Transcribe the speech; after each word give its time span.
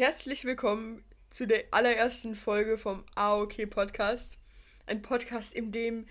Herzlich 0.00 0.46
willkommen 0.46 1.04
zu 1.28 1.46
der 1.46 1.64
allerersten 1.72 2.34
Folge 2.34 2.78
vom 2.78 3.04
AOK 3.16 3.68
Podcast. 3.68 4.38
Ein 4.86 5.02
Podcast, 5.02 5.52
in 5.52 5.72
dem 5.72 6.06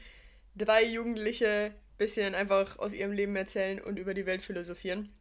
drei 0.56 0.86
Jugendliche 0.86 1.74
bisschen 1.98 2.36
einfach 2.36 2.78
aus 2.78 2.94
ihrem 2.94 3.14
Leben 3.14 3.36
erzählen 3.36 3.82
und 3.82 3.98
über 3.98 4.14
die 4.14 4.28
Welt 4.28 4.44
philosophieren. 4.44 5.12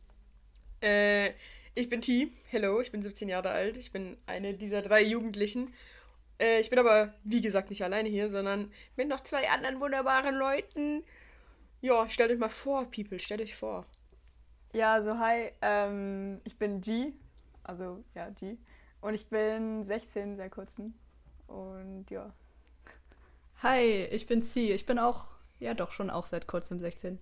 Äh, 0.82 1.30
ich 1.74 1.88
bin 1.88 2.02
T. 2.02 2.30
Hello, 2.50 2.82
ich 2.82 2.92
bin 2.92 3.00
17 3.00 3.30
Jahre 3.30 3.48
alt. 3.48 3.78
Ich 3.78 3.90
bin 3.90 4.18
eine 4.26 4.52
dieser 4.52 4.82
drei 4.82 5.02
Jugendlichen. 5.02 5.72
Äh, 6.38 6.60
ich 6.60 6.68
bin 6.68 6.78
aber, 6.78 7.14
wie 7.24 7.40
gesagt, 7.40 7.70
nicht 7.70 7.82
alleine 7.82 8.10
hier, 8.10 8.28
sondern 8.28 8.70
mit 8.96 9.08
noch 9.08 9.20
zwei 9.20 9.48
anderen 9.48 9.80
wunderbaren 9.80 10.34
Leuten. 10.34 11.04
Ja, 11.80 12.06
stellt 12.10 12.32
euch 12.32 12.38
mal 12.38 12.50
vor, 12.50 12.84
People, 12.90 13.18
stellt 13.18 13.40
euch 13.40 13.56
vor. 13.56 13.86
Ja, 14.74 14.92
also 14.92 15.18
hi, 15.18 15.52
ähm, 15.62 16.42
ich 16.44 16.58
bin 16.58 16.82
G, 16.82 17.14
also 17.68 18.02
ja, 18.14 18.30
G. 18.30 18.56
Und 19.00 19.14
ich 19.14 19.28
bin 19.28 19.84
16 19.84 20.36
seit 20.36 20.50
kurzem. 20.50 20.94
Und 21.46 22.10
ja. 22.10 22.32
Hi, 23.62 24.04
ich 24.10 24.26
bin 24.26 24.42
C. 24.42 24.72
Ich 24.72 24.86
bin 24.86 24.98
auch, 24.98 25.28
ja 25.60 25.74
doch, 25.74 25.92
schon 25.92 26.10
auch 26.10 26.26
seit 26.26 26.46
kurzem 26.48 26.80
16. 26.80 27.18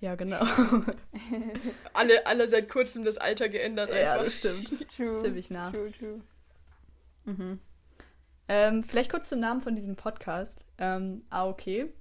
Ja, 0.00 0.14
genau. 0.14 0.40
alle, 1.92 2.26
alle 2.26 2.48
seit 2.48 2.68
kurzem 2.68 3.04
das 3.04 3.18
Alter 3.18 3.48
geändert 3.48 3.90
einfach. 3.90 4.16
Ja, 4.16 4.22
das 4.22 4.34
stimmt. 4.34 4.88
True. 4.96 5.22
Ziemlich 5.22 5.50
nah. 5.50 5.70
True, 5.70 5.92
true. 5.92 6.20
Mhm. 7.24 7.60
Ähm, 8.48 8.84
vielleicht 8.84 9.10
kurz 9.10 9.28
zum 9.28 9.40
Namen 9.40 9.60
von 9.60 9.76
diesem 9.76 9.96
Podcast. 9.96 10.64
Ähm, 10.78 11.24
ah, 11.30 11.46
okay. 11.46 11.92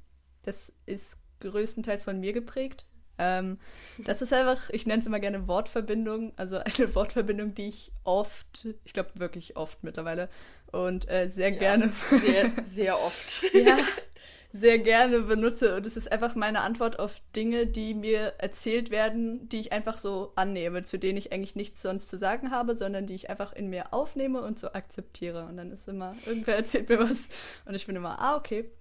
Das 0.43 0.73
ist 0.85 1.19
größtenteils 1.41 2.03
von 2.03 2.19
mir 2.19 2.33
geprägt. 2.33 2.85
Ähm, 3.21 3.59
das 3.99 4.23
ist 4.23 4.33
einfach, 4.33 4.71
ich 4.71 4.87
nenne 4.87 5.01
es 5.01 5.05
immer 5.05 5.19
gerne 5.19 5.47
Wortverbindung, 5.47 6.33
also 6.37 6.57
eine 6.57 6.95
Wortverbindung, 6.95 7.53
die 7.53 7.67
ich 7.67 7.91
oft, 8.03 8.67
ich 8.83 8.93
glaube 8.93 9.11
wirklich 9.13 9.55
oft 9.55 9.83
mittlerweile 9.83 10.27
und 10.71 11.07
äh, 11.07 11.29
sehr 11.29 11.51
ja, 11.51 11.59
gerne. 11.59 11.93
Sehr, 12.09 12.51
sehr 12.65 12.99
oft. 12.99 13.43
ja, 13.53 13.77
sehr 14.53 14.79
gerne 14.79 15.21
benutze. 15.21 15.75
Und 15.75 15.85
es 15.85 15.97
ist 15.97 16.11
einfach 16.11 16.33
meine 16.33 16.61
Antwort 16.61 16.97
auf 16.97 17.21
Dinge, 17.35 17.67
die 17.67 17.93
mir 17.93 18.33
erzählt 18.39 18.89
werden, 18.89 19.47
die 19.49 19.59
ich 19.59 19.71
einfach 19.71 19.99
so 19.99 20.33
annehme, 20.35 20.83
zu 20.83 20.97
denen 20.97 21.17
ich 21.17 21.31
eigentlich 21.31 21.55
nichts 21.55 21.83
sonst 21.83 22.07
zu 22.07 22.17
sagen 22.17 22.49
habe, 22.49 22.75
sondern 22.75 23.05
die 23.05 23.13
ich 23.13 23.29
einfach 23.29 23.53
in 23.53 23.69
mir 23.69 23.93
aufnehme 23.93 24.41
und 24.41 24.57
so 24.57 24.73
akzeptiere. 24.73 25.45
Und 25.45 25.57
dann 25.57 25.71
ist 25.71 25.87
immer, 25.87 26.15
irgendwer 26.25 26.55
erzählt 26.55 26.89
mir 26.89 26.99
was 26.99 27.29
und 27.65 27.75
ich 27.75 27.85
bin 27.85 27.95
immer, 27.95 28.19
ah, 28.19 28.35
okay. 28.35 28.71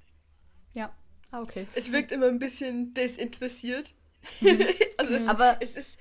Ja, 0.73 0.95
ah, 1.31 1.43
okay. 1.43 1.67
Es 1.75 1.93
wirkt 1.93 2.11
immer 2.11 2.27
ein 2.27 2.39
bisschen 2.39 2.95
desinteressiert. 2.95 3.93
Mhm. 4.41 4.67
also 4.97 5.15
es, 5.15 5.27
aber 5.27 5.57
es 5.61 5.77
ist. 5.77 5.99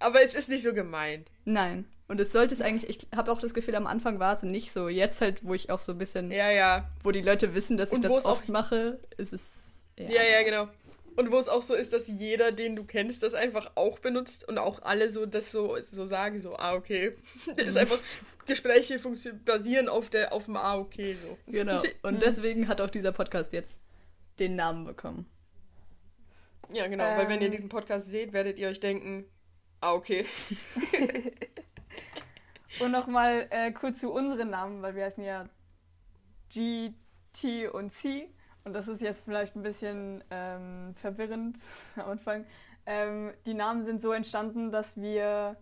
Aber 0.00 0.22
es 0.22 0.34
ist 0.34 0.48
nicht 0.48 0.62
so 0.62 0.72
gemeint. 0.72 1.28
Nein. 1.44 1.86
Und 2.06 2.20
es 2.20 2.32
sollte 2.32 2.54
es 2.54 2.60
eigentlich, 2.60 2.88
ich 2.88 3.16
habe 3.16 3.30
auch 3.30 3.40
das 3.40 3.52
Gefühl, 3.52 3.74
am 3.74 3.86
Anfang 3.86 4.18
war 4.18 4.34
es 4.34 4.42
nicht 4.42 4.72
so. 4.72 4.88
Jetzt 4.88 5.20
halt, 5.20 5.44
wo 5.44 5.54
ich 5.54 5.70
auch 5.70 5.80
so 5.80 5.92
ein 5.92 5.98
bisschen, 5.98 6.30
ja, 6.30 6.50
ja. 6.50 6.88
wo 7.02 7.10
die 7.10 7.20
Leute 7.20 7.54
wissen, 7.54 7.76
dass 7.76 7.90
Und 7.90 8.04
ich 8.04 8.10
das 8.10 8.24
oft 8.24 8.48
mache, 8.48 8.98
ist 9.18 9.32
es. 9.32 9.42
Ja. 9.98 10.06
ja, 10.06 10.22
ja, 10.22 10.42
genau. 10.42 10.68
Und 11.16 11.32
wo 11.32 11.38
es 11.38 11.48
auch 11.48 11.62
so 11.62 11.74
ist, 11.74 11.92
dass 11.92 12.06
jeder, 12.06 12.52
den 12.52 12.76
du 12.76 12.84
kennst, 12.84 13.24
das 13.24 13.34
einfach 13.34 13.72
auch 13.74 13.98
benutzt 13.98 14.48
und 14.48 14.56
auch 14.56 14.82
alle 14.82 15.10
so 15.10 15.26
das 15.26 15.50
so, 15.50 15.76
so 15.82 16.06
sagen, 16.06 16.38
so, 16.38 16.56
ah, 16.56 16.74
okay. 16.74 17.16
Das 17.56 17.66
ist 17.66 17.74
mhm. 17.74 17.80
einfach, 17.80 18.00
Gespräche 18.46 18.98
basieren 19.44 19.88
auf, 19.88 20.10
der, 20.10 20.32
auf 20.32 20.46
dem 20.46 20.56
Ah, 20.56 20.78
okay, 20.78 21.16
so. 21.20 21.36
Genau. 21.46 21.82
Und 22.02 22.22
deswegen 22.22 22.66
hat 22.68 22.80
auch 22.80 22.90
dieser 22.90 23.12
Podcast 23.12 23.52
jetzt 23.52 23.72
den 24.38 24.56
Namen 24.56 24.86
bekommen. 24.86 25.26
Ja, 26.70 26.86
genau, 26.86 27.04
ähm, 27.04 27.18
weil 27.18 27.28
wenn 27.28 27.40
ihr 27.40 27.46
ähm. 27.46 27.52
diesen 27.52 27.68
Podcast 27.68 28.10
seht, 28.10 28.32
werdet 28.32 28.58
ihr 28.58 28.68
euch 28.68 28.80
denken, 28.80 29.24
ah, 29.80 29.94
okay. 29.94 30.26
und 32.80 32.90
nochmal 32.90 33.46
äh, 33.50 33.72
kurz 33.72 34.00
zu 34.00 34.12
unseren 34.12 34.50
Namen, 34.50 34.82
weil 34.82 34.94
wir 34.94 35.04
heißen 35.04 35.24
ja 35.24 35.48
G, 36.50 36.92
T 37.32 37.68
und 37.68 37.92
C. 37.92 38.28
Und 38.64 38.74
das 38.74 38.88
ist 38.88 39.00
jetzt 39.00 39.22
vielleicht 39.24 39.56
ein 39.56 39.62
bisschen 39.62 40.22
ähm, 40.30 40.94
verwirrend 40.96 41.56
am 41.96 42.10
Anfang. 42.10 42.46
Ähm, 42.86 43.32
die 43.46 43.54
Namen 43.54 43.84
sind 43.84 44.02
so 44.02 44.12
entstanden, 44.12 44.70
dass 44.70 45.00
wir, 45.00 45.56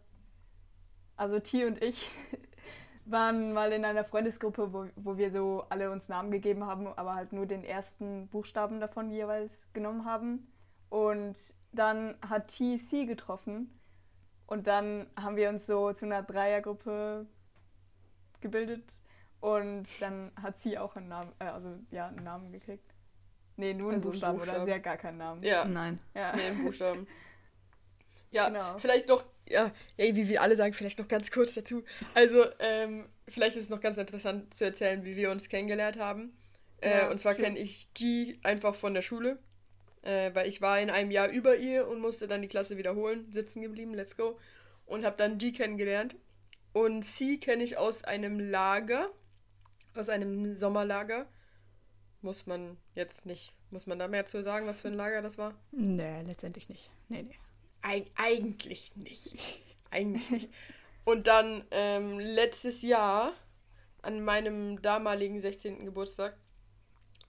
also 1.16 1.38
T 1.38 1.66
und 1.66 1.82
ich, 1.82 2.08
waren 3.04 3.52
mal 3.52 3.72
in 3.72 3.84
einer 3.84 4.04
Freundesgruppe, 4.04 4.72
wo, 4.72 4.86
wo 4.96 5.16
wir 5.16 5.30
so 5.30 5.64
alle 5.68 5.90
uns 5.90 6.08
Namen 6.08 6.32
gegeben 6.32 6.64
haben, 6.64 6.88
aber 6.88 7.14
halt 7.14 7.32
nur 7.32 7.46
den 7.46 7.62
ersten 7.62 8.28
Buchstaben 8.28 8.80
davon 8.80 9.10
jeweils 9.10 9.72
genommen 9.72 10.04
haben. 10.04 10.52
Und 10.88 11.36
dann 11.72 12.16
hat 12.26 12.48
TC 12.48 13.06
getroffen. 13.06 13.70
Und 14.46 14.66
dann 14.66 15.06
haben 15.16 15.36
wir 15.36 15.48
uns 15.48 15.66
so 15.66 15.92
zu 15.92 16.04
einer 16.04 16.22
Dreiergruppe 16.22 17.26
gebildet. 18.40 18.84
Und 19.40 19.86
dann 20.00 20.32
hat 20.40 20.58
sie 20.58 20.78
auch 20.78 20.96
einen 20.96 21.08
Namen, 21.08 21.32
äh, 21.38 21.44
also 21.44 21.78
ja, 21.90 22.08
einen 22.08 22.24
Namen 22.24 22.52
gekriegt. 22.52 22.94
Nee, 23.56 23.74
nur 23.74 23.88
einen 23.88 23.98
also 23.98 24.10
Buchstaben, 24.10 24.38
Buchstaben, 24.38 24.58
oder 24.58 24.66
sie 24.66 24.74
hat 24.74 24.82
gar 24.82 24.96
keinen 24.96 25.18
Namen. 25.18 25.42
Ja. 25.42 25.64
Nein. 25.64 25.98
Ja. 26.14 26.34
Nee, 26.34 26.42
einen 26.42 26.64
Buchstaben. 26.64 27.06
Ja, 28.32 28.48
genau. 28.48 28.76
vielleicht 28.78 29.08
noch, 29.08 29.24
ja, 29.48 29.72
ja, 29.96 30.16
wie 30.16 30.28
wir 30.28 30.42
alle 30.42 30.56
sagen, 30.56 30.74
vielleicht 30.74 30.98
noch 30.98 31.06
ganz 31.06 31.30
kurz 31.30 31.54
dazu. 31.54 31.84
Also, 32.12 32.44
ähm, 32.58 33.06
vielleicht 33.28 33.56
ist 33.56 33.62
es 33.62 33.70
noch 33.70 33.80
ganz 33.80 33.96
interessant 33.98 34.52
zu 34.52 34.64
erzählen, 34.64 35.04
wie 35.04 35.16
wir 35.16 35.30
uns 35.30 35.48
kennengelernt 35.48 35.98
haben. 35.98 36.36
Äh, 36.80 36.98
ja, 36.98 37.10
und 37.10 37.18
zwar 37.18 37.34
kenne 37.34 37.56
ich 37.56 37.88
G 37.94 38.38
einfach 38.42 38.74
von 38.74 38.94
der 38.94 39.02
Schule 39.02 39.38
äh, 40.06 40.32
weil 40.34 40.48
ich 40.48 40.60
war 40.60 40.80
in 40.80 40.88
einem 40.88 41.10
Jahr 41.10 41.28
über 41.28 41.56
ihr 41.56 41.88
und 41.88 42.00
musste 42.00 42.28
dann 42.28 42.40
die 42.40 42.48
Klasse 42.48 42.78
wiederholen, 42.78 43.30
sitzen 43.32 43.60
geblieben, 43.60 43.92
let's 43.92 44.16
go. 44.16 44.38
Und 44.86 45.04
habe 45.04 45.16
dann 45.16 45.38
G 45.38 45.52
kennengelernt. 45.52 46.14
Und 46.72 47.02
C 47.02 47.38
kenne 47.38 47.64
ich 47.64 47.76
aus 47.76 48.04
einem 48.04 48.38
Lager, 48.38 49.10
aus 49.94 50.08
einem 50.08 50.54
Sommerlager. 50.54 51.26
Muss 52.22 52.46
man 52.46 52.76
jetzt 52.94 53.26
nicht, 53.26 53.52
muss 53.70 53.86
man 53.86 53.98
da 53.98 54.06
mehr 54.06 54.26
zu 54.26 54.42
sagen, 54.42 54.66
was 54.66 54.80
für 54.80 54.88
ein 54.88 54.94
Lager 54.94 55.22
das 55.22 55.38
war? 55.38 55.54
Nee, 55.72 56.22
letztendlich 56.22 56.68
nicht. 56.68 56.90
Nee, 57.08 57.22
nee. 57.22 57.38
Eig 57.82 58.06
eigentlich 58.14 58.94
nicht. 58.94 59.34
Eigentlich 59.90 60.30
nicht. 60.30 60.50
Und 61.04 61.28
dann 61.28 61.64
ähm, 61.70 62.18
letztes 62.18 62.82
Jahr, 62.82 63.32
an 64.02 64.20
meinem 64.22 64.82
damaligen 64.82 65.40
16. 65.40 65.84
Geburtstag, 65.84 66.36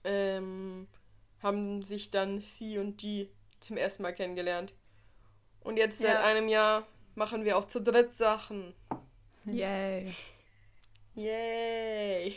ähm, 0.04 0.88
haben 1.42 1.82
sich 1.82 2.10
dann 2.10 2.40
C 2.40 2.78
und 2.78 2.98
G 2.98 3.28
zum 3.60 3.76
ersten 3.76 4.02
Mal 4.02 4.12
kennengelernt. 4.12 4.72
Und 5.60 5.76
jetzt 5.76 5.98
seit 5.98 6.14
ja. 6.14 6.24
einem 6.24 6.48
Jahr 6.48 6.86
machen 7.14 7.44
wir 7.44 7.56
auch 7.56 7.66
zu 7.66 7.80
dritt 7.80 8.16
Sachen. 8.16 8.74
Yay. 9.44 10.14
Yay. 11.14 12.34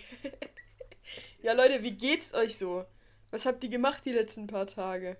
ja, 1.41 1.53
Leute, 1.53 1.83
wie 1.83 1.91
geht's 1.91 2.33
euch 2.33 2.57
so? 2.57 2.85
Was 3.29 3.45
habt 3.45 3.63
ihr 3.63 3.69
gemacht 3.69 4.03
die 4.05 4.11
letzten 4.11 4.47
paar 4.47 4.67
Tage? 4.67 5.17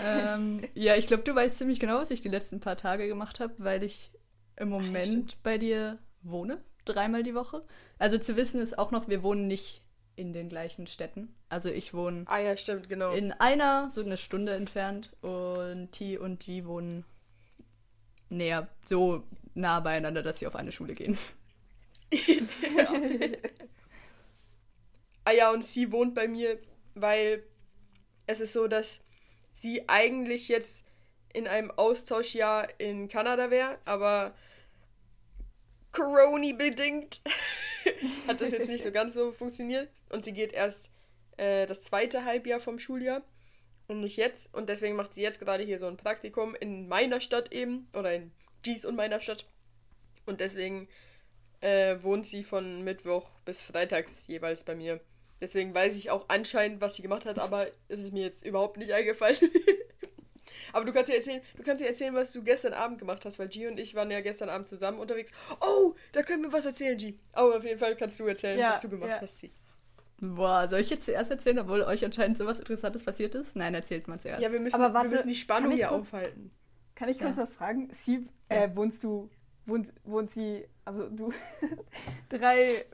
ähm, 0.00 0.66
ja, 0.74 0.96
ich 0.96 1.06
glaube, 1.06 1.24
du 1.24 1.34
weißt 1.34 1.58
ziemlich 1.58 1.80
genau, 1.80 1.98
was 1.98 2.10
ich 2.10 2.22
die 2.22 2.28
letzten 2.28 2.60
paar 2.60 2.76
Tage 2.76 3.06
gemacht 3.06 3.40
habe, 3.40 3.52
weil 3.58 3.82
ich 3.82 4.10
im 4.56 4.70
Moment 4.70 5.32
Ach, 5.34 5.42
bei 5.42 5.58
dir 5.58 5.98
wohne, 6.22 6.62
dreimal 6.84 7.22
die 7.22 7.34
Woche. 7.34 7.62
Also 7.98 8.18
zu 8.18 8.36
wissen 8.36 8.60
ist 8.60 8.78
auch 8.78 8.90
noch, 8.90 9.08
wir 9.08 9.22
wohnen 9.22 9.46
nicht 9.46 9.82
in 10.16 10.32
den 10.32 10.48
gleichen 10.48 10.86
Städten. 10.86 11.34
Also 11.54 11.68
ich 11.68 11.94
wohne 11.94 12.24
ah, 12.26 12.40
ja, 12.40 12.56
stimmt, 12.56 12.88
genau. 12.88 13.12
in 13.12 13.30
einer, 13.30 13.88
so 13.88 14.00
eine 14.00 14.16
Stunde 14.16 14.54
entfernt 14.54 15.12
und 15.22 15.92
T 15.92 16.18
und 16.18 16.40
G 16.40 16.64
wohnen 16.64 17.04
näher, 18.28 18.66
so 18.86 19.22
nah 19.54 19.78
beieinander, 19.78 20.24
dass 20.24 20.40
sie 20.40 20.48
auf 20.48 20.56
eine 20.56 20.72
Schule 20.72 20.94
gehen. 20.94 21.16
ja. 22.10 22.92
ah 25.26 25.30
ja, 25.30 25.52
und 25.52 25.64
sie 25.64 25.92
wohnt 25.92 26.16
bei 26.16 26.26
mir, 26.26 26.58
weil 26.96 27.44
es 28.26 28.40
ist 28.40 28.52
so, 28.52 28.66
dass 28.66 29.00
sie 29.54 29.88
eigentlich 29.88 30.48
jetzt 30.48 30.84
in 31.32 31.46
einem 31.46 31.70
Austauschjahr 31.70 32.68
in 32.80 33.06
Kanada 33.06 33.52
wäre, 33.52 33.78
aber 33.84 34.34
Corona 35.92 36.52
bedingt 36.56 37.20
hat 38.26 38.40
das 38.40 38.50
jetzt 38.50 38.68
nicht 38.68 38.82
so 38.82 38.90
ganz 38.90 39.14
so 39.14 39.30
funktioniert. 39.30 39.88
Und 40.10 40.24
sie 40.24 40.32
geht 40.32 40.52
erst 40.52 40.90
äh, 41.36 41.66
das 41.66 41.82
zweite 41.82 42.24
Halbjahr 42.24 42.60
vom 42.60 42.78
Schuljahr 42.78 43.22
und 43.88 44.00
nicht 44.00 44.16
jetzt. 44.16 44.52
Und 44.54 44.68
deswegen 44.68 44.96
macht 44.96 45.14
sie 45.14 45.22
jetzt 45.22 45.40
gerade 45.40 45.64
hier 45.64 45.78
so 45.78 45.86
ein 45.86 45.96
Praktikum 45.96 46.54
in 46.54 46.88
meiner 46.88 47.20
Stadt 47.20 47.52
eben. 47.52 47.88
Oder 47.94 48.14
in 48.14 48.32
G's 48.62 48.84
und 48.84 48.96
meiner 48.96 49.20
Stadt. 49.20 49.46
Und 50.26 50.40
deswegen 50.40 50.88
äh, 51.60 51.96
wohnt 52.02 52.26
sie 52.26 52.44
von 52.44 52.82
Mittwoch 52.82 53.30
bis 53.44 53.60
Freitags 53.60 54.26
jeweils 54.26 54.64
bei 54.64 54.74
mir. 54.74 55.00
Deswegen 55.40 55.74
weiß 55.74 55.96
ich 55.96 56.10
auch 56.10 56.26
anscheinend, 56.28 56.80
was 56.80 56.94
sie 56.94 57.02
gemacht 57.02 57.26
hat, 57.26 57.38
aber 57.38 57.66
es 57.88 58.00
ist 58.00 58.12
mir 58.12 58.22
jetzt 58.22 58.46
überhaupt 58.46 58.78
nicht 58.78 58.92
eingefallen. 58.92 59.36
Aber 60.72 60.84
du 60.84 60.92
kannst 60.92 61.10
dir 61.10 61.16
erzählen, 61.16 61.42
du 61.56 61.62
kannst 61.62 61.82
dir 61.82 61.86
erzählen, 61.86 62.14
was 62.14 62.32
du 62.32 62.42
gestern 62.42 62.72
Abend 62.72 62.98
gemacht 62.98 63.24
hast, 63.24 63.38
weil 63.38 63.48
G 63.48 63.66
und 63.68 63.78
ich 63.78 63.94
waren 63.94 64.10
ja 64.10 64.20
gestern 64.20 64.48
Abend 64.48 64.68
zusammen 64.68 64.98
unterwegs. 64.98 65.32
Oh, 65.60 65.94
da 66.12 66.22
können 66.22 66.42
wir 66.42 66.52
was 66.52 66.66
erzählen, 66.66 66.96
G. 66.96 67.14
Aber 67.32 67.58
auf 67.58 67.64
jeden 67.64 67.78
Fall 67.78 67.96
kannst 67.96 68.18
du 68.18 68.26
erzählen, 68.26 68.58
ja, 68.58 68.70
was 68.70 68.80
du 68.80 68.88
gemacht 68.88 69.10
ja. 69.16 69.20
hast, 69.20 69.38
Sie. 69.38 69.52
Boah, 70.34 70.68
soll 70.68 70.80
ich 70.80 70.90
jetzt 70.90 71.04
zuerst 71.04 71.30
erzählen, 71.30 71.58
obwohl 71.58 71.82
euch 71.82 72.04
anscheinend 72.04 72.38
sowas 72.38 72.58
Interessantes 72.58 73.04
passiert 73.04 73.34
ist? 73.34 73.56
Nein, 73.56 73.74
erzählt 73.74 74.08
mal 74.08 74.18
zuerst. 74.18 74.42
Ja, 74.42 74.52
wir 74.52 74.60
müssen, 74.60 74.80
Aber 74.80 74.94
warte, 74.94 75.10
wir 75.10 75.16
müssen 75.16 75.28
die 75.28 75.34
Spannung 75.34 75.72
hier 75.72 75.88
kurz, 75.88 76.00
aufhalten. 76.00 76.50
Kann 76.94 77.08
ich 77.08 77.18
kurz 77.18 77.36
ja. 77.36 77.42
was 77.42 77.54
fragen? 77.54 77.90
Sie, 77.92 78.28
äh, 78.48 78.62
ja. 78.62 78.76
wohnst 78.76 79.02
du, 79.02 79.30
wohnt, 79.66 79.92
wohnt 80.04 80.30
sie, 80.30 80.66
also 80.84 81.08
du, 81.08 81.32
drei, 82.28 82.84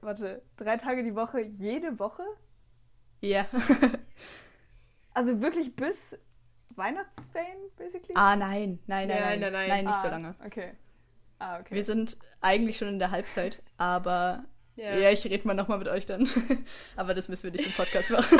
warte, 0.00 0.42
drei 0.56 0.76
Tage 0.76 1.02
die 1.02 1.14
Woche, 1.14 1.40
jede 1.40 1.98
Woche? 1.98 2.24
Ja. 3.20 3.46
also 5.14 5.40
wirklich 5.40 5.74
bis 5.76 6.16
Weihnachtsfan, 6.70 7.56
basically? 7.76 8.14
Ah, 8.14 8.36
nein, 8.36 8.78
nein, 8.86 9.08
nein, 9.08 9.18
ja, 9.18 9.26
nein, 9.26 9.40
nein, 9.40 9.52
nein, 9.52 9.68
nein, 9.68 9.84
nicht 9.84 9.94
ah, 9.94 10.02
so 10.02 10.08
lange. 10.08 10.34
Okay. 10.44 10.72
Ah, 11.38 11.58
okay. 11.58 11.74
Wir 11.74 11.84
sind 11.84 12.18
eigentlich 12.40 12.76
schon 12.76 12.88
in 12.88 12.98
der 12.98 13.10
Halbzeit, 13.10 13.62
aber 13.78 14.44
ja, 14.80 14.96
ja 14.96 15.10
ich 15.10 15.24
rede 15.24 15.46
mal 15.46 15.54
nochmal 15.54 15.78
mit 15.78 15.88
euch 15.88 16.06
dann. 16.06 16.28
aber 16.96 17.14
das 17.14 17.28
müssen 17.28 17.44
wir 17.44 17.50
nicht 17.52 17.66
im 17.66 17.72
Podcast 17.72 18.10
machen. 18.10 18.38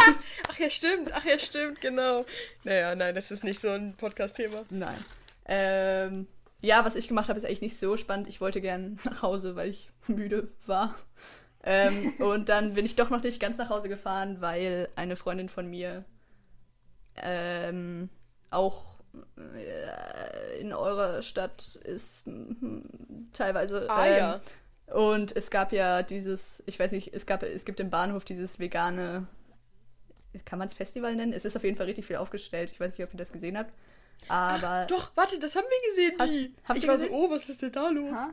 Ach 0.49 0.59
ja, 0.59 0.71
stimmt, 0.71 1.13
ach 1.13 1.25
ja, 1.25 1.39
stimmt, 1.39 1.81
genau. 1.81 2.25
Naja, 2.65 2.95
nein, 2.95 3.15
das 3.15 3.31
ist 3.31 3.45
nicht 3.45 3.61
so 3.61 3.69
ein 3.69 3.95
Podcast-Thema. 3.97 4.65
Nein. 4.71 4.99
Ähm, 5.47 6.27
ja, 6.61 6.85
was 6.85 6.97
ich 6.97 7.09
gemacht 7.09 7.29
habe, 7.29 7.39
ist 7.39 7.45
eigentlich 7.45 7.63
nicht 7.63 7.79
so 7.79 7.97
spannend. 7.97 8.29
Ich 8.29 8.41
wollte 8.41 8.61
gern 8.61 8.99
nach 9.05 9.23
Hause, 9.23 9.57
weil 9.57 9.71
ich 9.71 9.91
müde 10.07 10.49
war. 10.67 10.95
Ähm, 11.63 12.15
und 12.19 12.49
dann 12.49 12.75
bin 12.75 12.87
ich 12.87 12.97
doch 12.97 13.11
noch 13.11 13.23
nicht 13.23 13.41
ganz 13.41 13.59
nach 13.59 13.69
Hause 13.69 13.89
gefahren, 13.89 14.41
weil 14.41 14.89
eine 14.97 15.17
Freundin 15.17 15.51
von 15.51 15.69
mir 15.69 16.05
ähm, 17.17 18.09
auch 18.51 19.01
äh, 19.37 20.61
in 20.61 20.73
eurer 20.73 21.23
Stadt 21.23 21.77
ist 21.85 22.25
teilweise. 23.33 23.91
Ah, 23.91 24.07
ähm, 24.07 24.17
ja. 24.17 24.41
Und 24.93 25.37
es 25.37 25.51
gab 25.51 25.73
ja 25.73 26.03
dieses, 26.03 26.63
ich 26.67 26.79
weiß 26.79 26.93
nicht, 26.93 27.15
es 27.15 27.27
gab, 27.27 27.43
es 27.43 27.65
gibt 27.65 27.81
im 27.81 27.91
Bahnhof 27.91 28.25
dieses 28.25 28.59
vegane, 28.59 29.27
kann 30.45 30.59
man 30.59 30.69
es 30.69 30.75
Festival 30.75 31.15
nennen? 31.15 31.33
Es 31.33 31.45
ist 31.45 31.57
auf 31.57 31.65
jeden 31.65 31.77
Fall 31.77 31.87
richtig 31.87 32.07
viel 32.07 32.17
aufgestellt. 32.17 32.71
Ich 32.71 32.81
weiß 32.81 32.97
nicht, 32.97 33.07
ob 33.07 33.15
ihr 33.15 33.19
das 33.19 33.33
gesehen 33.33 33.57
habt. 33.57 33.73
Aber. 34.29 34.83
Ach, 34.83 34.87
doch, 34.87 35.11
warte, 35.17 35.39
das 35.39 35.57
haben 35.57 35.67
wir 35.69 35.91
gesehen, 35.91 36.17
die. 36.19 36.55
Hat, 36.65 36.77
ich 36.77 36.87
war 36.87 36.95
gesehen? 36.95 37.11
so, 37.11 37.15
oh, 37.15 37.31
was 37.31 37.49
ist 37.49 37.63
denn 37.63 37.73
da 37.73 37.89
los? 37.89 38.17
Ha? 38.17 38.33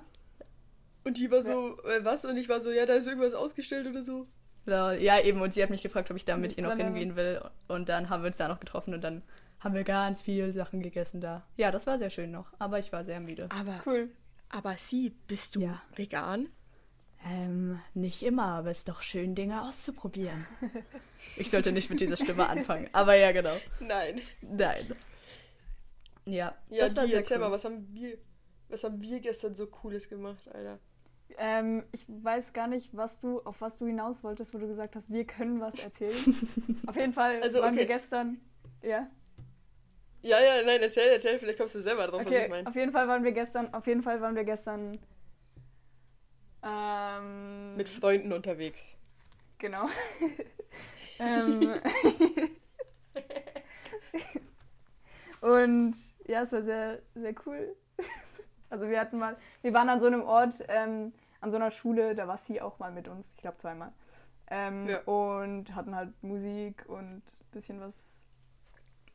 Und 1.04 1.18
die 1.18 1.32
war 1.32 1.42
so, 1.42 1.82
äh, 1.84 2.04
was? 2.04 2.26
Und 2.26 2.38
ich 2.38 2.50
war 2.50 2.60
so, 2.60 2.70
ja, 2.70 2.86
da 2.86 2.94
ist 2.94 3.08
irgendwas 3.08 3.34
ausgestellt 3.34 3.88
oder 3.88 4.04
so. 4.04 4.28
Ja, 4.66 5.20
eben. 5.22 5.42
Und 5.42 5.54
sie 5.54 5.64
hat 5.64 5.70
mich 5.70 5.82
gefragt, 5.82 6.12
ob 6.12 6.18
ich 6.18 6.26
da 6.26 6.36
mit 6.36 6.58
ihr 6.58 6.64
noch 6.64 6.76
hingehen 6.76 7.16
will. 7.16 7.42
Und 7.70 7.88
dann 7.88 8.10
haben 8.10 8.24
wir 8.24 8.28
uns 8.28 8.38
da 8.38 8.50
noch 8.50 8.60
getroffen 8.60 8.94
und 8.94 9.02
dann 9.02 9.24
haben 9.60 9.74
wir 9.74 9.86
ganz 9.86 10.22
viel 10.22 10.52
Sachen 10.52 10.82
gegessen 10.82 11.22
da. 11.22 11.48
Ja, 11.56 11.72
das 11.72 11.88
war 11.88 11.98
sehr 11.98 12.10
schön 12.10 12.32
noch. 12.32 12.52
Aber 12.60 12.78
ich 12.78 12.92
war 12.92 13.06
sehr 13.06 13.22
müde. 13.22 13.48
Aber 13.50 13.82
cool. 13.86 14.10
Aber 14.50 14.78
sie, 14.78 15.12
bist 15.28 15.56
du 15.56 15.62
ja. 15.62 15.82
vegan? 15.96 16.50
Ähm, 17.26 17.80
nicht 17.94 18.24
immer, 18.24 18.46
aber 18.46 18.70
es 18.70 18.80
ist 18.80 18.90
doch 18.90 19.02
schön, 19.02 19.36
Dinge 19.36 19.64
auszuprobieren. 19.64 20.46
ich 21.36 21.50
sollte 21.50 21.72
nicht 21.72 21.90
mit 21.90 22.00
dieser 22.00 22.16
Stimme 22.16 22.48
anfangen. 22.48 22.90
Aber 22.94 23.16
ja, 23.16 23.32
genau. 23.32 23.56
Nein. 23.80 24.22
Nein. 24.42 24.96
Ja. 26.26 26.56
Ja, 26.70 26.90
die, 26.90 27.14
erzähl 27.14 27.38
cool. 27.38 27.46
mal, 27.46 27.52
was 27.52 27.66
haben 27.66 27.88
wir, 27.92 28.18
was 28.70 28.84
haben 28.84 29.02
wir 29.02 29.20
gestern 29.20 29.56
so 29.56 29.68
Cooles 29.68 30.10
gemacht, 30.10 30.48
Alter? 30.54 30.80
Ähm, 31.38 31.84
ich 31.92 32.06
weiß 32.08 32.54
gar 32.54 32.68
nicht, 32.68 32.96
was 32.96 33.20
du, 33.20 33.42
auf 33.42 33.62
was 33.62 33.80
du 33.80 33.86
hinaus 33.86 34.24
wolltest, 34.24 34.54
wo 34.54 34.58
du 34.58 34.68
gesagt 34.68 34.96
hast, 34.96 35.10
wir 35.12 35.26
können 35.26 35.60
was 35.60 35.76
erzählen. 35.80 36.16
auf 36.88 36.96
jeden 36.96 37.14
Fall 37.14 37.42
also, 37.42 37.60
waren 37.60 37.74
okay. 37.74 37.80
wir 37.80 37.86
gestern. 37.88 38.40
Ja. 38.82 39.10
Ja, 40.28 40.40
ja, 40.42 40.62
nein, 40.62 40.82
erzähl, 40.82 41.08
erzähl, 41.08 41.40
vielleicht 41.40 41.58
kommst 41.58 41.76
du 41.76 41.80
selber 41.80 42.06
drauf, 42.06 42.20
okay, 42.20 42.36
was 42.36 42.44
ich 42.44 42.50
meine. 42.50 42.68
Auf 42.68 42.76
jeden 42.76 42.92
Fall 42.92 43.08
waren 43.08 43.24
wir 43.24 43.32
gestern, 43.32 43.74
auf 43.74 43.88
jeden 43.88 44.04
Fall 44.04 44.20
waren 44.20 44.36
wir 44.36 44.44
gestern 44.44 45.00
ähm, 46.64 47.78
mit 47.78 47.88
Freunden 47.88 48.34
unterwegs. 48.34 48.92
Genau. 49.58 49.88
ähm, 51.20 51.80
und 55.40 55.96
ja, 56.28 56.44
es 56.44 56.52
war 56.52 56.62
sehr, 56.62 57.00
sehr 57.16 57.34
cool. 57.46 57.74
Also 58.70 58.90
wir 58.90 59.00
hatten 59.00 59.18
mal, 59.18 59.38
wir 59.62 59.74
waren 59.74 59.88
an 59.88 60.02
so 60.02 60.08
einem 60.08 60.24
Ort, 60.24 60.56
ähm, 60.68 61.14
an 61.40 61.52
so 61.52 61.56
einer 61.56 61.72
Schule, 61.72 62.16
da 62.16 62.28
war 62.28 62.38
sie 62.38 62.62
auch 62.62 62.80
mal 62.80 62.92
mit 62.92 63.08
uns, 63.08 63.32
ich 63.32 63.38
glaube 63.38 63.60
zweimal. 63.60 63.94
Ähm, 64.50 64.88
ja. 64.88 65.00
Und 65.04 65.74
hatten 65.74 65.96
halt 65.96 66.22
Musik 66.22 66.84
und 66.88 67.22
ein 67.22 67.24
bisschen 67.52 67.80
was. 67.80 68.17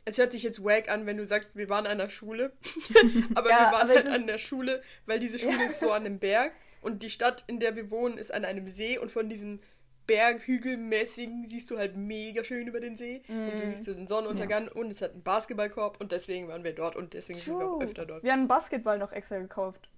Es 0.05 0.19
hört 0.19 0.33
sich 0.33 0.43
jetzt 0.43 0.65
wack 0.65 0.89
an, 0.91 1.07
wenn 1.07 1.17
du 1.17 1.25
sagst, 1.25 1.55
wir 1.55 1.69
waren 1.69 1.87
an 1.87 1.99
der 1.99 2.09
Schule. 2.09 2.53
aber 3.35 3.51
ja, 3.51 3.57
wir 3.57 3.73
waren 3.73 3.91
aber 3.91 3.95
halt 3.95 4.09
an 4.09 4.27
der 4.27 4.39
Schule, 4.39 4.83
weil 5.07 5.21
diese 5.21 5.39
Schule 5.39 5.59
ja. 5.59 5.65
ist 5.67 5.81
so 5.81 5.93
an 5.93 6.05
einem 6.05 6.19
Berg 6.19 6.53
und 6.81 7.03
die 7.03 7.11
Stadt, 7.11 7.45
in 7.47 7.61
der 7.61 7.77
wir 7.77 7.91
wohnen, 7.91 8.19
ist 8.19 8.35
an 8.35 8.45
einem 8.45 8.69
See 8.69 8.99
und 8.99 9.13
von 9.13 9.29
diesem 9.29 9.61
Berghügelmäßigen 10.07 11.47
siehst 11.47 11.71
du 11.71 11.79
halt 11.79 11.97
mega 11.97 12.43
schön 12.43 12.67
über 12.67 12.81
den 12.81 12.97
See 12.97 13.23
mm. 13.29 13.33
und 13.33 13.53
du 13.53 13.65
mm. 13.65 13.67
siehst 13.67 13.85
so 13.85 13.95
den 13.95 14.09
Sonnenuntergang 14.09 14.67
ja. 14.67 14.73
und 14.73 14.91
es 14.91 15.01
hat 15.01 15.13
einen 15.13 15.23
Basketballkorb 15.23 16.01
und 16.01 16.11
deswegen 16.11 16.49
waren 16.49 16.65
wir 16.65 16.75
dort 16.75 16.97
und 16.97 17.15
deswegen 17.15 17.39
True. 17.39 17.47
sind 17.47 17.59
wir 17.61 17.71
auch 17.71 17.81
öfter 17.81 18.05
dort. 18.05 18.25
Wir 18.25 18.33
haben 18.33 18.41
einen 18.41 18.49
Basketball 18.49 18.99
noch 18.99 19.13
extra 19.13 19.39
gekauft. 19.39 19.89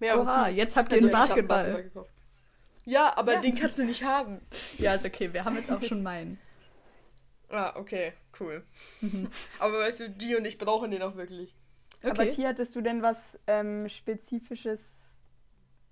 Ja, 0.00 0.18
Oha, 0.18 0.48
jetzt 0.48 0.74
habt 0.76 0.92
ihr 0.92 0.96
also, 0.96 1.08
einen 1.08 1.12
Basketball. 1.12 1.58
Basketball 1.58 1.82
gekauft. 1.82 2.10
Ja, 2.86 3.12
aber 3.16 3.34
ja. 3.34 3.40
den 3.40 3.54
kannst 3.56 3.78
du 3.78 3.84
nicht 3.84 4.04
haben. 4.04 4.40
Ja, 4.78 4.94
ist 4.94 5.04
okay, 5.04 5.32
wir 5.32 5.44
haben 5.44 5.56
jetzt 5.56 5.70
auch 5.70 5.82
schon 5.82 6.02
meinen. 6.02 6.38
Ah, 7.48 7.74
okay, 7.76 8.12
cool. 8.40 8.64
Mhm. 9.00 9.30
aber 9.58 9.78
weißt 9.80 10.00
du, 10.00 10.10
die 10.10 10.34
und 10.36 10.44
ich 10.44 10.58
brauchen 10.58 10.90
den 10.90 11.02
auch 11.02 11.16
wirklich. 11.16 11.54
Okay. 11.98 12.10
Aber 12.10 12.28
Tia, 12.28 12.48
hattest 12.48 12.74
du 12.74 12.80
denn 12.80 13.02
was 13.02 13.38
ähm, 13.46 13.88
Spezifisches 13.88 14.82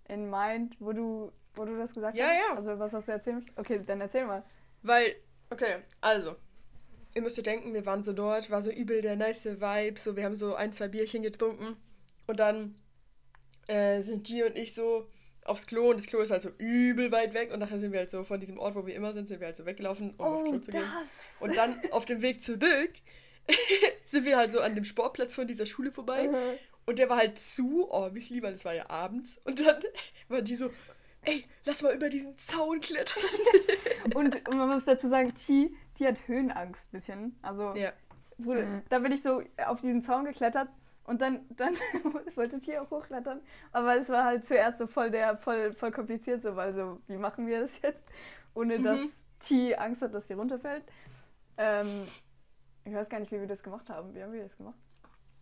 in 0.08 0.30
Mind, 0.30 0.76
wo 0.80 0.92
du 0.92 1.32
wo 1.54 1.64
du 1.64 1.76
das 1.78 1.92
gesagt 1.92 2.16
ja, 2.16 2.26
hast? 2.26 2.34
Ja, 2.34 2.48
ja. 2.48 2.56
Also, 2.56 2.78
was 2.78 2.92
hast 2.92 3.08
du 3.08 3.12
erzählt? 3.12 3.44
Okay, 3.56 3.80
dann 3.86 4.00
erzähl 4.00 4.26
mal. 4.26 4.42
Weil, 4.82 5.16
okay, 5.50 5.76
also, 6.00 6.36
ihr 7.14 7.22
müsst 7.22 7.38
ihr 7.38 7.44
denken, 7.44 7.72
wir 7.74 7.86
waren 7.86 8.04
so 8.04 8.12
dort, 8.12 8.50
war 8.50 8.60
so 8.60 8.70
übel 8.70 9.00
der 9.00 9.16
nice 9.16 9.44
Vibe, 9.44 9.98
so, 9.98 10.16
wir 10.16 10.24
haben 10.24 10.36
so 10.36 10.54
ein, 10.54 10.72
zwei 10.72 10.88
Bierchen 10.88 11.22
getrunken 11.22 11.76
und 12.26 12.40
dann 12.40 12.74
äh, 13.66 14.02
sind 14.02 14.26
G 14.26 14.44
und 14.44 14.56
ich 14.56 14.74
so 14.74 15.06
aufs 15.44 15.66
Klo 15.66 15.90
und 15.90 15.98
das 15.98 16.06
Klo 16.06 16.20
ist 16.20 16.30
halt 16.30 16.42
so 16.42 16.50
übel 16.58 17.12
weit 17.12 17.34
weg 17.34 17.52
und 17.52 17.60
nachher 17.60 17.78
sind 17.78 17.92
wir 17.92 18.00
halt 18.00 18.10
so 18.10 18.24
von 18.24 18.40
diesem 18.40 18.58
Ort, 18.58 18.74
wo 18.74 18.86
wir 18.86 18.94
immer 18.94 19.12
sind, 19.12 19.28
sind 19.28 19.40
wir 19.40 19.46
halt 19.46 19.56
so 19.56 19.66
weggelaufen, 19.66 20.14
um 20.16 20.26
oh, 20.26 20.30
aufs 20.30 20.44
Klo 20.44 20.58
zu 20.58 20.70
gehen. 20.70 20.84
Und 21.40 21.56
dann 21.56 21.80
auf 21.90 22.04
dem 22.06 22.22
Weg 22.22 22.42
zurück 22.42 22.92
sind 24.06 24.24
wir 24.24 24.36
halt 24.36 24.52
so 24.52 24.60
an 24.60 24.74
dem 24.74 24.84
Sportplatz 24.84 25.34
von 25.34 25.46
dieser 25.46 25.66
Schule 25.66 25.92
vorbei. 25.92 26.28
Uh 26.28 26.32
-huh. 26.32 26.58
Und 26.86 26.98
der 26.98 27.08
war 27.08 27.18
halt 27.18 27.38
zu, 27.38 27.88
oh, 27.90 28.10
wie 28.12 28.20
lieber, 28.20 28.50
das 28.50 28.64
war 28.64 28.74
ja 28.74 28.88
abends. 28.90 29.40
Und 29.44 29.60
dann 29.60 29.82
war 30.28 30.42
die 30.42 30.54
so, 30.54 30.70
ey, 31.22 31.44
lass 31.64 31.82
mal 31.82 31.94
über 31.94 32.08
diesen 32.08 32.38
Zaun 32.38 32.80
klettern. 32.80 33.22
und, 34.14 34.48
man 34.48 34.68
muss 34.68 34.84
dazu 34.84 35.08
sagen, 35.08 35.34
T, 35.34 35.70
T 35.94 36.06
hat 36.06 36.26
Höhenangst 36.26 36.88
ein 36.88 36.90
bisschen. 36.92 37.38
Also, 37.42 37.74
ja. 37.74 37.92
Bruder, 38.36 38.64
mhm. 38.64 38.82
da 38.88 38.98
bin 38.98 39.12
ich 39.12 39.22
so 39.22 39.42
auf 39.66 39.80
diesen 39.80 40.02
Zaun 40.02 40.24
geklettert 40.24 40.68
und 41.04 41.20
dann, 41.20 41.40
dann 41.50 41.74
wollte 42.34 42.60
T 42.60 42.78
auch 42.78 42.90
hochklettern. 42.90 43.40
Aber 43.72 43.96
es 43.96 44.08
war 44.08 44.24
halt 44.24 44.44
zuerst 44.44 44.78
so 44.78 44.86
voll, 44.86 45.10
der, 45.10 45.36
voll, 45.36 45.72
voll 45.72 45.92
kompliziert, 45.92 46.42
so, 46.42 46.56
weil 46.56 46.74
so, 46.74 47.00
wie 47.06 47.16
machen 47.16 47.46
wir 47.46 47.60
das 47.60 47.72
jetzt? 47.82 48.04
Ohne 48.54 48.80
dass 48.80 49.00
mhm. 49.00 49.12
T 49.40 49.76
Angst 49.76 50.02
hat, 50.02 50.14
dass 50.14 50.26
sie 50.26 50.34
runterfällt. 50.34 50.84
Ähm, 51.56 52.06
ich 52.84 52.94
weiß 52.94 53.08
gar 53.08 53.20
nicht, 53.20 53.32
wie 53.32 53.40
wir 53.40 53.46
das 53.46 53.62
gemacht 53.62 53.88
haben. 53.88 54.14
Wie 54.14 54.22
haben 54.22 54.32
wir 54.32 54.42
das 54.42 54.56
gemacht? 54.56 54.76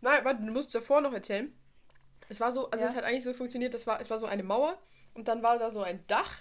Nein, 0.01 0.25
warte, 0.25 0.43
du 0.43 0.53
musst 0.53 0.75
davor 0.75 1.01
noch 1.01 1.13
erzählen. 1.13 1.53
Es 2.29 2.41
war 2.41 2.51
so, 2.51 2.71
also 2.71 2.85
ja. 2.85 2.91
es 2.91 2.97
hat 2.97 3.05
eigentlich 3.05 3.25
so 3.25 3.33
funktioniert, 3.33 3.75
das 3.75 3.87
war, 3.87 4.01
es 4.01 4.11
war 4.11 4.19
so 4.19 4.27
eine 4.27 4.43
Mauer 4.43 4.79
und 5.15 5.29
dann 5.29 5.43
war 5.43 5.59
da 5.59 5.71
so 5.71 5.83
ein 5.83 6.05
Dach. 6.07 6.39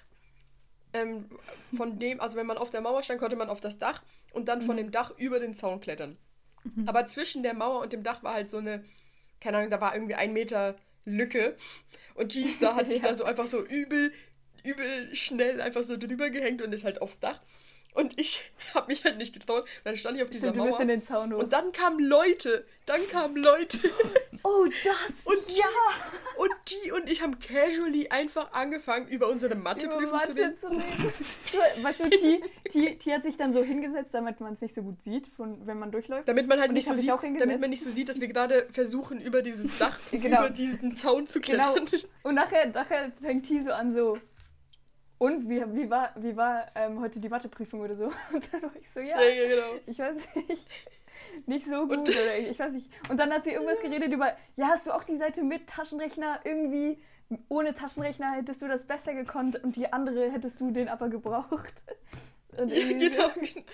Ähm, 0.94 1.30
von 1.76 2.00
dem, 2.00 2.20
also 2.20 2.36
wenn 2.38 2.48
man 2.48 2.58
auf 2.58 2.72
der 2.72 2.82
Mauer 2.82 3.04
stand, 3.04 3.20
konnte 3.20 3.36
man 3.36 3.50
auf 3.50 3.62
das 3.62 3.78
Dach 3.78 4.02
und 4.34 4.48
dann 4.48 4.62
von 4.62 4.76
mhm. 4.76 4.78
dem 4.78 4.92
Dach 4.92 5.12
über 5.18 5.40
den 5.40 5.54
Zaun 5.54 5.80
klettern. 5.80 6.18
Mhm. 6.64 6.88
Aber 6.88 7.06
zwischen 7.06 7.44
der 7.44 7.54
Mauer 7.54 7.82
und 7.82 7.94
dem 7.94 8.04
Dach 8.04 8.24
war 8.24 8.34
halt 8.34 8.50
so 8.50 8.58
eine, 8.58 8.84
keine 9.42 9.58
Ahnung, 9.58 9.70
da 9.70 9.82
war 9.82 9.94
irgendwie 9.94 10.16
ein 10.16 10.34
Meter 10.34 10.76
Lücke. 11.06 11.58
Und 12.16 12.36
da 12.62 12.76
hat 12.76 12.88
sich 12.88 13.02
ja. 13.02 13.10
da 13.10 13.16
so 13.16 13.24
einfach 13.24 13.48
so 13.48 13.66
übel, 13.66 14.14
übel 14.64 15.14
schnell 15.14 15.60
einfach 15.60 15.84
so 15.84 15.98
drüber 15.98 16.30
gehängt 16.30 16.62
und 16.62 16.74
ist 16.74 16.84
halt 16.84 17.02
aufs 17.02 17.20
Dach. 17.20 17.42
Und 17.94 18.20
ich 18.20 18.52
habe 18.74 18.88
mich 18.88 19.04
halt 19.04 19.18
nicht 19.18 19.34
getraut. 19.34 19.64
Und 19.64 19.86
dann 19.86 19.98
stand 19.98 20.18
ich 20.18 20.24
auf 20.24 20.30
dieser 20.30 20.54
Mauer. 20.54 20.80
in 20.80 20.88
den 20.88 21.04
Zaun 21.04 21.34
hoch. 21.34 21.40
Und 21.40 21.54
dann 21.54 21.72
kamen 21.72 22.00
Leute. 22.00 22.66
Dann 22.86 23.06
kamen 23.10 23.36
Leute. 23.38 23.80
Oh, 24.44 24.66
das. 24.66 25.26
Und 25.26 25.50
die, 25.50 25.60
ja. 25.60 25.66
Und 26.38 26.52
die 26.68 26.92
und 26.92 27.10
ich 27.10 27.22
haben 27.22 27.38
casually 27.40 28.10
einfach 28.10 28.52
angefangen, 28.54 29.08
über 29.08 29.30
unsere 29.30 29.56
Matheprüfung 29.56 30.12
Mathe 30.12 30.34
zu 30.34 30.42
reden. 30.42 30.58
Zu 30.58 30.68
reden. 30.68 31.84
weißt 31.84 32.00
du, 32.00 32.10
T, 32.10 32.42
T, 32.70 32.96
T 32.96 33.14
hat 33.14 33.24
sich 33.24 33.38
dann 33.38 33.54
so 33.54 33.64
hingesetzt, 33.64 34.14
damit 34.14 34.40
man 34.40 34.54
es 34.54 34.62
nicht 34.62 34.74
so 34.74 34.82
gut 34.82 35.02
sieht, 35.02 35.28
von, 35.28 35.66
wenn 35.68 35.80
man 35.80 35.92
durchläuft. 35.92 36.28
Damit 36.28 36.48
man 36.48 36.60
halt 36.60 36.72
nicht 36.72 36.88
so 36.88 36.96
sieht, 36.96 37.10
damit 37.10 37.60
man 37.60 37.70
nicht 37.70 37.84
so 37.84 37.92
sieht, 37.92 38.10
dass 38.10 38.20
wir 38.20 38.28
gerade 38.28 38.68
versuchen, 38.72 39.22
über 39.22 39.42
dieses 39.42 39.78
Dach, 39.78 40.00
genau. 40.12 40.40
über 40.40 40.50
diesen 40.50 40.96
Zaun 40.96 41.28
zu 41.28 41.40
genau. 41.40 41.74
klettern. 41.74 41.86
Genau. 41.86 42.04
Und 42.24 42.36
nachher, 42.36 42.68
nachher 42.68 43.12
fängt 43.22 43.48
T 43.48 43.62
so 43.62 43.72
an 43.72 43.94
so 43.94 44.18
und 45.22 45.48
wie, 45.48 45.62
wie 45.76 45.88
war, 45.88 46.16
wie 46.16 46.36
war 46.36 46.66
ähm, 46.74 47.00
heute 47.00 47.20
die 47.20 47.30
Matheprüfung 47.30 47.82
oder 47.82 47.96
so? 47.96 48.06
Und 48.34 48.52
dann 48.52 48.64
war 48.64 48.76
ich 48.76 48.90
so, 48.90 49.02
ja, 49.02 49.22
ja, 49.22 49.48
genau. 49.48 49.80
ich 49.86 50.00
weiß 50.00 50.16
nicht, 50.48 50.68
nicht 51.46 51.66
so 51.66 51.88
gut 51.88 51.98
und, 51.98 52.10
oder 52.10 52.38
ich 52.38 52.60
weiß 52.60 52.72
nicht. 52.72 52.90
Und 53.10 53.18
dann 53.18 53.32
hat 53.32 53.44
sie 53.44 53.52
irgendwas 53.52 53.80
geredet 53.80 54.12
über, 54.12 54.36
ja, 54.56 54.68
hast 54.68 54.88
du 54.88 54.92
auch 54.92 55.04
die 55.04 55.18
Seite 55.18 55.44
mit 55.44 55.68
Taschenrechner? 55.68 56.42
Irgendwie 56.44 57.00
ohne 57.48 57.74
Taschenrechner 57.74 58.34
hättest 58.34 58.62
du 58.62 58.68
das 58.68 58.86
besser 58.86 59.14
gekonnt 59.14 59.64
und 59.64 59.76
die 59.76 59.92
andere 59.92 60.32
hättest 60.32 60.60
du 60.60 60.72
den 60.72 60.90
aber 60.90 61.10
gebraucht. 61.10 61.84
Ja, 62.58 62.66
genau, 62.66 63.30
genau. 63.30 63.66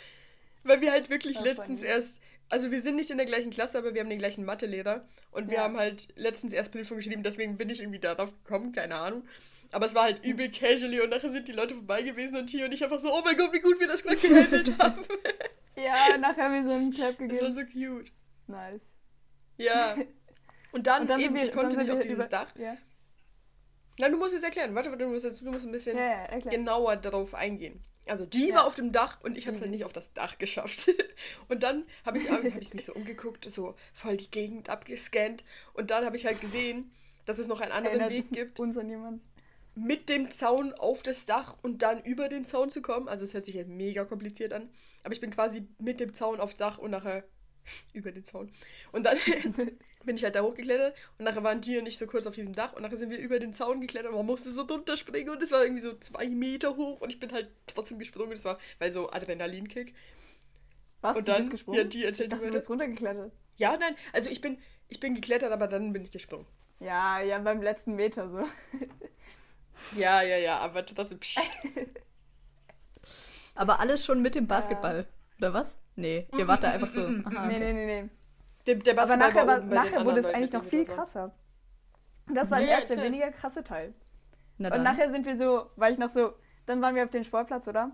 Weil 0.63 0.81
wir 0.81 0.91
halt 0.91 1.09
wirklich 1.09 1.41
letztens 1.41 1.79
funny. 1.79 1.91
erst 1.91 2.21
also 2.49 2.71
wir 2.71 2.81
sind 2.81 2.95
nicht 2.95 3.11
in 3.11 3.17
der 3.17 3.25
gleichen 3.25 3.51
Klasse, 3.51 3.77
aber 3.77 3.93
wir 3.93 4.01
haben 4.01 4.09
den 4.09 4.19
gleichen 4.19 4.45
Mathelehrer. 4.45 5.05
Und 5.31 5.49
wir 5.49 5.57
ja. 5.57 5.63
haben 5.63 5.77
halt 5.77 6.07
letztens 6.15 6.53
erst 6.53 6.71
Prüfung 6.71 6.97
geschrieben, 6.97 7.23
deswegen 7.23 7.57
bin 7.57 7.69
ich 7.69 7.81
irgendwie 7.81 7.99
darauf 7.99 8.31
gekommen, 8.43 8.71
keine 8.71 8.95
Ahnung. 8.95 9.23
Aber 9.71 9.85
es 9.85 9.95
war 9.95 10.03
halt 10.03 10.23
übel 10.23 10.49
casually 10.49 11.01
und 11.01 11.09
nachher 11.09 11.29
sind 11.29 11.47
die 11.47 11.53
Leute 11.53 11.75
vorbei 11.75 12.01
gewesen 12.01 12.37
und 12.37 12.49
hier 12.49 12.65
und 12.65 12.71
ich 12.71 12.83
einfach 12.83 12.99
so, 12.99 13.13
oh 13.13 13.21
mein 13.23 13.35
Gott, 13.35 13.51
wie 13.51 13.59
gut 13.59 13.79
wir 13.79 13.87
das 13.87 14.03
gerade 14.03 14.15
gehandelt 14.15 14.79
haben. 14.79 15.03
Ja, 15.77 16.17
nachher 16.17 16.45
haben 16.45 16.53
wir 16.53 16.63
so 16.63 16.71
einen 16.71 16.93
Clap 16.93 17.17
gegeben. 17.17 17.39
Das 17.39 17.41
war 17.41 17.53
so 17.53 17.61
cute. 17.61 18.11
Nice. 18.47 18.81
Ja. 19.57 19.95
Und 20.73 20.85
dann, 20.85 21.03
und 21.03 21.09
dann 21.09 21.21
eben, 21.21 21.33
wir, 21.33 21.43
ich 21.43 21.53
konnte 21.53 21.77
nicht 21.77 21.89
auf 21.89 22.01
dieses 22.01 22.17
über, 22.17 22.27
Dach. 22.27 22.53
Ja. 22.57 22.77
Na, 23.97 24.09
du 24.09 24.17
musst 24.17 24.35
es 24.35 24.43
erklären. 24.43 24.75
Warte, 24.75 24.91
warte, 24.91 25.05
du 25.05 25.09
musst, 25.09 25.23
jetzt, 25.23 25.41
du 25.41 25.49
musst 25.49 25.65
ein 25.65 25.71
bisschen 25.71 25.97
ja, 25.97 26.29
ja, 26.29 26.39
genauer 26.39 26.97
darauf 26.97 27.33
eingehen. 27.33 27.81
Also 28.05 28.25
die 28.25 28.53
war 28.53 28.65
auf 28.65 28.75
dem 28.75 28.91
Dach 28.91 29.17
und 29.23 29.37
ich 29.37 29.47
habe 29.47 29.55
es 29.55 29.61
halt 29.61 29.71
mhm. 29.71 29.77
nicht 29.77 29.85
auf 29.85 29.93
das 29.93 30.13
Dach 30.13 30.37
geschafft. 30.37 30.89
und 31.47 31.63
dann 31.63 31.85
habe 32.05 32.17
ich, 32.19 32.29
hab 32.29 32.43
ich 32.43 32.73
mich 32.73 32.85
so 32.85 32.93
umgeguckt, 32.93 33.49
so 33.49 33.75
voll 33.93 34.17
die 34.17 34.29
Gegend 34.29 34.69
abgescannt. 34.69 35.43
Und 35.73 35.89
dann 35.89 36.05
habe 36.05 36.17
ich 36.17 36.25
halt 36.25 36.41
gesehen, 36.41 36.91
dass 37.25 37.39
es 37.39 37.47
noch 37.47 37.61
einen 37.61 37.71
anderen 37.71 38.01
Erinnert 38.01 38.11
Weg 38.11 38.31
gibt. 38.31 38.59
Uns 38.59 38.77
an 38.77 38.89
jemanden 38.89 39.21
mit 39.77 40.09
dem 40.09 40.31
Zaun 40.31 40.73
auf 40.73 41.03
das 41.03 41.25
Dach 41.25 41.55
und 41.61 41.83
dann 41.83 42.03
über 42.03 42.29
den 42.29 42.45
Zaun 42.45 42.71
zu 42.71 42.81
kommen. 42.81 43.07
Also 43.07 43.23
es 43.23 43.33
hört 43.33 43.45
sich 43.45 43.55
halt 43.55 43.67
mega 43.67 44.05
kompliziert 44.05 44.51
an. 44.51 44.69
Aber 45.07 45.13
ich 45.13 45.21
bin 45.21 45.31
quasi 45.31 45.65
mit 45.79 46.01
dem 46.01 46.13
Zaun 46.13 46.41
aufs 46.41 46.57
Dach 46.57 46.79
und 46.79 46.91
nachher 46.91 47.23
über 47.93 48.11
den 48.11 48.25
Zaun. 48.25 48.51
Und 48.91 49.05
dann 49.05 49.17
bin 50.03 50.17
ich 50.17 50.23
halt 50.25 50.35
da 50.35 50.41
hochgeklettert 50.41 50.97
und 51.17 51.23
nachher 51.23 51.45
waren 51.45 51.61
die 51.61 51.77
und 51.77 51.85
ich 51.85 51.97
so 51.97 52.07
kurz 52.07 52.27
auf 52.27 52.35
diesem 52.35 52.53
Dach 52.53 52.73
und 52.73 52.81
nachher 52.81 52.97
sind 52.97 53.09
wir 53.09 53.17
über 53.17 53.39
den 53.39 53.53
Zaun 53.53 53.79
geklettert 53.79 54.11
und 54.11 54.17
man 54.17 54.25
musste 54.25 54.51
so 54.51 54.65
drunter 54.65 54.97
springen 54.97 55.29
und 55.29 55.41
es 55.41 55.53
war 55.53 55.63
irgendwie 55.63 55.81
so 55.81 55.97
zwei 55.97 56.27
Meter 56.27 56.75
hoch 56.75 56.99
und 56.99 57.09
ich 57.09 57.21
bin 57.21 57.31
halt 57.31 57.49
trotzdem 57.67 57.99
gesprungen. 57.99 58.31
Das 58.31 58.43
war, 58.43 58.59
weil 58.79 58.91
so 58.91 59.09
Adrenalinkick. 59.09 59.95
Was? 60.99 61.15
Und 61.15 61.29
dann, 61.29 61.49
gesprungen? 61.49 61.79
Ja, 61.79 61.85
die 61.85 62.03
erzählt 62.03 62.33
ich 62.33 62.37
dachte, 62.37 62.51
du 62.51 62.57
bist 62.57 62.69
runtergeklettert. 62.69 63.31
Ja, 63.55 63.77
nein, 63.77 63.95
also 64.11 64.29
ich 64.29 64.41
bin, 64.41 64.57
ich 64.89 64.99
bin 64.99 65.15
geklettert, 65.15 65.53
aber 65.53 65.69
dann 65.69 65.93
bin 65.93 66.03
ich 66.03 66.11
gesprungen. 66.11 66.47
Ja, 66.81 67.21
ja, 67.21 67.39
beim 67.39 67.61
letzten 67.61 67.95
Meter 67.95 68.29
so. 68.29 68.45
Ja, 69.95 70.21
ja, 70.21 70.35
ja, 70.37 70.57
aber 70.57 70.85
trotzdem. 70.85 71.19
aber 73.57 73.79
alles 73.79 74.05
schon 74.05 74.21
mit 74.21 74.35
dem 74.35 74.47
Basketball, 74.47 74.97
ja. 74.99 75.37
oder 75.37 75.53
was? 75.53 75.77
Nee, 75.95 76.27
ihr 76.37 76.47
wart 76.47 76.63
da 76.63 76.71
einfach 76.71 76.89
so. 76.89 77.01
Aha, 77.01 77.47
nee, 77.47 77.59
nee, 77.59 77.73
nee, 77.73 77.85
nee. 77.85 78.09
Der, 78.65 78.75
der 78.75 78.93
Basketball 78.93 79.29
aber 79.29 79.33
nachher, 79.33 79.47
war, 79.47 79.59
nachher 79.59 80.05
wurde 80.05 80.19
es 80.19 80.33
eigentlich 80.33 80.53
noch 80.53 80.63
viel 80.63 80.85
krasser. 80.85 81.33
Und 82.27 82.35
das 82.35 82.51
war 82.51 82.59
nee, 82.59 82.67
erst 82.67 82.89
der 82.89 83.01
weniger 83.01 83.31
krasse 83.31 83.63
Teil. 83.63 83.93
Und 84.57 84.83
nachher 84.83 85.09
sind 85.09 85.25
wir 85.25 85.37
so, 85.37 85.69
weil 85.75 85.93
ich 85.93 85.99
noch 85.99 86.09
so, 86.09 86.33
dann 86.65 86.81
waren 86.81 86.95
wir 86.95 87.03
auf 87.03 87.11
dem 87.11 87.23
Sportplatz, 87.23 87.67
oder? 87.67 87.91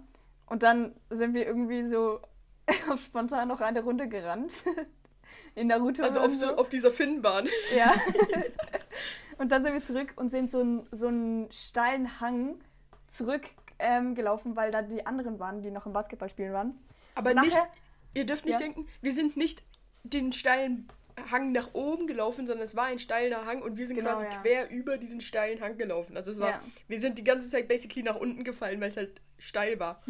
Und 0.48 0.63
dann 0.63 0.96
sind 1.10 1.34
wir 1.34 1.46
irgendwie 1.46 1.88
so 1.88 2.20
spontan 3.05 3.48
noch 3.48 3.62
eine 3.62 3.82
Runde 3.82 4.08
gerannt. 4.08 4.51
In 5.55 5.67
Naruto. 5.67 6.03
Also 6.03 6.22
auf, 6.22 6.34
so, 6.34 6.55
auf 6.55 6.70
dieser 6.70 6.91
Finnbahn. 6.91 7.48
Ja. 7.75 7.93
Und 9.38 9.51
dann 9.51 9.63
sind 9.63 9.74
wir 9.74 9.82
zurück 9.84 10.13
und 10.15 10.29
sind 10.29 10.51
so, 10.51 10.62
ein, 10.62 10.88
so 10.91 11.08
einen 11.08 11.51
steilen 11.51 12.20
Hang 12.20 12.62
zurückgelaufen, 13.08 13.62
ähm, 13.83 14.17
weil 14.55 14.71
da 14.71 14.81
die 14.81 15.05
anderen 15.05 15.39
waren, 15.39 15.61
die 15.61 15.71
noch 15.71 15.85
im 15.85 15.93
Basketballspielen 15.93 16.53
waren. 16.53 16.79
Aber 17.15 17.33
nachher, 17.33 17.49
nicht, 17.49 17.67
ihr 18.15 18.25
dürft 18.25 18.45
nicht 18.45 18.59
ja. 18.59 18.65
denken, 18.65 18.87
wir 19.01 19.13
sind 19.13 19.37
nicht 19.37 19.63
den 20.03 20.33
steilen 20.33 20.87
Hang 21.29 21.51
nach 21.51 21.73
oben 21.73 22.07
gelaufen, 22.07 22.47
sondern 22.47 22.63
es 22.63 22.75
war 22.75 22.85
ein 22.85 22.97
steiler 22.97 23.45
Hang 23.45 23.61
und 23.61 23.77
wir 23.77 23.85
sind 23.85 23.97
genau, 23.97 24.11
quasi 24.11 24.25
ja. 24.25 24.41
quer 24.41 24.69
über 24.71 24.97
diesen 24.97 25.21
steilen 25.21 25.61
Hang 25.61 25.77
gelaufen. 25.77 26.17
Also 26.17 26.31
es 26.31 26.39
war, 26.39 26.49
ja. 26.49 26.61
wir 26.87 26.99
sind 26.99 27.19
die 27.19 27.23
ganze 27.23 27.49
Zeit 27.49 27.67
basically 27.67 28.03
nach 28.03 28.15
unten 28.15 28.43
gefallen, 28.43 28.81
weil 28.81 28.89
es 28.89 28.97
halt 28.97 29.21
steil 29.37 29.79
war. 29.79 30.01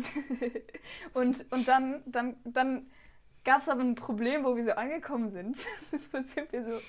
und, 1.13 1.45
und 1.51 1.67
dann, 1.67 2.01
dann, 2.05 2.37
dann 2.45 2.87
gab 3.43 3.61
es 3.61 3.69
aber 3.69 3.81
ein 3.81 3.95
Problem, 3.95 4.45
wo 4.45 4.55
wir 4.55 4.63
so 4.63 4.71
angekommen 4.71 5.29
sind. 5.29 5.57
sind 6.11 6.51
wir 6.51 6.63
so 6.63 6.79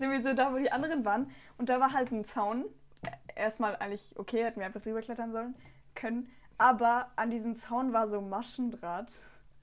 sind 0.00 0.10
wir 0.10 0.22
so 0.22 0.32
da, 0.32 0.52
wo 0.52 0.56
die 0.56 0.72
anderen 0.72 1.04
waren. 1.04 1.30
Und 1.58 1.68
da 1.68 1.78
war 1.78 1.92
halt 1.92 2.10
ein 2.10 2.24
Zaun. 2.24 2.64
Erstmal 3.34 3.76
eigentlich 3.76 4.14
okay, 4.16 4.44
hätten 4.44 4.60
wir 4.60 4.66
einfach 4.66 4.82
drüber 4.82 5.00
klettern 5.02 5.32
sollen 5.32 5.54
können. 5.94 6.30
Aber 6.58 7.10
an 7.16 7.30
diesem 7.30 7.54
Zaun 7.54 7.92
war 7.92 8.08
so 8.08 8.20
Maschendraht. 8.20 9.10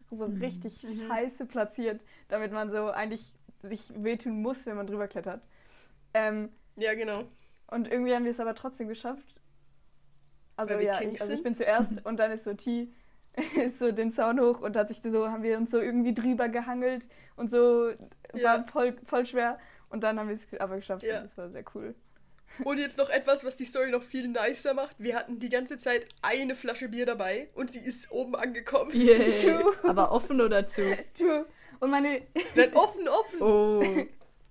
So 0.10 0.28
mhm. 0.28 0.42
richtig 0.42 0.82
mhm. 0.84 1.08
scheiße 1.08 1.46
platziert, 1.46 2.02
damit 2.30 2.52
man 2.52 2.72
so 2.72 2.90
eigentlich 2.90 3.32
sich 3.62 3.84
wehtun 4.02 4.42
muss, 4.42 4.66
wenn 4.66 4.78
man 4.78 4.88
drüber 4.88 5.08
klettert. 5.08 5.42
Ähm, 6.14 6.50
ja, 6.76 6.94
genau. 6.96 7.26
Und 7.68 7.92
irgendwie 7.92 8.16
haben 8.16 8.24
wir 8.24 8.32
es 8.32 8.40
aber 8.40 8.56
trotzdem 8.56 8.88
geschafft. 8.88 9.42
Also 10.56 10.76
ja, 10.76 11.02
ich, 11.02 11.22
also 11.22 11.34
ich 11.34 11.44
bin 11.44 11.56
zuerst 11.56 12.06
und 12.06 12.18
dann 12.18 12.32
ist 12.32 12.46
so 12.46 12.54
T 12.54 12.90
ist 13.56 13.78
so 13.78 13.92
den 13.92 14.12
Zaun 14.12 14.40
hoch 14.40 14.62
und 14.62 14.76
hat 14.76 14.88
sich 14.88 15.02
so, 15.02 15.30
haben 15.30 15.44
wir 15.44 15.58
uns 15.58 15.70
so 15.70 15.80
irgendwie 15.80 16.14
drüber 16.14 16.50
gehangelt 16.50 17.08
und 17.36 17.52
so 17.52 17.92
ja. 18.34 18.44
war 18.44 18.68
voll, 18.68 18.96
voll 19.06 19.26
schwer. 19.26 19.60
Und 19.90 20.02
dann 20.02 20.20
haben 20.20 20.28
wir 20.28 20.36
es 20.36 20.60
aber 20.60 20.78
geschafft 20.78 21.04
ja. 21.04 21.18
und 21.18 21.24
das 21.26 21.38
war 21.38 21.50
sehr 21.50 21.64
cool. 21.76 21.96
Und 22.64 22.78
jetzt 22.78 22.98
noch 22.98 23.10
etwas, 23.10 23.44
was 23.44 23.56
die 23.56 23.66
Story 23.66 23.92
noch 23.92 24.04
viel 24.04 24.28
nicer 24.28 24.74
macht. 24.74 24.96
Wir 25.00 25.16
hatten 25.16 25.40
die 25.40 25.50
ganze 25.50 25.78
Zeit 25.78 26.08
eine 26.22 26.56
Flasche 26.56 26.90
Bier 26.90 27.06
dabei 27.06 27.50
und 27.56 27.72
sie 27.72 27.80
ist 27.80 28.12
oben 28.12 28.36
angekommen. 28.36 28.92
Yeah. 28.94 29.64
aber 29.84 30.12
offen 30.12 30.42
oder 30.42 30.68
zu? 30.68 30.98
True. 31.18 31.46
Und 31.80 31.92
meine. 31.92 32.22
Nein, 32.56 32.74
offen, 32.74 33.08
offen. 33.08 33.42
Oh. 33.42 34.08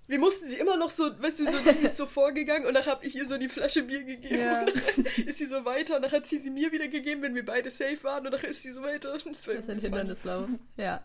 Wir 0.09 0.19
mussten 0.19 0.47
sie 0.47 0.55
immer 0.55 0.77
noch 0.77 0.89
so, 0.89 1.21
weißt 1.21 1.41
du, 1.41 1.51
so, 1.51 1.57
die 1.57 1.85
ist 1.85 1.97
so 1.97 2.05
vorgegangen 2.05 2.65
und 2.65 2.73
dann 2.73 2.85
habe 2.85 3.05
ich 3.05 3.13
ihr 3.15 3.25
so 3.25 3.37
die 3.37 3.49
Flasche 3.49 3.83
Bier 3.83 4.03
gegeben 4.03 4.39
ja. 4.39 4.61
und 4.61 4.73
dann 4.73 5.05
ist 5.25 5.37
sie 5.37 5.45
so 5.45 5.65
weiter 5.65 5.97
und 5.97 6.03
dann 6.03 6.11
hat 6.13 6.25
sie 6.25 6.37
sie 6.37 6.49
mir 6.49 6.71
wieder 6.71 6.87
gegeben, 6.87 7.21
wenn 7.23 7.35
wir 7.35 7.45
beide 7.45 7.71
safe 7.71 8.01
waren 8.03 8.25
und 8.25 8.31
dann 8.31 8.41
ist 8.41 8.63
sie 8.63 8.71
so 8.71 8.81
weiter. 8.83 9.11
Und 9.11 9.25
das, 9.25 9.45
war 9.45 9.55
das 9.55 9.63
ist 9.63 9.69
ein 9.69 9.79
Hindernislauf. 9.79 10.47
Ja. 10.77 11.03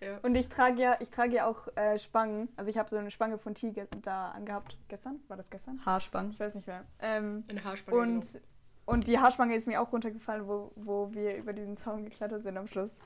Ja. 0.00 0.18
Und 0.22 0.34
ich 0.34 0.48
trage 0.48 0.80
ja, 0.80 0.96
ich 1.00 1.10
trage 1.10 1.34
ja 1.34 1.46
auch 1.46 1.68
äh, 1.76 1.98
Spangen. 1.98 2.48
Also 2.56 2.70
ich 2.70 2.78
habe 2.78 2.88
so 2.88 2.96
eine 2.96 3.10
Spange 3.10 3.38
von 3.38 3.54
T 3.54 3.72
da 4.02 4.30
angehabt. 4.30 4.78
Gestern? 4.88 5.20
War 5.28 5.36
das 5.36 5.50
gestern? 5.50 5.84
Haarspange. 5.84 6.30
Ich 6.30 6.40
weiß 6.40 6.54
nicht 6.54 6.66
mehr. 6.66 6.84
Ähm, 7.00 7.44
eine 7.48 7.62
Haarspange. 7.62 7.98
Und, 8.00 8.32
genau. 8.32 8.44
und 8.86 9.06
die 9.06 9.18
Haarspange 9.18 9.54
ist 9.54 9.66
mir 9.66 9.80
auch 9.80 9.92
runtergefallen, 9.92 10.46
wo, 10.48 10.72
wo 10.76 11.12
wir 11.12 11.36
über 11.36 11.52
diesen 11.52 11.76
Zaun 11.76 12.04
geklettert 12.04 12.42
sind 12.42 12.56
am 12.56 12.66
Schluss. 12.66 12.96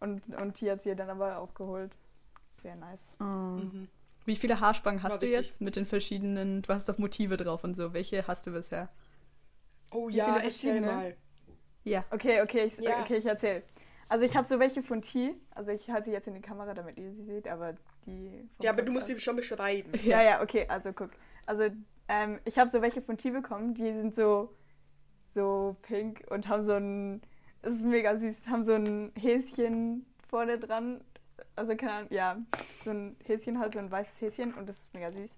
Und, 0.00 0.22
und 0.36 0.54
T 0.54 0.70
hat 0.70 0.82
sie 0.82 0.94
dann 0.94 1.10
aber 1.10 1.38
auch 1.38 1.54
geholt. 1.54 1.96
Sehr 2.62 2.76
nice. 2.76 3.02
Oh. 3.20 3.24
Mhm. 3.24 3.88
Wie 4.24 4.36
viele 4.36 4.60
Haarspangen 4.60 5.02
hast 5.02 5.12
War 5.12 5.18
du 5.18 5.26
richtig. 5.26 5.46
jetzt 5.46 5.60
mit 5.60 5.74
den 5.74 5.86
verschiedenen, 5.86 6.62
du 6.62 6.72
hast 6.72 6.88
doch 6.88 6.98
Motive 6.98 7.36
drauf 7.36 7.64
und 7.64 7.74
so. 7.74 7.94
Welche 7.94 8.26
hast 8.26 8.46
du 8.46 8.52
bisher? 8.52 8.90
Oh 9.90 10.08
ja, 10.08 10.36
erzähl 10.36 10.82
mal. 10.82 11.16
Ja. 11.84 12.04
Okay, 12.10 12.42
okay, 12.42 12.64
ich, 12.64 12.78
ja. 12.78 13.00
okay, 13.00 13.16
ich 13.16 13.26
erzähl. 13.26 13.62
Also 14.08 14.24
ich 14.24 14.36
habe 14.36 14.48
so 14.48 14.58
welche 14.58 14.82
von 14.82 15.02
T. 15.02 15.34
Also 15.54 15.70
ich 15.70 15.90
halte 15.90 16.06
sie 16.06 16.12
jetzt 16.12 16.26
in 16.26 16.34
die 16.34 16.40
Kamera, 16.40 16.74
damit 16.74 16.96
ihr 16.96 17.12
sie 17.12 17.24
seht, 17.24 17.46
aber 17.46 17.74
die. 18.06 18.48
Ja, 18.60 18.70
aber 18.70 18.82
du 18.82 18.92
musst 18.92 19.06
sie 19.06 19.18
schon 19.20 19.36
beschreiben. 19.36 19.92
Ja, 20.02 20.22
ja, 20.22 20.42
okay. 20.42 20.66
Also 20.68 20.92
guck. 20.92 21.10
Also 21.46 21.64
ähm, 22.08 22.38
ich 22.44 22.58
habe 22.58 22.70
so 22.70 22.80
welche 22.80 23.02
von 23.02 23.18
T 23.18 23.30
bekommen. 23.30 23.74
Die 23.74 23.92
sind 23.92 24.14
so 24.14 24.54
so 25.34 25.76
pink 25.82 26.24
und 26.30 26.48
haben 26.48 26.64
so 26.64 26.72
ein. 26.72 27.22
Das 27.62 27.74
ist 27.74 27.84
mega 27.84 28.16
süß. 28.16 28.46
Haben 28.46 28.64
so 28.64 28.74
ein 28.74 29.12
Häschen 29.14 30.06
vorne 30.28 30.58
dran. 30.58 31.02
Also 31.54 31.76
keine 31.76 31.92
Ahnung, 31.92 32.12
ja, 32.12 32.36
so 32.84 32.90
ein 32.90 33.16
Häschen 33.24 33.58
halt, 33.58 33.74
so 33.74 33.78
ein 33.78 33.90
weißes 33.90 34.20
Häschen 34.20 34.54
und 34.54 34.68
das 34.68 34.78
ist 34.78 34.94
mega 34.94 35.10
süß. 35.10 35.30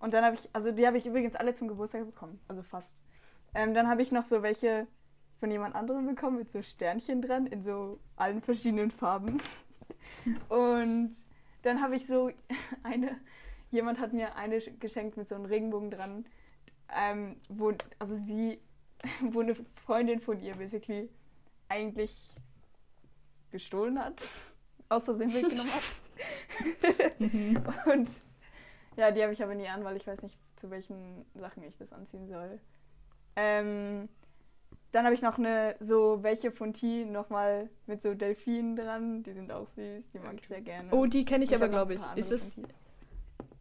Und 0.00 0.12
dann 0.12 0.24
habe 0.24 0.36
ich, 0.36 0.48
also 0.52 0.70
die 0.72 0.86
habe 0.86 0.98
ich 0.98 1.06
übrigens 1.06 1.34
alle 1.34 1.54
zum 1.54 1.68
Geburtstag 1.68 2.04
bekommen, 2.04 2.40
also 2.48 2.62
fast. 2.62 2.96
Ähm, 3.54 3.74
dann 3.74 3.88
habe 3.88 4.02
ich 4.02 4.12
noch 4.12 4.24
so 4.24 4.42
welche 4.42 4.86
von 5.40 5.50
jemand 5.50 5.74
anderem 5.74 6.06
bekommen 6.06 6.38
mit 6.38 6.50
so 6.50 6.62
Sternchen 6.62 7.22
dran 7.22 7.46
in 7.46 7.62
so 7.62 7.98
allen 8.16 8.40
verschiedenen 8.42 8.90
Farben. 8.90 9.40
Und 10.48 11.12
dann 11.62 11.80
habe 11.80 11.96
ich 11.96 12.06
so 12.06 12.30
eine, 12.82 13.16
jemand 13.70 14.00
hat 14.00 14.12
mir 14.12 14.36
eine 14.36 14.60
geschenkt 14.60 15.16
mit 15.16 15.28
so 15.28 15.34
einem 15.34 15.44
Regenbogen 15.44 15.90
dran, 15.90 16.26
ähm, 16.94 17.36
wo, 17.48 17.72
also 17.98 18.16
sie, 18.16 18.60
wo 19.20 19.40
eine 19.40 19.54
Freundin 19.84 20.20
von 20.20 20.40
ihr 20.40 20.54
basically 20.54 21.08
eigentlich 21.68 22.28
gestohlen 23.50 23.98
hat, 23.98 24.20
aus 24.88 25.04
Versehen 25.04 25.32
weggenommen 25.32 25.72
hat. 25.72 27.20
Mhm. 27.20 27.62
Und 27.86 28.08
ja, 28.96 29.10
die 29.10 29.22
habe 29.22 29.32
ich 29.32 29.42
aber 29.42 29.54
nie 29.54 29.68
an, 29.68 29.84
weil 29.84 29.96
ich 29.96 30.06
weiß 30.06 30.22
nicht, 30.22 30.36
zu 30.56 30.70
welchen 30.70 31.24
Sachen 31.34 31.62
ich 31.62 31.76
das 31.76 31.92
anziehen 31.92 32.26
soll. 32.28 32.58
Ähm, 33.36 34.08
dann 34.92 35.04
habe 35.04 35.14
ich 35.14 35.22
noch 35.22 35.38
eine, 35.38 35.76
so 35.80 36.22
welche 36.22 36.50
von 36.50 36.72
T 36.72 37.04
nochmal 37.04 37.68
mit 37.86 38.00
so 38.00 38.14
Delfinen 38.14 38.76
dran. 38.76 39.22
Die 39.22 39.32
sind 39.32 39.52
auch 39.52 39.68
süß, 39.68 40.08
die 40.08 40.18
mag 40.18 40.36
ich 40.40 40.48
sehr 40.48 40.62
gerne. 40.62 40.90
Oh, 40.92 41.06
die 41.06 41.24
kenne 41.24 41.44
ich 41.44 41.54
aber, 41.54 41.68
glaube 41.68 41.94
ich. 41.94 42.00
Ist 42.16 42.32
das, 42.32 42.56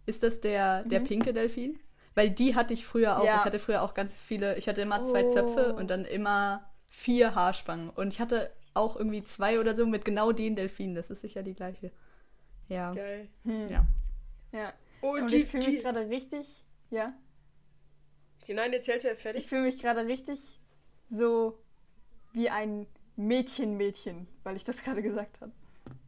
ist 0.05 0.23
das 0.23 0.39
der, 0.39 0.83
der 0.83 1.01
mhm. 1.01 1.05
pinke 1.05 1.33
Delfin? 1.33 1.79
Weil 2.15 2.29
die 2.29 2.55
hatte 2.55 2.73
ich 2.73 2.85
früher 2.85 3.19
auch. 3.19 3.25
Ja. 3.25 3.37
Ich 3.37 3.45
hatte 3.45 3.59
früher 3.59 3.81
auch 3.81 3.93
ganz 3.93 4.21
viele. 4.21 4.57
Ich 4.57 4.67
hatte 4.67 4.81
immer 4.81 5.03
zwei 5.03 5.25
oh. 5.25 5.29
Zöpfe 5.29 5.75
und 5.75 5.89
dann 5.89 6.05
immer 6.05 6.71
vier 6.87 7.35
Haarspangen. 7.35 7.89
Und 7.89 8.13
ich 8.13 8.19
hatte 8.19 8.51
auch 8.73 8.95
irgendwie 8.95 9.23
zwei 9.23 9.59
oder 9.59 9.75
so 9.75 9.85
mit 9.85 10.05
genau 10.05 10.31
den 10.31 10.55
Delfinen. 10.55 10.95
Das 10.95 11.11
ist 11.11 11.21
sicher 11.21 11.43
die 11.43 11.53
gleiche. 11.53 11.91
Ja. 12.69 12.93
Geil. 12.93 13.27
Hm. 13.43 13.67
Ja. 13.69 13.85
Ja. 14.53 14.73
Oh, 15.01 15.11
und 15.11 15.31
die, 15.31 15.43
ich 15.43 15.49
fühle 15.49 15.67
mich 15.67 15.81
gerade 15.81 16.09
richtig. 16.09 16.47
Ja. 16.89 17.13
Nein, 18.47 18.71
erzählst 18.71 19.03
du 19.03 19.09
erst 19.09 19.23
fertig? 19.23 19.43
Ich 19.43 19.49
fühle 19.49 19.63
mich 19.63 19.77
gerade 19.77 20.07
richtig 20.07 20.56
so 21.09 21.57
wie 22.33 22.49
ein 22.49 22.87
Mädchen-Mädchen, 23.15 24.27
weil 24.43 24.55
ich 24.55 24.63
das 24.63 24.83
gerade 24.83 25.01
gesagt 25.01 25.41
habe. 25.41 25.51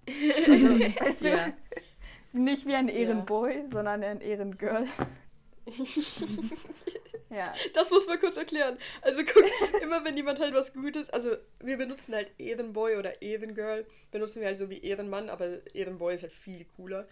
Also, 0.07 0.51
weißt 1.05 1.21
du, 1.21 1.29
ja. 1.29 1.53
nicht 2.33 2.65
wie 2.65 2.75
ein 2.75 2.89
Ehrenboy, 2.89 3.55
ja. 3.55 3.63
sondern 3.71 4.03
ein 4.03 4.21
Ehrengirl. 4.21 4.87
ja. 7.29 7.53
Das 7.73 7.91
muss 7.91 8.07
man 8.07 8.19
kurz 8.19 8.37
erklären. 8.37 8.77
Also 9.01 9.21
guck, 9.23 9.43
immer 9.81 10.03
wenn 10.03 10.17
jemand 10.17 10.39
halt 10.39 10.53
was 10.53 10.73
Gutes, 10.73 11.09
also 11.09 11.35
wir 11.59 11.77
benutzen 11.77 12.15
halt 12.15 12.31
Ehrenboy 12.37 12.97
oder 12.97 13.21
Ehrengirl, 13.21 13.85
benutzen 14.11 14.41
wir 14.41 14.47
halt 14.47 14.57
so 14.57 14.69
wie 14.69 14.79
Ehrenmann, 14.79 15.29
aber 15.29 15.59
Ehrenboy 15.73 16.15
ist 16.15 16.23
halt 16.23 16.33
viel 16.33 16.65
cooler. 16.75 17.07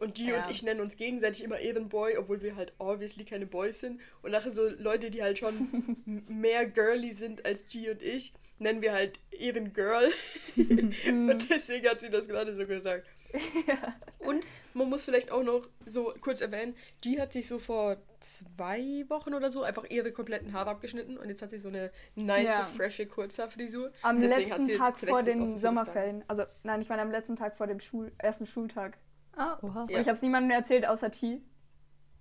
Und 0.00 0.14
G 0.14 0.30
ja. 0.30 0.42
und 0.42 0.50
ich 0.50 0.62
nennen 0.62 0.80
uns 0.80 0.96
gegenseitig 0.96 1.44
immer 1.44 1.58
Ehrenboy, 1.58 2.16
obwohl 2.16 2.40
wir 2.40 2.56
halt 2.56 2.72
obviously 2.78 3.24
keine 3.24 3.46
Boys 3.46 3.80
sind. 3.80 4.00
Und 4.22 4.32
nachher 4.32 4.50
so 4.50 4.66
Leute, 4.66 5.10
die 5.10 5.22
halt 5.22 5.38
schon 5.38 5.96
mehr 6.26 6.66
girly 6.66 7.12
sind 7.12 7.44
als 7.44 7.68
G 7.68 7.90
und 7.90 8.02
ich, 8.02 8.32
nennen 8.58 8.80
wir 8.80 8.92
halt 8.92 9.20
Ehrengirl. 9.30 10.10
und 10.56 11.50
deswegen 11.50 11.86
hat 11.86 12.00
sie 12.00 12.08
das 12.08 12.26
gerade 12.26 12.56
so 12.56 12.66
gesagt. 12.66 13.06
Ja. 13.68 13.94
Und 14.18 14.44
man 14.74 14.88
muss 14.88 15.04
vielleicht 15.04 15.30
auch 15.30 15.44
noch 15.44 15.68
so 15.86 16.12
kurz 16.20 16.40
erwähnen, 16.40 16.74
G 17.00 17.20
hat 17.20 17.32
sich 17.32 17.46
so 17.46 17.60
vor 17.60 17.96
zwei 18.18 19.04
Wochen 19.08 19.34
oder 19.34 19.50
so 19.50 19.62
einfach 19.62 19.84
ihre 19.88 20.10
kompletten 20.10 20.52
Haare 20.52 20.70
abgeschnitten 20.70 21.16
und 21.16 21.28
jetzt 21.28 21.40
hat 21.40 21.50
sie 21.50 21.58
so 21.58 21.68
eine 21.68 21.92
nice, 22.16 22.44
ja. 22.44 22.64
frische 22.64 23.06
Kurzhaarfrisur. 23.06 23.92
Am 24.02 24.20
letzten 24.20 24.76
Tag 24.76 25.00
vor 25.00 25.22
den 25.22 25.46
Sommerferien. 25.46 26.24
Also, 26.26 26.42
nein, 26.64 26.82
ich 26.82 26.88
meine 26.88 27.02
am 27.02 27.12
letzten 27.12 27.36
Tag 27.36 27.56
vor 27.56 27.68
dem 27.68 27.78
Schul 27.78 28.10
ersten 28.18 28.48
Schultag. 28.48 28.98
Ah, 29.40 29.58
oha. 29.62 29.86
Ja. 29.88 29.96
Und 29.96 30.02
ich 30.02 30.06
habe 30.06 30.12
es 30.12 30.20
niemandem 30.20 30.50
erzählt, 30.50 30.86
außer 30.86 31.10
T. 31.10 31.40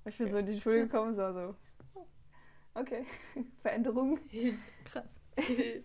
Ich 0.06 0.18
bin 0.18 0.32
so 0.32 0.38
in 0.38 0.46
die 0.46 0.60
Schule 0.60 0.84
gekommen, 0.84 1.16
so, 1.16 1.34
so. 1.34 1.56
Okay, 2.74 3.06
Veränderung. 3.62 4.20
Krass. 4.86 5.20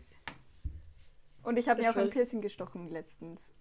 Und 1.42 1.58
ich 1.58 1.68
habe 1.68 1.82
mir 1.82 1.90
auch 1.90 1.96
ein 1.96 2.10
Piercing 2.10 2.40
gestochen 2.40 2.88
letztens. 2.88 3.52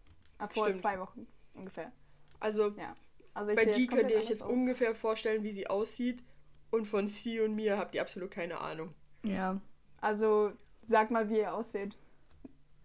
Vor 0.52 0.66
Stimmt. 0.66 0.82
zwei 0.82 1.00
Wochen 1.00 1.26
ungefähr. 1.56 1.92
Also, 2.40 2.70
ja. 2.78 2.96
also 3.34 3.56
bei 3.56 3.66
die 3.66 3.88
könnt 3.88 4.12
ihr 4.12 4.18
euch 4.18 4.30
jetzt 4.30 4.44
aus. 4.44 4.52
ungefähr 4.52 4.94
vorstellen, 4.94 5.44
wie 5.44 5.52
sie 5.52 5.66
aussieht. 5.68 6.24
Und 6.70 6.86
von 6.86 7.08
sie 7.08 7.40
und 7.40 7.56
mir 7.56 7.78
habt 7.78 7.96
ihr 7.96 8.02
absolut 8.02 8.30
keine 8.32 8.60
Ahnung. 8.60 8.94
Ja. 9.24 9.60
Also, 10.00 10.54
sag 10.84 11.12
mal, 11.12 11.30
wie 11.30 11.40
ihr 11.40 11.54
aussieht. 11.54 11.98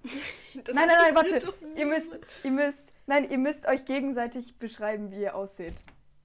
nein, 0.02 0.64
nein, 0.74 0.88
nein, 0.88 1.14
warte. 1.14 1.52
Ihr 1.76 1.86
müsst, 1.86 2.18
ihr 2.42 2.50
müsst, 2.50 2.92
nein, 3.08 3.28
ihr 3.30 3.38
müsst 3.38 3.66
euch 3.66 3.84
gegenseitig 3.84 4.58
beschreiben, 4.58 5.10
wie 5.10 5.22
ihr 5.22 5.34
aussieht. 5.34 5.74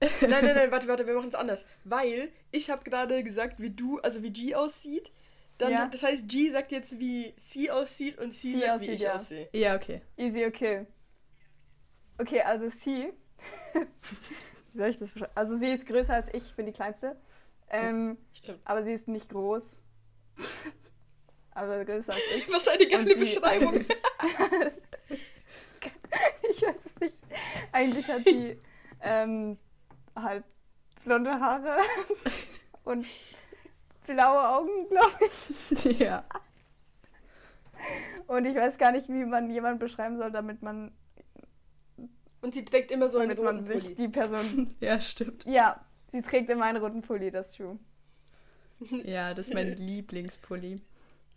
nein, 0.00 0.30
nein, 0.30 0.54
nein, 0.54 0.70
warte, 0.70 0.86
warte, 0.86 1.06
wir 1.06 1.14
machen 1.14 1.28
es 1.28 1.34
anders. 1.34 1.66
Weil 1.84 2.30
ich 2.52 2.70
habe 2.70 2.84
gerade 2.84 3.24
gesagt, 3.24 3.60
wie 3.60 3.70
du, 3.70 3.98
also 4.00 4.22
wie 4.22 4.30
G 4.30 4.54
aussieht. 4.54 5.10
Dann, 5.58 5.72
ja. 5.72 5.88
Das 5.88 6.02
heißt, 6.02 6.28
G 6.28 6.50
sagt 6.50 6.72
jetzt, 6.72 6.98
wie 6.98 7.32
sie 7.36 7.70
aussieht 7.70 8.18
und 8.18 8.34
sie, 8.34 8.54
sie 8.54 8.60
sagt, 8.60 8.70
aussieht, 8.72 8.88
wie 8.88 8.94
ich 8.94 9.02
ja. 9.02 9.14
aussehe. 9.14 9.48
Ja, 9.52 9.76
okay. 9.76 10.02
Easy, 10.16 10.44
okay. 10.44 10.86
Okay, 12.18 12.40
also 12.42 12.68
sie. 12.70 13.12
wie 14.72 14.78
soll 14.78 14.88
ich 14.88 14.98
das 14.98 15.10
beschreiben? 15.10 15.32
Also 15.34 15.56
sie 15.56 15.72
ist 15.72 15.86
größer 15.86 16.14
als 16.14 16.28
ich, 16.28 16.44
ich 16.44 16.54
bin 16.54 16.66
die 16.66 16.72
kleinste. 16.72 17.16
Ähm, 17.70 18.18
Stimmt. 18.32 18.60
Aber 18.64 18.82
sie 18.82 18.92
ist 18.92 19.08
nicht 19.08 19.28
groß. 19.28 19.64
aber 21.52 21.84
größer 21.84 22.12
als 22.12 22.22
ich. 22.36 22.52
Was 22.52 22.68
eine 22.68 22.86
geile 22.86 23.16
Beschreibung. 23.16 23.84
ich 26.50 26.62
weiß 26.62 26.76
es 26.84 27.00
nicht. 27.00 27.18
Eigentlich 27.72 28.08
hat 28.08 28.24
sie 28.24 28.58
ähm, 29.00 29.58
halt 30.14 30.44
blonde 31.04 31.38
Haare 31.38 31.78
und 32.84 33.06
blaue 34.06 34.48
Augen, 34.48 34.88
glaube 34.88 35.30
ich. 35.70 35.98
Ja. 35.98 36.24
Und 38.26 38.46
ich 38.46 38.54
weiß 38.54 38.78
gar 38.78 38.92
nicht, 38.92 39.08
wie 39.08 39.24
man 39.24 39.50
jemanden 39.50 39.78
beschreiben 39.78 40.16
soll, 40.16 40.30
damit 40.30 40.62
man. 40.62 40.92
Und 42.40 42.54
sie 42.54 42.64
trägt 42.64 42.90
immer 42.90 43.08
so 43.08 43.18
einen 43.18 43.36
roten 43.36 43.64
Pulli. 43.64 43.94
Die 43.94 44.08
Person. 44.08 44.74
ja, 44.80 45.00
stimmt. 45.00 45.44
Ja, 45.46 45.84
sie 46.12 46.22
trägt 46.22 46.50
immer 46.50 46.64
einen 46.64 46.82
roten 46.82 47.02
Pulli, 47.02 47.30
das 47.30 47.50
ist 47.50 47.56
true. 47.56 47.78
Ja, 49.04 49.34
das 49.34 49.48
ist 49.48 49.54
mein 49.54 49.72
Lieblingspulli. 49.76 50.80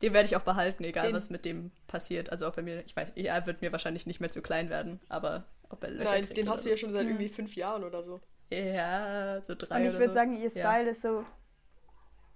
Den 0.01 0.13
werde 0.13 0.27
ich 0.27 0.35
auch 0.35 0.41
behalten, 0.41 0.83
egal 0.83 1.07
den, 1.07 1.15
was 1.15 1.29
mit 1.29 1.43
dem 1.43 1.71
passiert. 1.87 2.31
Also 2.31 2.47
auch 2.47 2.53
bei 2.53 2.61
mir, 2.61 2.85
ich 2.85 2.95
weiß, 2.95 3.13
er 3.15 3.45
wird 3.47 3.61
mir 3.61 3.71
wahrscheinlich 3.71 4.05
nicht 4.05 4.19
mehr 4.19 4.29
zu 4.29 4.41
klein 4.41 4.69
werden, 4.69 4.99
aber 5.09 5.45
ob 5.69 5.83
er 5.83 5.89
Löcher 5.89 6.03
Nein, 6.03 6.29
den 6.35 6.49
hast 6.49 6.65
du 6.65 6.69
ja 6.69 6.77
schon 6.77 6.93
seit 6.93 7.03
hm. 7.03 7.09
irgendwie 7.09 7.29
fünf 7.29 7.55
Jahren 7.55 7.83
oder 7.83 8.03
so. 8.03 8.19
Ja, 8.49 9.41
so 9.41 9.55
drei. 9.55 9.81
Und 9.81 9.87
ich 9.87 9.93
würde 9.93 10.09
so. 10.09 10.13
sagen, 10.13 10.35
ihr 10.37 10.49
Style 10.49 10.85
ja. 10.85 10.91
ist 10.91 11.01
so 11.01 11.25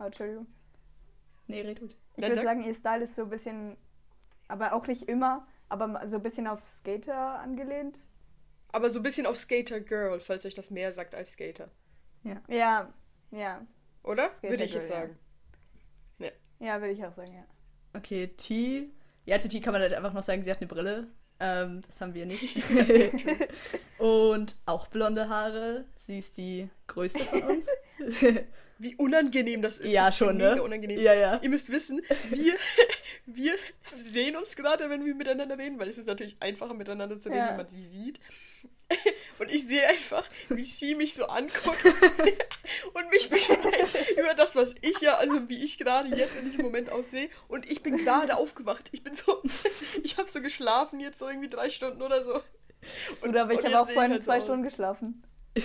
Oh, 0.01 0.05
Entschuldigung. 0.05 0.47
Nee, 1.47 1.61
red 1.61 1.79
gut. 1.79 1.95
Ich 2.15 2.23
würde 2.23 2.41
sagen, 2.41 2.63
ihr 2.63 2.73
Style 2.73 3.03
ist 3.03 3.15
so 3.15 3.23
ein 3.23 3.29
bisschen, 3.29 3.77
aber 4.47 4.73
auch 4.73 4.87
nicht 4.87 5.03
immer, 5.03 5.47
aber 5.69 6.09
so 6.09 6.17
ein 6.17 6.23
bisschen 6.23 6.47
auf 6.47 6.65
Skater 6.65 7.39
angelehnt. 7.39 8.03
Aber 8.71 8.89
so 8.89 8.99
ein 8.99 9.03
bisschen 9.03 9.27
auf 9.27 9.37
Skater 9.37 9.79
Girl, 9.79 10.19
falls 10.19 10.45
euch 10.45 10.55
das 10.55 10.71
mehr 10.71 10.91
sagt 10.91 11.13
als 11.13 11.33
Skater. 11.33 11.69
Ja. 12.23 12.41
Ja, 12.47 12.93
ja. 13.29 13.65
Oder? 14.03 14.31
Würde 14.41 14.63
ich 14.63 14.73
jetzt 14.73 14.87
sagen. 14.87 15.19
Ja, 16.17 16.27
ja. 16.27 16.31
ja 16.59 16.81
würde 16.81 16.93
ich 16.93 17.05
auch 17.05 17.13
sagen, 17.13 17.33
ja. 17.35 17.45
Okay, 17.93 18.27
T. 18.37 18.89
Ja, 19.25 19.39
zu 19.39 19.49
T 19.49 19.59
kann 19.59 19.73
man 19.73 19.81
halt 19.81 19.93
einfach 19.93 20.13
noch 20.13 20.23
sagen, 20.23 20.43
sie 20.43 20.51
hat 20.51 20.59
eine 20.59 20.67
Brille. 20.67 21.07
Ähm, 21.39 21.81
das 21.87 21.99
haben 21.99 22.13
wir 22.13 22.25
nicht. 22.25 22.55
und 23.97 24.55
auch 24.65 24.87
blonde 24.87 25.27
Haare. 25.27 25.85
Sie 25.97 26.19
ist 26.19 26.37
die 26.37 26.69
größte 26.87 27.19
von 27.19 27.43
uns. 27.43 27.67
Wie 28.77 28.95
unangenehm 28.95 29.61
das 29.61 29.77
ist. 29.77 29.91
Ja, 29.91 30.07
das 30.07 30.17
schon, 30.17 30.37
mega 30.37 30.55
ne? 30.55 30.63
unangenehm. 30.63 30.99
Ja, 30.99 31.13
ja. 31.13 31.39
Ihr 31.41 31.49
müsst 31.49 31.71
wissen, 31.71 32.01
wir, 32.29 32.53
wir 33.25 33.53
sehen 34.11 34.35
uns 34.35 34.55
gerade, 34.55 34.89
wenn 34.89 35.05
wir 35.05 35.13
miteinander 35.13 35.57
reden, 35.57 35.79
weil 35.79 35.89
es 35.89 35.97
ist 35.97 36.07
natürlich 36.07 36.35
einfacher 36.39 36.73
miteinander 36.73 37.19
zu 37.19 37.29
reden, 37.29 37.39
ja. 37.39 37.49
wenn 37.49 37.57
man 37.57 37.69
sie 37.69 37.85
sieht. 37.85 38.19
Und 39.41 39.49
ich 39.49 39.67
sehe 39.67 39.87
einfach, 39.87 40.23
wie 40.49 40.63
sie 40.63 40.93
mich 40.93 41.15
so 41.15 41.25
anguckt 41.25 41.83
und 42.93 43.09
mich 43.09 43.27
beschreibt 43.27 43.65
über 44.11 44.35
das, 44.37 44.55
was 44.55 44.75
ich 44.81 45.01
ja, 45.01 45.15
also 45.15 45.49
wie 45.49 45.63
ich 45.63 45.79
gerade 45.79 46.09
jetzt 46.15 46.35
in 46.35 46.45
diesem 46.45 46.61
Moment 46.63 46.91
aussehe. 46.91 47.27
Und 47.47 47.67
ich 47.67 47.81
bin 47.81 47.97
gerade 47.97 48.37
aufgewacht. 48.37 48.89
Ich 48.91 49.03
bin 49.03 49.15
so, 49.15 49.41
ich 50.03 50.19
habe 50.19 50.29
so 50.29 50.41
geschlafen 50.41 50.99
jetzt 50.99 51.17
so 51.17 51.27
irgendwie 51.27 51.49
drei 51.49 51.71
Stunden 51.71 52.03
oder 52.03 52.23
so. 52.23 52.35
Und, 53.21 53.29
oder 53.29 53.41
aber 53.41 53.53
ich 53.53 53.65
habe 53.65 53.79
auch 53.79 53.89
vorhin 53.89 54.11
halt 54.11 54.23
zwei 54.23 54.41
so 54.41 54.45
Stunden 54.45 54.63
geschlafen. 54.63 55.23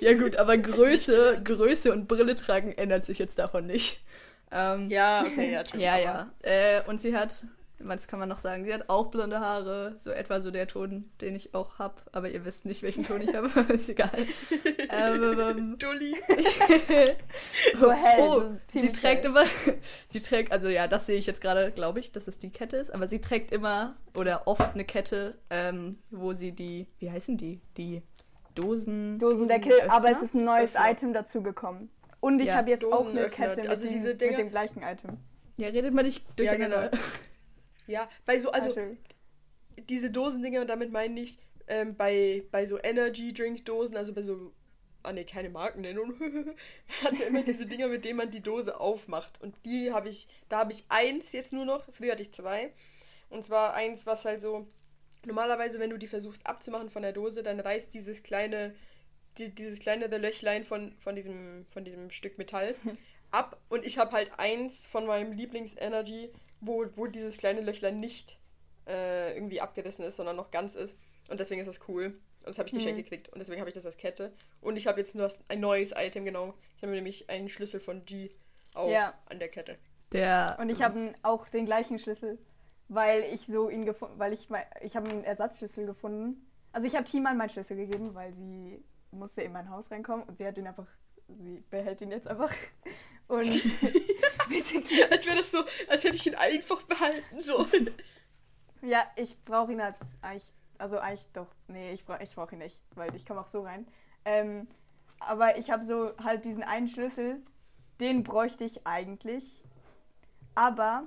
ja 0.00 0.12
gut, 0.12 0.36
aber 0.36 0.58
Größe, 0.58 1.40
Größe 1.42 1.90
und 1.90 2.08
Brille 2.08 2.34
tragen 2.34 2.72
ändert 2.72 3.06
sich 3.06 3.18
jetzt 3.18 3.38
davon 3.38 3.66
nicht. 3.66 4.02
Ähm, 4.52 4.90
ja, 4.90 5.24
okay, 5.24 5.50
ja, 5.50 5.66
schon. 5.66 5.80
Ja, 5.80 5.96
ja. 5.96 6.30
Äh, 6.42 6.82
und 6.86 7.00
sie 7.00 7.16
hat, 7.16 7.42
was 7.80 8.06
kann 8.08 8.18
man 8.18 8.28
noch 8.28 8.38
sagen, 8.38 8.64
sie 8.64 8.74
hat 8.74 8.88
auch 8.88 9.06
blonde 9.06 9.40
Haare, 9.40 9.94
so 9.98 10.10
etwa 10.10 10.40
so 10.40 10.50
der 10.50 10.66
Ton, 10.66 11.10
den 11.20 11.34
ich 11.34 11.54
auch 11.54 11.78
habe, 11.78 11.96
aber 12.12 12.28
ihr 12.28 12.44
wisst 12.44 12.64
nicht, 12.64 12.82
welchen 12.82 13.04
Ton 13.04 13.20
ich 13.20 13.34
habe, 13.34 13.48
ist 13.72 13.88
egal. 13.88 14.10
ähm, 14.90 15.38
ähm 15.38 15.78
Dulli. 15.78 16.16
oh, 17.82 17.90
hell, 17.90 18.20
oh 18.20 18.40
so 18.40 18.80
sie 18.80 18.90
trägt 18.90 19.24
hell. 19.24 19.30
immer, 19.30 19.44
sie 20.08 20.20
trägt, 20.20 20.52
also 20.52 20.68
ja, 20.68 20.88
das 20.88 21.06
sehe 21.06 21.18
ich 21.18 21.26
jetzt 21.26 21.40
gerade, 21.40 21.70
glaube 21.70 22.00
ich, 22.00 22.12
dass 22.12 22.28
es 22.28 22.38
die 22.38 22.50
Kette 22.50 22.76
ist, 22.76 22.92
aber 22.94 23.08
sie 23.08 23.20
trägt 23.20 23.52
immer 23.52 23.96
oder 24.14 24.46
oft 24.46 24.74
eine 24.74 24.84
Kette, 24.84 25.38
ähm, 25.50 25.98
wo 26.10 26.32
sie 26.32 26.52
die, 26.52 26.88
wie 26.98 27.10
heißen 27.10 27.36
die, 27.36 27.60
die 27.76 28.02
Dosen. 28.54 29.18
Dosendeckel, 29.18 29.70
Dosen 29.70 29.90
aber 29.90 30.10
es 30.10 30.22
ist 30.22 30.34
ein 30.34 30.44
neues 30.44 30.74
Öffner. 30.74 30.90
Item 30.90 31.12
dazugekommen. 31.12 31.90
Und 32.20 32.40
ich 32.40 32.48
ja, 32.48 32.56
habe 32.56 32.70
jetzt 32.70 32.84
auch 32.84 33.08
eine 33.08 33.28
Kette 33.28 33.60
mit, 33.60 33.70
also 33.70 33.88
diese 33.88 34.16
Dinger, 34.16 34.32
mit 34.32 34.40
dem 34.40 34.50
gleichen 34.50 34.82
Item. 34.82 35.18
Ja, 35.56 35.68
redet 35.68 35.94
mal 35.94 36.02
nicht 36.02 36.24
durcheinander. 36.36 36.84
Ja, 36.84 36.88
genau. 36.88 37.02
Ja, 37.88 38.08
bei 38.24 38.38
so, 38.38 38.50
also 38.50 38.74
diese 39.88 40.10
Dosendinger, 40.10 40.64
damit 40.64 40.92
meine 40.92 41.20
ich, 41.20 41.38
ähm, 41.66 41.96
bei, 41.96 42.44
bei 42.50 42.66
so 42.66 42.78
Energy 42.82 43.32
Drink 43.32 43.64
Dosen, 43.64 43.96
also 43.96 44.14
bei 44.14 44.22
so, 44.22 44.52
ah 45.02 45.12
ne, 45.12 45.24
keine 45.24 45.50
Markennennung, 45.50 46.14
hat 47.02 47.16
sie 47.16 47.22
ja 47.22 47.28
immer 47.28 47.42
diese 47.42 47.66
Dinger, 47.66 47.88
mit 47.88 48.04
denen 48.04 48.18
man 48.18 48.30
die 48.30 48.42
Dose 48.42 48.78
aufmacht. 48.80 49.40
Und 49.40 49.54
die 49.64 49.92
habe 49.92 50.08
ich, 50.08 50.28
da 50.48 50.58
habe 50.58 50.72
ich 50.72 50.84
eins 50.88 51.32
jetzt 51.32 51.52
nur 51.52 51.64
noch, 51.64 51.84
früher 51.92 52.12
hatte 52.12 52.22
ich 52.22 52.32
zwei. 52.32 52.72
Und 53.28 53.44
zwar 53.44 53.74
eins, 53.74 54.06
was 54.06 54.24
halt 54.24 54.40
so 54.40 54.66
Normalerweise, 55.26 55.80
wenn 55.80 55.90
du 55.90 55.98
die 55.98 56.06
versuchst 56.06 56.46
abzumachen 56.46 56.90
von 56.90 57.02
der 57.02 57.12
Dose, 57.12 57.42
dann 57.42 57.58
reißt 57.60 57.92
dieses 57.92 58.22
kleine, 58.22 58.74
die, 59.36 59.54
dieses 59.54 59.80
kleine 59.80 60.06
Löchlein 60.06 60.64
von, 60.64 60.96
von, 61.00 61.16
diesem, 61.16 61.66
von 61.70 61.84
diesem 61.84 62.10
Stück 62.10 62.38
Metall 62.38 62.74
ab. 63.30 63.60
Und 63.68 63.84
ich 63.84 63.98
habe 63.98 64.12
halt 64.12 64.30
eins 64.38 64.86
von 64.86 65.06
meinem 65.06 65.32
Lieblings-Energy, 65.32 66.30
wo, 66.60 66.86
wo 66.96 67.06
dieses 67.06 67.36
kleine 67.36 67.60
Löchlein 67.60 68.00
nicht 68.00 68.38
äh, 68.86 69.34
irgendwie 69.34 69.60
abgerissen 69.60 70.04
ist, 70.04 70.16
sondern 70.16 70.36
noch 70.36 70.50
ganz 70.50 70.74
ist. 70.74 70.96
Und 71.28 71.40
deswegen 71.40 71.60
ist 71.60 71.68
das 71.68 71.80
cool. 71.88 72.18
Und 72.40 72.48
das 72.48 72.58
habe 72.58 72.68
ich 72.68 72.74
mhm. 72.74 72.78
geschenkt 72.78 73.02
gekriegt. 73.02 73.28
Und 73.28 73.38
deswegen 73.38 73.60
habe 73.60 73.70
ich 73.70 73.74
das 73.74 73.86
als 73.86 73.96
Kette. 73.96 74.32
Und 74.60 74.76
ich 74.76 74.86
habe 74.86 74.98
jetzt 74.98 75.14
nur 75.14 75.30
ein 75.48 75.60
neues 75.60 75.92
Item, 75.96 76.24
genau. 76.24 76.54
Ich 76.76 76.82
habe 76.82 76.92
nämlich 76.92 77.28
einen 77.28 77.48
Schlüssel 77.48 77.80
von 77.80 78.04
G 78.04 78.30
auch 78.74 78.90
ja. 78.90 79.14
an 79.26 79.38
der 79.38 79.48
Kette. 79.48 79.78
Der, 80.12 80.56
und 80.58 80.70
ich 80.70 80.82
habe 80.82 81.14
auch 81.22 81.48
den 81.48 81.66
gleichen 81.66 81.98
Schlüssel 81.98 82.38
weil 82.88 83.22
ich 83.32 83.46
so 83.46 83.68
ihn 83.68 83.84
gefunden, 83.84 84.18
weil 84.18 84.32
ich 84.32 84.48
ich 84.80 84.96
habe 84.96 85.08
einen 85.08 85.24
Ersatzschlüssel 85.24 85.86
gefunden. 85.86 86.46
Also 86.72 86.86
ich 86.86 86.94
habe 86.96 87.04
Tima 87.04 87.32
meinen 87.34 87.50
Schlüssel 87.50 87.76
gegeben, 87.76 88.14
weil 88.14 88.32
sie 88.32 88.82
musste 89.10 89.42
in 89.42 89.52
mein 89.52 89.70
Haus 89.70 89.90
reinkommen 89.90 90.26
und 90.26 90.38
sie 90.38 90.46
hat 90.46 90.56
ihn 90.58 90.66
einfach, 90.66 90.86
sie 91.28 91.62
behält 91.70 92.00
ihn 92.00 92.10
jetzt 92.10 92.26
einfach. 92.26 92.52
Und 93.28 93.48
als 95.10 95.26
wäre 95.26 95.36
das 95.36 95.50
so, 95.50 95.58
als 95.88 96.04
hätte 96.04 96.16
ich 96.16 96.26
ihn 96.26 96.34
einfach 96.34 96.82
behalten 96.82 97.40
so. 97.40 97.66
ja, 98.82 99.04
ich 99.16 99.38
brauche 99.44 99.72
ihn 99.72 99.82
halt 99.82 99.96
eigentlich 100.22 100.50
Also 100.78 100.98
eigentlich 100.98 101.26
doch. 101.34 101.48
Nee, 101.68 101.92
ich 101.92 102.04
brauche 102.04 102.22
ich 102.22 102.34
brauch 102.34 102.50
ihn 102.52 102.58
nicht, 102.58 102.80
weil 102.94 103.14
ich 103.14 103.26
komme 103.26 103.40
auch 103.40 103.48
so 103.48 103.62
rein. 103.62 103.86
Ähm, 104.24 104.66
aber 105.20 105.58
ich 105.58 105.70
habe 105.70 105.84
so 105.84 106.16
halt 106.22 106.44
diesen 106.44 106.62
einen 106.62 106.88
Schlüssel, 106.88 107.42
den 108.00 108.22
bräuchte 108.22 108.64
ich 108.64 108.86
eigentlich. 108.86 109.62
Aber 110.54 111.06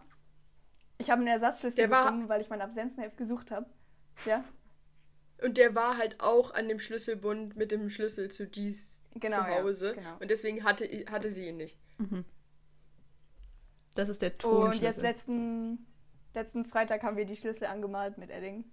ich 0.97 1.09
habe 1.09 1.19
einen 1.19 1.27
Ersatzschlüssel 1.27 1.87
der 1.87 2.03
gefunden, 2.03 2.29
weil 2.29 2.41
ich 2.41 2.49
mein 2.49 2.61
Absenzenheft 2.61 3.17
gesucht 3.17 3.51
habe. 3.51 3.65
Ja. 4.25 4.43
Und 5.43 5.57
der 5.57 5.73
war 5.73 5.97
halt 5.97 6.21
auch 6.21 6.53
an 6.53 6.69
dem 6.69 6.79
Schlüsselbund 6.79 7.55
mit 7.55 7.71
dem 7.71 7.89
Schlüssel 7.89 8.29
zu 8.29 8.45
dies 8.45 9.01
genau, 9.15 9.37
zu 9.37 9.47
Hause. 9.47 9.87
Ja, 9.87 9.93
genau. 9.93 10.17
Und 10.19 10.29
deswegen 10.29 10.63
hatte, 10.63 10.85
hatte 11.09 11.31
sie 11.31 11.47
ihn 11.47 11.57
nicht. 11.57 11.77
Mhm. 12.01 12.25
Das 13.95 14.09
ist 14.09 14.21
der 14.21 14.37
Tonschlüssel. 14.37 14.77
Und 14.77 14.81
jetzt 14.81 15.01
letzten, 15.01 15.87
letzten 16.33 16.65
Freitag 16.65 17.03
haben 17.03 17.17
wir 17.17 17.25
die 17.25 17.35
Schlüssel 17.35 17.65
angemalt 17.65 18.17
mit 18.17 18.29
Edding. 18.29 18.65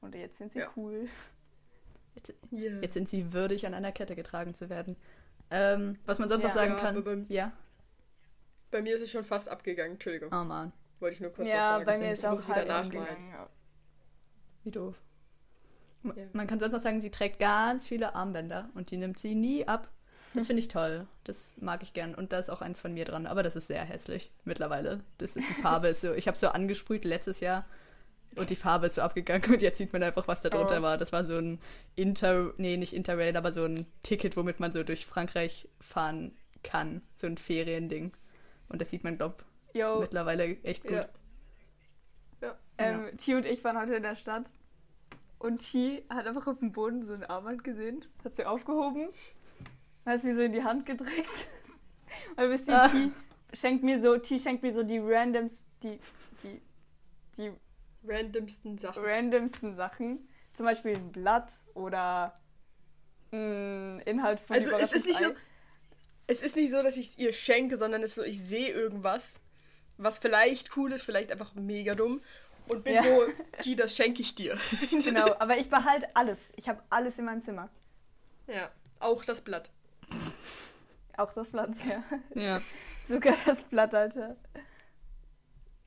Und 0.00 0.14
jetzt 0.14 0.38
sind 0.38 0.52
sie 0.52 0.60
ja. 0.60 0.70
cool. 0.76 1.08
Jetzt, 2.14 2.34
yeah. 2.52 2.80
jetzt, 2.80 2.94
sind 2.94 3.08
sie 3.08 3.32
würdig, 3.32 3.66
an 3.66 3.74
einer 3.74 3.92
Kette 3.92 4.16
getragen 4.16 4.54
zu 4.54 4.68
werden. 4.68 4.96
Ähm, 5.50 5.98
was 6.04 6.18
man 6.18 6.28
sonst 6.28 6.42
ja. 6.42 6.48
noch 6.48 6.56
sagen 6.56 6.76
kann. 6.76 7.04
Bei, 7.04 7.24
ja. 7.28 7.52
Bei 8.70 8.82
mir 8.82 8.94
ist 8.94 9.02
es 9.02 9.10
schon 9.10 9.24
fast 9.24 9.48
abgegangen, 9.48 9.92
Entschuldigung. 9.92 10.30
Oh 10.32 10.44
man. 10.44 10.72
Wollte 11.00 11.14
ich 11.14 11.20
nur 11.20 11.30
kurz 11.30 11.48
ja, 11.48 11.64
sagen. 11.64 11.86
Ja, 11.86 11.92
bei 11.92 11.98
mir 11.98 12.12
ist 12.12 12.24
es 12.24 12.48
auch 12.48 12.54
halb 12.54 12.70
abgegangen. 12.70 13.34
Wie 14.64 14.70
doof. 14.70 15.00
Ja. 16.04 16.12
Man 16.32 16.46
kann 16.46 16.60
sonst 16.60 16.72
noch 16.72 16.80
sagen, 16.80 17.00
sie 17.00 17.10
trägt 17.10 17.38
ganz 17.38 17.86
viele 17.86 18.14
Armbänder 18.14 18.70
und 18.74 18.90
die 18.90 18.96
nimmt 18.96 19.18
sie 19.18 19.34
nie 19.34 19.66
ab. 19.66 19.90
Das 20.34 20.46
finde 20.46 20.60
ich 20.60 20.68
toll. 20.68 21.06
Das 21.24 21.56
mag 21.60 21.82
ich 21.82 21.92
gern. 21.92 22.14
Und 22.14 22.32
da 22.32 22.38
ist 22.38 22.50
auch 22.50 22.60
eins 22.60 22.80
von 22.80 22.92
mir 22.92 23.04
dran. 23.04 23.26
Aber 23.26 23.42
das 23.42 23.56
ist 23.56 23.66
sehr 23.66 23.84
hässlich 23.84 24.30
mittlerweile. 24.44 25.00
Das, 25.18 25.34
die 25.34 25.42
Farbe 25.62 25.88
ist 25.88 26.00
so. 26.00 26.12
Ich 26.12 26.28
habe 26.28 26.38
so 26.38 26.48
angesprüht 26.48 27.04
letztes 27.04 27.40
Jahr 27.40 27.64
und 28.36 28.50
die 28.50 28.56
Farbe 28.56 28.86
ist 28.86 28.96
so 28.96 29.02
abgegangen 29.02 29.52
und 29.52 29.62
jetzt 29.62 29.78
sieht 29.78 29.92
man 29.92 30.02
einfach, 30.02 30.28
was 30.28 30.42
da 30.42 30.50
drunter 30.50 30.80
oh. 30.80 30.82
war. 30.82 30.98
Das 30.98 31.12
war 31.12 31.24
so 31.24 31.36
ein 31.36 31.58
Inter, 31.96 32.52
nee, 32.56 32.76
nicht 32.76 32.92
Interrail, 32.92 33.36
aber 33.36 33.52
so 33.52 33.64
ein 33.64 33.86
Ticket, 34.02 34.36
womit 34.36 34.60
man 34.60 34.72
so 34.72 34.82
durch 34.82 35.06
Frankreich 35.06 35.68
fahren 35.80 36.36
kann. 36.62 37.02
So 37.16 37.26
ein 37.26 37.38
Feriending. 37.38 38.12
Und 38.68 38.80
das 38.80 38.90
sieht 38.90 39.04
man, 39.04 39.16
glaube 39.16 39.36
ich, 39.72 39.82
mittlerweile 40.00 40.56
echt 40.62 40.82
gut. 40.82 40.92
Ja. 40.92 41.08
Ja. 42.42 42.56
Ähm, 42.76 43.16
T 43.16 43.34
und 43.34 43.46
ich 43.46 43.64
waren 43.64 43.78
heute 43.78 43.94
in 43.94 44.02
der 44.02 44.14
Stadt 44.14 44.44
und 45.38 45.58
T 45.58 46.04
hat 46.08 46.26
einfach 46.26 46.46
auf 46.46 46.58
dem 46.58 46.72
Boden 46.72 47.02
so 47.02 47.12
ein 47.12 47.24
Armband 47.24 47.64
gesehen, 47.64 48.04
hat 48.24 48.36
sie 48.36 48.44
aufgehoben, 48.44 49.08
hat 50.08 50.22
sie 50.22 50.34
so 50.34 50.40
in 50.40 50.52
die 50.52 50.64
Hand 50.64 50.86
gedrückt. 50.86 51.48
Weil 52.36 52.50
wisst 52.50 52.68
ihr, 52.68 52.82
ah. 52.82 52.88
T 52.88 53.10
schenkt 53.54 53.84
mir 53.84 54.00
so, 54.00 54.16
T 54.16 54.38
schenkt 54.38 54.62
mir 54.62 54.72
so 54.72 54.82
die 54.82 54.98
randoms, 54.98 55.70
die, 55.82 56.00
die, 56.42 56.60
die 57.36 57.52
randomsten 58.06 58.78
Sachen. 58.78 59.04
Randomsten 59.04 59.76
Sachen. 59.76 60.28
Zum 60.54 60.66
Beispiel 60.66 60.96
ein 60.96 61.12
Blatt 61.12 61.52
oder 61.74 62.38
ein 63.32 64.00
Inhalt 64.00 64.40
von 64.40 64.56
Also 64.56 64.72
es 64.76 64.92
ist 64.92 65.06
nicht 65.06 65.18
so. 65.18 65.32
Es 66.30 66.42
ist 66.42 66.56
nicht 66.56 66.70
so, 66.70 66.82
dass 66.82 66.98
ich 66.98 67.06
es 67.06 67.18
ihr 67.18 67.32
schenke, 67.32 67.78
sondern 67.78 68.02
es 68.02 68.10
ist 68.10 68.16
so, 68.16 68.22
ich 68.22 68.38
sehe 68.38 68.68
irgendwas, 68.68 69.40
was 69.96 70.18
vielleicht 70.18 70.76
cool 70.76 70.92
ist, 70.92 71.02
vielleicht 71.02 71.32
einfach 71.32 71.54
mega 71.54 71.94
dumm 71.94 72.20
und 72.68 72.84
bin 72.84 72.96
ja. 72.96 73.02
so, 73.02 73.26
G, 73.62 73.74
das 73.74 73.96
schenke 73.96 74.20
ich 74.20 74.34
dir. 74.34 74.58
genau, 74.90 75.34
aber 75.38 75.56
ich 75.56 75.70
behalte 75.70 76.06
alles. 76.14 76.52
Ich 76.56 76.68
habe 76.68 76.82
alles 76.90 77.18
in 77.18 77.24
meinem 77.24 77.40
Zimmer. 77.40 77.70
Ja, 78.46 78.70
auch 79.00 79.24
das 79.24 79.40
Blatt. 79.40 79.70
Auch 81.18 81.32
das 81.32 81.50
Blatt, 81.50 81.70
ja. 81.88 82.04
Ja. 82.40 82.62
Sogar 83.08 83.36
das 83.44 83.62
Blatt, 83.62 83.92
Alter. 83.94 84.36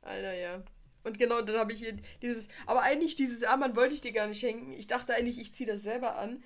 Alter, 0.01 0.33
ja. 0.33 0.61
Und 1.03 1.17
genau, 1.17 1.41
dann 1.41 1.57
habe 1.57 1.71
ich 1.71 1.79
hier 1.79 1.95
dieses. 2.21 2.49
Aber 2.67 2.81
eigentlich 2.81 3.15
dieses 3.15 3.43
Armband 3.43 3.75
wollte 3.75 3.93
ich 3.93 4.01
dir 4.01 4.11
gar 4.11 4.27
nicht 4.27 4.41
schenken. 4.41 4.73
Ich 4.73 4.87
dachte 4.87 5.15
eigentlich, 5.15 5.39
ich 5.39 5.55
ziehe 5.55 5.71
das 5.71 5.81
selber 5.83 6.17
an. 6.17 6.43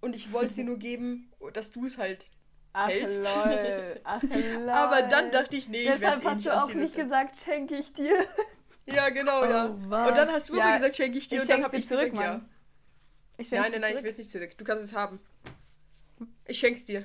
Und 0.00 0.14
ich 0.14 0.32
wollte 0.32 0.50
es 0.50 0.54
dir 0.54 0.64
nur 0.70 0.78
geben, 0.78 1.32
dass 1.52 1.72
du 1.72 1.84
es 1.86 1.98
halt 1.98 2.26
Ach, 2.72 2.88
hältst. 2.88 3.24
Lol. 3.24 4.00
Ach, 4.04 4.22
lol. 4.22 4.70
Aber 4.70 5.02
dann 5.02 5.32
dachte 5.32 5.56
ich, 5.56 5.68
nee, 5.68 5.82
Deshalb 5.84 5.96
ich 5.96 6.02
werde 6.02 6.18
es 6.18 6.24
eh 6.24 6.34
nicht 6.36 6.48
hast 6.48 6.68
du 6.68 6.72
auch 6.72 6.74
nicht 6.74 6.94
gesagt, 6.94 7.36
schenke 7.36 7.76
ich 7.78 7.92
dir. 7.92 8.26
Ja, 8.86 9.08
genau, 9.08 9.42
oh, 9.42 9.44
ja. 9.44 9.76
Wow. 9.88 10.08
Und 10.08 10.16
dann 10.16 10.28
hast 10.30 10.48
du 10.48 10.56
ja, 10.56 10.66
mir 10.66 10.74
gesagt, 10.76 10.96
schenke 10.96 11.18
ich 11.18 11.26
dir. 11.26 11.36
Ich 11.36 11.42
und 11.42 11.50
dann 11.50 11.64
habe 11.64 11.76
ich 11.76 11.88
zurück, 11.88 12.12
gesagt, 12.12 12.16
Mann. 12.16 12.40
ja. 12.40 12.48
Ich 13.38 13.50
nein, 13.50 13.72
nein, 13.72 13.80
nein, 13.80 13.80
zurück. 13.80 13.96
ich 13.98 14.04
will 14.04 14.10
es 14.10 14.18
nicht 14.18 14.30
zurück. 14.30 14.56
Du 14.56 14.64
kannst 14.64 14.84
es 14.84 14.94
haben. 14.94 15.18
Ich 16.46 16.58
schenk's 16.58 16.84
dir. 16.84 17.04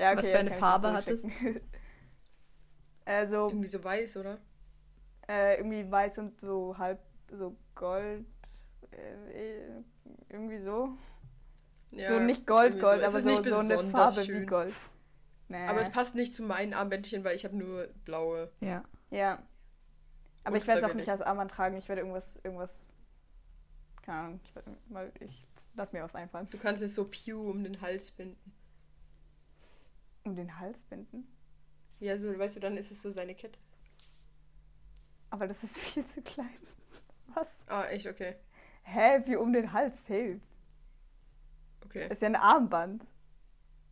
Ja, 0.00 0.12
okay, 0.12 0.18
Was 0.18 0.30
für 0.30 0.38
eine 0.38 0.50
Farbe 0.52 0.92
hat 0.92 1.08
es? 1.08 1.22
also. 3.04 3.46
Irgendwie 3.50 3.66
so 3.66 3.82
weiß, 3.82 4.16
oder? 4.16 4.38
Äh, 5.28 5.58
irgendwie 5.58 5.88
weiß 5.88 6.18
und 6.18 6.40
so 6.40 6.76
halb 6.76 6.98
so 7.30 7.56
Gold. 7.76 8.26
Äh, 8.90 9.82
irgendwie 10.28 10.58
so. 10.58 10.96
Ja, 11.92 12.08
so 12.08 12.18
nicht 12.18 12.46
Gold, 12.46 12.80
Gold, 12.80 13.00
so. 13.00 13.06
aber 13.06 13.20
so, 13.20 13.42
so 13.42 13.58
eine 13.58 13.84
Farbe 13.90 14.24
schön. 14.24 14.42
wie 14.42 14.46
Gold. 14.46 14.74
Nee. 15.48 15.66
Aber 15.66 15.80
es 15.80 15.90
passt 15.90 16.14
nicht 16.14 16.34
zu 16.34 16.42
meinen 16.42 16.74
Armbändchen, 16.74 17.24
weil 17.24 17.36
ich 17.36 17.44
habe 17.44 17.56
nur 17.56 17.88
blaue. 18.04 18.50
Ja. 18.60 18.84
Ja. 19.10 19.42
Aber 20.44 20.56
ich 20.56 20.66
werde 20.66 20.80
es 20.80 20.90
auch 20.90 20.94
nicht 20.94 21.08
als 21.08 21.20
Armband 21.20 21.50
tragen. 21.50 21.76
Ich 21.76 21.88
werde 21.88 22.02
irgendwas, 22.02 22.36
irgendwas. 22.42 22.94
Keine 24.02 24.18
Ahnung. 24.18 24.40
Ich, 24.44 24.54
werd, 24.54 24.66
mal, 24.88 25.12
ich 25.20 25.46
lass 25.74 25.92
mir 25.92 26.02
was 26.02 26.14
einfallen. 26.14 26.48
Du 26.50 26.58
kannst 26.58 26.82
es 26.82 26.94
so 26.94 27.04
Pew 27.04 27.50
um 27.50 27.62
den 27.62 27.80
Hals 27.80 28.10
binden. 28.10 28.52
Um 30.30 30.36
den 30.36 30.60
Hals 30.60 30.84
binden? 30.84 31.26
Ja, 31.98 32.16
so, 32.16 32.38
weißt 32.38 32.54
du, 32.54 32.60
dann 32.60 32.76
ist 32.76 32.92
es 32.92 33.02
so 33.02 33.10
seine 33.10 33.34
Kette. 33.34 33.58
Aber 35.28 35.48
das 35.48 35.64
ist 35.64 35.76
viel 35.76 36.06
zu 36.06 36.22
klein. 36.22 36.56
Was? 37.34 37.66
Ah, 37.66 37.86
echt, 37.86 38.06
okay. 38.06 38.36
Hä, 38.84 39.22
wie 39.26 39.34
um 39.34 39.52
den 39.52 39.72
Hals? 39.72 40.06
Hilf. 40.06 40.40
Okay. 41.84 42.08
Das 42.08 42.18
ist 42.18 42.22
ja 42.22 42.28
ein 42.28 42.36
Armband. 42.36 43.04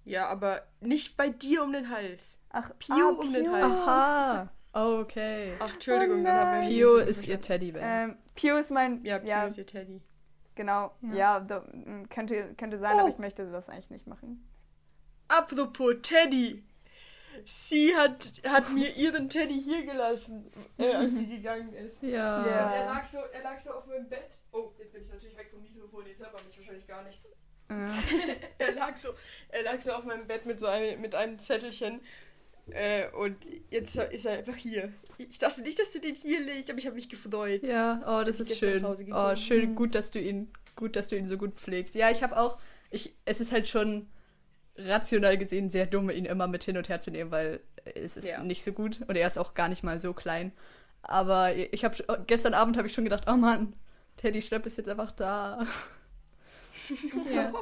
Ja, 0.05 0.29
aber 0.29 0.62
nicht 0.81 1.16
bei 1.16 1.29
dir 1.29 1.64
um 1.64 1.72
den 1.72 1.90
Hals. 1.90 2.40
Ach, 2.51 2.70
Piu 2.79 2.94
ah, 2.94 3.18
um 3.20 3.33
den 3.33 3.51
Hals. 3.51 3.83
Aha. 3.83 4.53
Okay. 4.72 5.55
Ach, 5.59 5.74
Entschuldigung, 5.74 6.20
oh 6.20 6.24
dann 6.24 6.37
haben 6.37 6.62
wir 6.62 6.68
Pio 6.68 6.98
ist 6.98 7.27
ihr 7.27 7.40
Teddybär. 7.40 7.83
Ähm, 7.83 8.16
Pio 8.37 8.59
ist 8.59 8.70
mein. 8.70 9.05
Ja, 9.05 9.18
Pio 9.18 9.29
ja, 9.29 9.46
ist 9.46 9.59
ihr 9.59 9.66
Teddy. 9.66 10.01
Genau, 10.55 10.92
ja, 11.03 11.14
ja 11.14 11.40
da, 11.40 11.64
könnte, 12.11 12.55
könnte 12.55 12.79
sein, 12.79 12.92
oh. 12.94 13.01
aber 13.01 13.09
ich 13.09 13.18
möchte 13.18 13.51
das 13.51 13.68
eigentlich 13.68 13.90
nicht 13.90 14.07
machen. 14.07 14.48
Apropos 15.29 15.95
Teddy. 16.03 16.62
Sie 17.45 17.95
hat, 17.95 18.33
hat 18.47 18.71
mir 18.73 18.95
ihren 18.97 19.29
Teddy 19.29 19.62
hier 19.62 19.85
gelassen, 19.85 20.51
äh, 20.77 20.93
als 20.93 21.14
sie 21.14 21.27
gegangen 21.37 21.73
ist. 21.73 22.03
Ja. 22.03 22.45
ja. 22.47 22.75
Er, 22.75 22.87
lag 22.87 23.07
so, 23.07 23.19
er 23.33 23.43
lag 23.43 23.59
so 23.59 23.71
auf 23.71 23.87
meinem 23.87 24.09
Bett. 24.09 24.43
Oh, 24.53 24.73
jetzt 24.79 24.93
bin 24.93 25.05
ich 25.05 25.09
natürlich 25.09 25.37
weg 25.37 25.49
vom 25.51 25.62
Mikrofon, 25.62 26.07
jetzt 26.07 26.19
hört 26.21 26.33
man 26.33 26.45
mich 26.47 26.59
wahrscheinlich 26.59 26.87
gar 26.87 27.05
nicht. 27.05 27.21
er, 28.59 28.73
lag 28.75 28.97
so, 28.97 29.11
er 29.51 29.62
lag 29.62 29.81
so 29.81 29.93
auf 29.93 30.05
meinem 30.05 30.27
Bett 30.27 30.47
mit 30.47 30.59
so 30.59 30.67
einem, 30.67 31.01
mit 31.03 31.14
einem 31.14 31.38
Zettelchen 31.38 32.01
äh, 32.71 33.11
und 33.11 33.37
jetzt 33.71 33.97
ist 33.97 34.27
er 34.27 34.38
einfach 34.38 34.57
hier. 34.57 34.93
Ich 35.19 35.38
dachte 35.38 35.62
nicht, 35.62 35.79
dass 35.79 35.93
du 35.93 36.01
den 36.01 36.14
hier 36.14 36.41
legst, 36.41 36.71
aber 36.71 36.79
ich 36.79 36.87
habe 36.87 36.97
mich 36.97 37.09
gefreut. 37.09 37.62
Ja, 37.62 38.01
oh, 38.07 38.25
das 38.25 38.41
ist 38.41 38.57
schön. 38.57 38.85
Oh, 38.85 39.37
schön, 39.37 39.75
gut, 39.75 39.95
dass 39.95 40.11
du 40.11 40.19
ihn, 40.21 40.51
gut, 40.77 40.97
dass 40.97 41.09
du 41.09 41.17
ihn 41.17 41.27
so 41.27 41.37
gut 41.37 41.55
pflegst. 41.55 41.95
Ja, 41.95 42.11
ich 42.11 42.23
habe 42.23 42.38
auch, 42.38 42.59
ich, 42.91 43.14
es 43.25 43.41
ist 43.41 43.53
halt 43.53 43.69
schon 43.69 44.09
rational 44.79 45.37
gesehen 45.37 45.71
sehr 45.71 45.87
dumm, 45.87 46.11
ihn 46.11 46.25
immer 46.25 46.47
mit 46.47 46.64
hin 46.64 46.77
und 46.77 46.88
her 46.88 47.01
zu 47.01 47.11
nehmen, 47.11 47.31
weil 47.31 47.61
es 47.95 48.17
ist 48.17 48.29
ja. 48.29 48.43
nicht 48.43 48.64
so 48.64 48.73
gut 48.73 49.01
und 49.07 49.17
er 49.17 49.27
ist 49.27 49.38
auch 49.38 49.55
gar 49.55 49.69
nicht 49.69 49.83
mal 49.83 50.01
so 50.01 50.12
klein. 50.12 50.53
Aber 51.03 51.55
ich 51.55 51.85
habe 51.85 51.97
gestern 52.27 52.55
Abend 52.55 52.77
habe 52.77 52.87
ich 52.87 52.95
schon 52.95 53.05
gedacht, 53.05 53.25
oh 53.29 53.37
Mann, 53.37 53.75
Teddy 54.17 54.43
Schlepp 54.43 54.67
ist 54.67 54.79
jetzt 54.79 54.88
einfach 54.88 55.12
da. 55.12 55.67
Ja. 57.31 57.53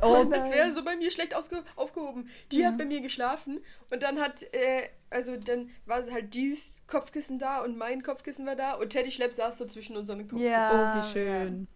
Oh, 0.00 0.24
das 0.24 0.50
wäre 0.50 0.72
so 0.72 0.84
bei 0.84 0.96
mir 0.96 1.10
schlecht 1.10 1.34
aufgehoben. 1.34 2.30
Die 2.52 2.60
ja. 2.60 2.68
hat 2.68 2.78
bei 2.78 2.84
mir 2.84 3.00
geschlafen 3.00 3.60
und 3.90 4.02
dann 4.02 4.20
hat, 4.20 4.44
äh, 4.54 4.88
also 5.10 5.36
dann 5.36 5.70
war 5.84 6.08
halt 6.10 6.32
Dies 6.32 6.82
Kopfkissen 6.86 7.38
da 7.38 7.62
und 7.62 7.76
mein 7.76 8.02
Kopfkissen 8.02 8.46
war 8.46 8.56
da 8.56 8.74
und 8.74 8.90
Teddy 8.90 9.10
Schlepp 9.10 9.32
saß 9.32 9.58
so 9.58 9.66
zwischen 9.66 9.96
unseren 9.96 10.20
Kopfkissen. 10.20 10.46
Ja. 10.46 10.94
Oh, 10.94 11.02
wie 11.02 11.12
schön. 11.12 11.68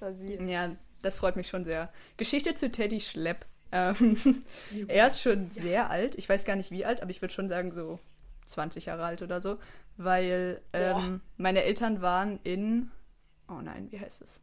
Das 0.00 0.16
ja, 0.20 0.74
das 1.02 1.16
freut 1.18 1.36
mich 1.36 1.48
schon 1.48 1.64
sehr. 1.64 1.92
Geschichte 2.16 2.54
zu 2.54 2.70
Teddy 2.70 3.00
Schlepp. 3.00 3.46
Ähm, 3.74 4.16
er 4.88 5.08
ist 5.08 5.20
schon 5.20 5.50
ja. 5.56 5.62
sehr 5.62 5.90
alt. 5.90 6.14
Ich 6.14 6.28
weiß 6.28 6.44
gar 6.44 6.54
nicht 6.54 6.70
wie 6.70 6.84
alt, 6.84 7.02
aber 7.02 7.10
ich 7.10 7.20
würde 7.20 7.34
schon 7.34 7.48
sagen 7.48 7.72
so 7.72 7.98
20 8.46 8.86
Jahre 8.86 9.04
alt 9.04 9.20
oder 9.20 9.40
so. 9.40 9.58
Weil 9.96 10.60
ähm, 10.72 11.20
meine 11.36 11.64
Eltern 11.64 12.00
waren 12.00 12.38
in. 12.44 12.90
Oh 13.48 13.60
nein, 13.60 13.88
wie 13.90 13.98
heißt 13.98 14.22
es? 14.22 14.40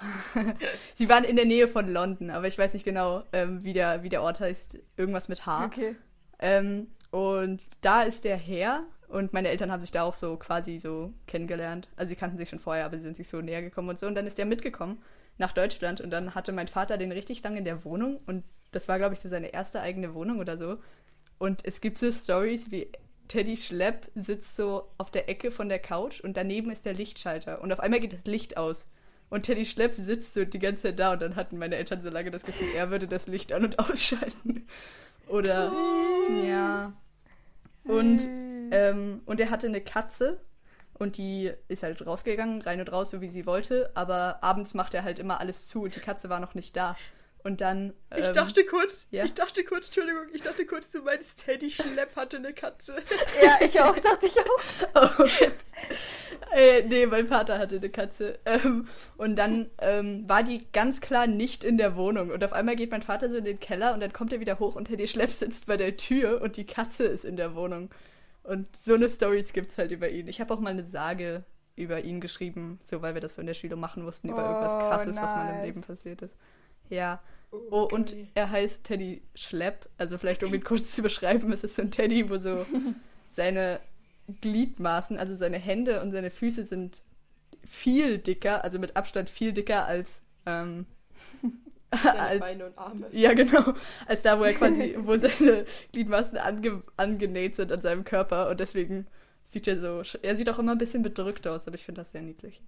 Sie 0.94 1.08
waren 1.08 1.24
in 1.24 1.36
der 1.36 1.46
Nähe 1.46 1.66
von 1.68 1.90
London, 1.90 2.30
aber 2.30 2.46
ich 2.46 2.58
weiß 2.58 2.74
nicht 2.74 2.84
genau, 2.84 3.24
ähm, 3.32 3.64
wie, 3.64 3.72
der, 3.72 4.02
wie 4.02 4.10
der 4.10 4.22
Ort 4.22 4.40
heißt. 4.40 4.78
Irgendwas 4.96 5.28
mit 5.28 5.46
H. 5.46 5.64
Okay. 5.64 5.96
Ähm, 6.38 6.88
und 7.10 7.62
da 7.80 8.02
ist 8.02 8.24
der 8.24 8.36
her 8.36 8.84
und 9.08 9.32
meine 9.32 9.48
Eltern 9.48 9.72
haben 9.72 9.80
sich 9.80 9.90
da 9.90 10.02
auch 10.02 10.14
so 10.14 10.36
quasi 10.36 10.78
so 10.78 11.14
kennengelernt. 11.26 11.88
Also 11.96 12.10
sie 12.10 12.16
kannten 12.16 12.36
sich 12.36 12.50
schon 12.50 12.60
vorher, 12.60 12.84
aber 12.84 12.98
sie 12.98 13.04
sind 13.04 13.16
sich 13.16 13.28
so 13.28 13.40
näher 13.40 13.62
gekommen 13.62 13.88
und 13.88 13.98
so. 13.98 14.06
Und 14.06 14.14
dann 14.14 14.26
ist 14.26 14.36
der 14.36 14.44
mitgekommen 14.44 15.02
nach 15.38 15.52
Deutschland 15.52 16.00
und 16.00 16.10
dann 16.10 16.34
hatte 16.34 16.52
mein 16.52 16.68
Vater 16.68 16.98
den 16.98 17.12
richtig 17.12 17.42
lange 17.42 17.58
in 17.58 17.64
der 17.64 17.84
Wohnung 17.84 18.20
und 18.26 18.44
das 18.72 18.88
war, 18.88 18.98
glaube 18.98 19.14
ich, 19.14 19.20
so 19.20 19.28
seine 19.28 19.52
erste 19.52 19.80
eigene 19.80 20.14
Wohnung 20.14 20.38
oder 20.38 20.58
so. 20.58 20.78
Und 21.38 21.64
es 21.64 21.80
gibt 21.80 21.98
so 21.98 22.10
Stories, 22.12 22.70
wie 22.70 22.90
Teddy 23.28 23.56
Schlepp 23.56 24.10
sitzt 24.14 24.56
so 24.56 24.88
auf 24.98 25.10
der 25.10 25.28
Ecke 25.28 25.50
von 25.50 25.68
der 25.68 25.78
Couch 25.78 26.20
und 26.20 26.36
daneben 26.36 26.70
ist 26.70 26.84
der 26.84 26.94
Lichtschalter. 26.94 27.60
Und 27.62 27.72
auf 27.72 27.80
einmal 27.80 28.00
geht 28.00 28.12
das 28.12 28.24
Licht 28.24 28.56
aus. 28.56 28.86
Und 29.30 29.42
Teddy 29.42 29.64
Schlepp 29.64 29.94
sitzt 29.94 30.34
so 30.34 30.44
die 30.44 30.58
ganze 30.58 30.84
Zeit 30.84 30.98
da 30.98 31.12
und 31.12 31.22
dann 31.22 31.36
hatten 31.36 31.58
meine 31.58 31.76
Eltern 31.76 32.00
so 32.00 32.08
lange 32.08 32.30
das 32.30 32.44
Gefühl, 32.44 32.68
er 32.74 32.90
würde 32.90 33.06
das 33.06 33.26
Licht 33.26 33.52
an- 33.52 33.64
und 33.64 33.78
ausschalten. 33.78 34.66
Oder 35.28 35.70
oh, 35.72 36.32
ja. 36.42 36.92
Und, 37.84 38.26
ähm, 38.70 39.20
und 39.26 39.40
er 39.40 39.50
hatte 39.50 39.66
eine 39.66 39.82
Katze 39.82 40.40
und 40.98 41.16
die 41.16 41.52
ist 41.68 41.82
halt 41.82 42.04
rausgegangen, 42.04 42.62
rein 42.62 42.80
und 42.80 42.92
raus, 42.92 43.10
so 43.10 43.20
wie 43.20 43.28
sie 43.28 43.46
wollte. 43.46 43.90
Aber 43.94 44.42
abends 44.42 44.74
macht 44.74 44.94
er 44.94 45.04
halt 45.04 45.18
immer 45.18 45.40
alles 45.40 45.66
zu 45.66 45.82
und 45.82 45.94
die 45.94 46.00
Katze 46.00 46.28
war 46.28 46.40
noch 46.40 46.54
nicht 46.54 46.76
da. 46.76 46.96
Und 47.44 47.60
dann. 47.60 47.94
Ähm, 48.10 48.18
ich 48.20 48.28
dachte 48.28 48.64
kurz, 48.64 49.06
ja? 49.10 49.24
ich 49.24 49.32
dachte 49.32 49.64
kurz, 49.64 49.86
Entschuldigung, 49.86 50.24
ich 50.32 50.42
dachte 50.42 50.66
kurz, 50.66 50.90
du 50.90 51.02
meinst, 51.02 51.44
Teddy 51.44 51.70
Schlepp 51.70 52.16
hatte 52.16 52.38
eine 52.38 52.52
Katze. 52.52 52.96
ja, 53.42 53.64
ich 53.64 53.80
auch, 53.80 53.96
dachte 53.98 54.26
ich 54.26 54.36
auch. 54.38 55.18
oh, 55.20 55.24
äh, 56.54 56.82
nee, 56.82 57.06
mein 57.06 57.28
Vater 57.28 57.58
hatte 57.58 57.76
eine 57.76 57.90
Katze. 57.90 58.38
Ähm, 58.44 58.88
und 59.16 59.36
dann 59.36 59.70
ähm, 59.80 60.28
war 60.28 60.42
die 60.42 60.66
ganz 60.72 61.00
klar 61.00 61.26
nicht 61.26 61.62
in 61.62 61.78
der 61.78 61.96
Wohnung. 61.96 62.30
Und 62.30 62.42
auf 62.42 62.52
einmal 62.52 62.76
geht 62.76 62.90
mein 62.90 63.02
Vater 63.02 63.30
so 63.30 63.36
in 63.36 63.44
den 63.44 63.60
Keller 63.60 63.94
und 63.94 64.00
dann 64.00 64.12
kommt 64.12 64.32
er 64.32 64.40
wieder 64.40 64.58
hoch 64.58 64.74
und 64.74 64.86
Teddy 64.86 65.06
Schlepp 65.06 65.30
sitzt 65.30 65.66
bei 65.66 65.76
der 65.76 65.96
Tür 65.96 66.42
und 66.42 66.56
die 66.56 66.66
Katze 66.66 67.04
ist 67.04 67.24
in 67.24 67.36
der 67.36 67.54
Wohnung. 67.54 67.88
Und 68.48 68.66
so 68.80 68.94
eine 68.94 69.10
Stories 69.10 69.52
gibt 69.52 69.70
es 69.70 69.78
halt 69.78 69.90
über 69.90 70.08
ihn. 70.08 70.26
Ich 70.26 70.40
habe 70.40 70.54
auch 70.54 70.58
mal 70.58 70.70
eine 70.70 70.82
Sage 70.82 71.44
über 71.76 72.00
ihn 72.00 72.20
geschrieben, 72.20 72.80
so 72.82 73.02
weil 73.02 73.12
wir 73.12 73.20
das 73.20 73.34
so 73.34 73.42
in 73.42 73.46
der 73.46 73.52
Schule 73.52 73.76
machen 73.76 74.02
mussten, 74.02 74.30
über 74.30 74.42
oh, 74.42 74.52
irgendwas 74.52 74.88
Krasses, 74.88 75.14
nice. 75.14 75.24
was 75.24 75.34
mal 75.34 75.54
im 75.54 75.62
Leben 75.62 75.80
passiert 75.82 76.22
ist. 76.22 76.34
Ja. 76.88 77.22
Oh, 77.50 77.58
oh, 77.70 77.88
und 77.92 78.16
er 78.34 78.50
heißt 78.50 78.84
Teddy 78.84 79.22
Schlepp. 79.34 79.88
Also 79.98 80.16
vielleicht, 80.16 80.42
um 80.44 80.54
ihn 80.54 80.64
kurz 80.64 80.92
zu 80.92 81.02
beschreiben, 81.02 81.52
es 81.52 81.62
ist 81.62 81.76
so 81.76 81.82
ein 81.82 81.90
Teddy, 81.90 82.30
wo 82.30 82.38
so 82.38 82.64
seine 83.28 83.80
Gliedmaßen, 84.40 85.18
also 85.18 85.36
seine 85.36 85.58
Hände 85.58 86.00
und 86.00 86.12
seine 86.12 86.30
Füße 86.30 86.64
sind 86.64 87.02
viel 87.64 88.16
dicker, 88.16 88.64
also 88.64 88.78
mit 88.78 88.96
Abstand 88.96 89.28
viel 89.28 89.52
dicker 89.52 89.84
als 89.84 90.22
ähm, 90.46 90.86
als, 91.90 92.40
Beine 92.40 92.66
und 92.66 92.78
Arme. 92.78 93.08
Ja, 93.12 93.32
genau. 93.32 93.72
Als 94.06 94.22
da, 94.22 94.38
wo 94.38 94.44
er 94.44 94.54
quasi, 94.54 94.96
wo 94.98 95.16
seine 95.16 95.64
Gliedmaßen 95.92 96.36
ange, 96.38 96.82
angenäht 96.96 97.56
sind 97.56 97.72
an 97.72 97.80
seinem 97.80 98.04
Körper 98.04 98.50
und 98.50 98.60
deswegen 98.60 99.06
sieht 99.44 99.66
er 99.66 99.78
so, 99.78 100.18
er 100.20 100.36
sieht 100.36 100.50
auch 100.50 100.58
immer 100.58 100.72
ein 100.72 100.78
bisschen 100.78 101.02
bedrückt 101.02 101.46
aus, 101.46 101.66
aber 101.66 101.76
ich 101.76 101.84
finde 101.84 102.02
das 102.02 102.12
sehr 102.12 102.22
niedlich. 102.22 102.60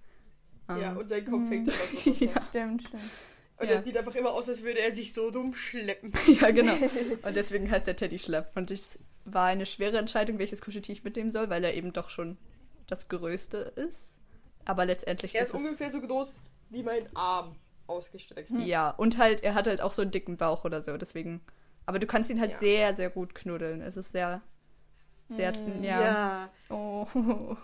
Ja, 0.67 0.93
um, 0.93 0.99
und 0.99 1.09
sein 1.09 1.25
Kopf 1.25 1.49
hängt 1.49 1.67
immer 1.67 1.77
so. 2.03 2.09
ja. 2.25 2.41
Stimmt, 2.49 2.83
stimmt. 2.83 3.03
Und 3.57 3.67
ja. 3.67 3.75
er 3.75 3.83
sieht 3.83 3.95
einfach 3.95 4.15
immer 4.15 4.31
aus, 4.31 4.49
als 4.49 4.63
würde 4.63 4.79
er 4.79 4.91
sich 4.91 5.13
so 5.13 5.29
dumm 5.29 5.53
schleppen. 5.53 6.11
ja, 6.41 6.49
genau. 6.49 6.77
Und 7.21 7.35
deswegen 7.35 7.69
heißt 7.69 7.87
er 7.87 7.95
Teddy 7.95 8.17
Schlepp. 8.17 8.51
Und 8.55 8.71
es 8.71 8.97
war 9.25 9.45
eine 9.45 9.67
schwere 9.67 9.99
Entscheidung, 9.99 10.39
welches 10.39 10.61
Kuscheltier 10.61 10.93
ich 10.93 11.03
mitnehmen 11.03 11.29
soll, 11.29 11.49
weil 11.51 11.63
er 11.63 11.75
eben 11.75 11.93
doch 11.93 12.09
schon 12.09 12.37
das 12.87 13.07
Größte 13.07 13.57
ist. 13.75 14.15
Aber 14.65 14.85
letztendlich 14.85 15.35
er 15.35 15.43
ist, 15.43 15.49
ist 15.49 15.55
ungefähr 15.55 15.91
so 15.91 16.01
groß 16.01 16.39
wie 16.69 16.81
mein 16.81 17.07
Arm 17.15 17.55
ausgestreckt. 17.87 18.51
Ja, 18.51 18.89
und 18.91 19.17
halt, 19.17 19.43
er 19.43 19.53
hat 19.53 19.67
halt 19.67 19.81
auch 19.81 19.93
so 19.93 20.01
einen 20.01 20.11
dicken 20.11 20.37
Bauch 20.37 20.65
oder 20.65 20.81
so, 20.81 20.97
deswegen. 20.97 21.41
Aber 21.85 21.99
du 21.99 22.07
kannst 22.07 22.29
ihn 22.29 22.39
halt 22.39 22.51
ja. 22.53 22.57
sehr, 22.57 22.95
sehr 22.95 23.09
gut 23.09 23.35
knuddeln. 23.35 23.81
Es 23.81 23.97
ist 23.97 24.11
sehr, 24.11 24.41
sehr, 25.27 25.51
mm, 25.51 25.83
ja. 25.83 26.01
ja. 26.01 26.49
Oh. 26.69 27.07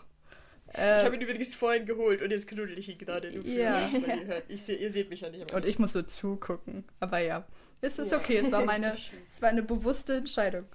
ich 0.73 0.79
habe 0.79 1.15
ihn 1.15 1.21
übrigens 1.21 1.55
vorhin 1.55 1.85
geholt 1.85 2.21
und 2.21 2.31
jetzt 2.31 2.47
knuddel 2.47 2.77
ich 2.77 2.89
ihn 2.89 2.97
gerade. 2.97 3.29
Ja. 3.47 3.85
Euch, 3.85 3.93
ihr, 3.93 4.27
hört, 4.27 4.43
ich 4.49 4.63
seh, 4.63 4.75
ihr 4.75 4.91
seht 4.91 5.09
mich 5.09 5.21
ja 5.21 5.29
nicht. 5.29 5.51
Und 5.53 5.65
ich 5.65 5.79
muss 5.79 5.93
so 5.93 6.01
zugucken. 6.01 6.83
Aber 6.99 7.19
ja, 7.19 7.45
es 7.81 7.99
ist 7.99 8.11
ja. 8.11 8.17
okay. 8.17 8.37
Es 8.37 8.51
war 8.51 8.65
meine, 8.65 8.93
es 8.93 9.41
war 9.41 9.49
eine 9.49 9.63
bewusste 9.63 10.17
Entscheidung. 10.17 10.65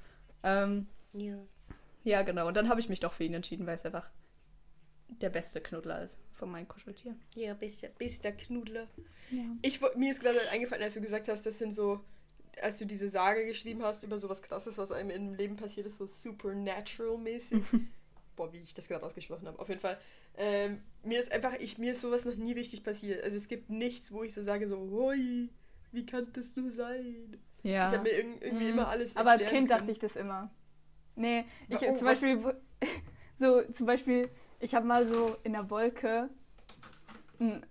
Ähm, 0.42 0.86
ja. 1.12 1.36
Ja, 2.04 2.22
genau. 2.22 2.48
Und 2.48 2.56
dann 2.56 2.68
habe 2.68 2.80
ich 2.80 2.88
mich 2.88 3.00
doch 3.00 3.12
für 3.12 3.24
ihn 3.24 3.34
entschieden, 3.34 3.66
weil 3.66 3.76
es 3.76 3.84
einfach 3.84 4.08
der 5.08 5.30
beste 5.30 5.60
Knuddler 5.60 6.02
ist 6.02 6.16
von 6.42 6.50
meinen 6.50 6.66
Kuscheltieren. 6.66 7.20
Ja, 7.36 7.54
bist, 7.54 7.88
bist 7.98 8.24
der 8.24 8.32
Knuddler. 8.32 8.88
Ja. 9.30 9.44
Ich, 9.62 9.80
mir 9.94 10.10
ist 10.10 10.20
gerade 10.20 10.40
eingefallen, 10.50 10.82
als 10.82 10.94
du 10.94 11.00
gesagt 11.00 11.28
hast, 11.28 11.46
das 11.46 11.56
sind 11.56 11.72
so, 11.72 12.00
als 12.60 12.78
du 12.78 12.84
diese 12.84 13.08
Sage 13.08 13.46
geschrieben 13.46 13.84
hast 13.84 14.02
über 14.02 14.18
sowas 14.18 14.42
krasses, 14.42 14.76
was 14.76 14.90
einem 14.90 15.10
im 15.10 15.34
Leben 15.34 15.54
passiert 15.54 15.86
ist, 15.86 15.98
so 15.98 16.06
supernatural-mäßig. 16.06 17.62
Boah, 18.36 18.52
wie 18.52 18.58
ich 18.58 18.74
das 18.74 18.88
gerade 18.88 19.06
ausgesprochen 19.06 19.46
habe. 19.46 19.56
Auf 19.60 19.68
jeden 19.68 19.80
Fall. 19.80 20.00
Ähm, 20.36 20.82
mir 21.04 21.20
ist 21.20 21.30
einfach, 21.30 21.52
ich, 21.60 21.78
mir 21.78 21.92
ist 21.92 22.00
sowas 22.00 22.24
noch 22.24 22.34
nie 22.34 22.54
richtig 22.54 22.82
passiert. 22.82 23.22
Also 23.22 23.36
es 23.36 23.46
gibt 23.46 23.70
nichts, 23.70 24.10
wo 24.10 24.24
ich 24.24 24.34
so 24.34 24.42
sage, 24.42 24.66
so, 24.66 24.80
hoi, 24.90 25.48
wie 25.92 26.06
kann 26.06 26.26
das 26.32 26.56
nur 26.56 26.72
sein? 26.72 27.36
Ja. 27.62 27.86
Ich 27.86 27.98
habe 27.98 28.02
mir 28.02 28.16
irgendwie 28.16 28.64
mhm. 28.64 28.72
immer 28.72 28.88
alles 28.88 29.14
Aber 29.16 29.30
als 29.30 29.42
Kind 29.42 29.52
können. 29.52 29.68
dachte 29.68 29.92
ich 29.92 30.00
das 30.00 30.16
immer. 30.16 30.50
Nee, 31.14 31.44
ich 31.68 31.76
oh, 31.82 31.94
zum 31.94 32.04
Beispiel, 32.04 32.56
so, 33.38 33.62
zum 33.74 33.86
Beispiel, 33.86 34.28
ich 34.62 34.74
habe 34.74 34.86
mal 34.86 35.06
so 35.06 35.36
in 35.42 35.52
der 35.52 35.68
Wolke 35.68 36.30
ein 37.40 37.66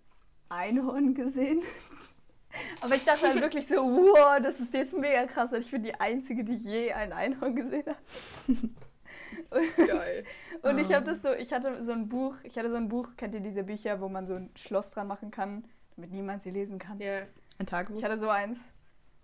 Einhorn 0.50 1.16
gesehen. 1.16 1.64
Aber 2.82 2.96
ich 2.96 3.06
dachte 3.06 3.28
halt 3.30 3.42
wirklich 3.42 3.68
so, 3.68 3.78
wow, 3.78 4.38
das 4.44 4.60
ist 4.60 4.74
jetzt 4.74 4.94
mega 4.94 5.26
krass. 5.26 5.54
Und 5.54 5.62
ich 5.62 5.72
bin 5.72 5.84
die 5.84 5.96
Einzige, 5.96 6.44
die 6.44 6.56
je 6.56 6.92
ein 6.92 7.14
Einhorn 7.14 7.56
gesehen 7.56 7.86
hat. 7.88 7.98
Und, 9.50 9.88
Geil. 9.88 10.26
Und 10.62 10.78
ich 10.78 10.94
habe 10.94 11.06
das 11.06 11.22
so, 11.22 11.32
ich 11.32 11.54
hatte 11.54 11.84
so 11.86 11.94
ein 11.94 12.10
Buch, 12.10 12.36
ich 12.44 12.58
hatte 12.58 12.70
so 12.70 12.76
ein 12.76 12.90
Buch, 12.90 13.10
kennt 13.16 13.34
ihr 13.34 13.40
diese 13.40 13.64
Bücher, 13.64 14.02
wo 14.02 14.10
man 14.10 14.28
so 14.28 14.36
ein 14.36 14.50
Schloss 14.56 14.92
dran 14.92 15.08
machen 15.08 15.32
kann, 15.32 15.64
damit 15.96 16.12
niemand 16.12 16.44
sie 16.44 16.52
lesen 16.52 16.80
kann? 16.80 17.00
Ja. 17.00 17.08
Yeah. 17.08 17.28
Ein 17.58 17.66
Tagebuch? 17.66 17.98
Ich 17.98 18.04
hatte 18.04 18.20
so 18.20 18.30
eins. 18.30 18.60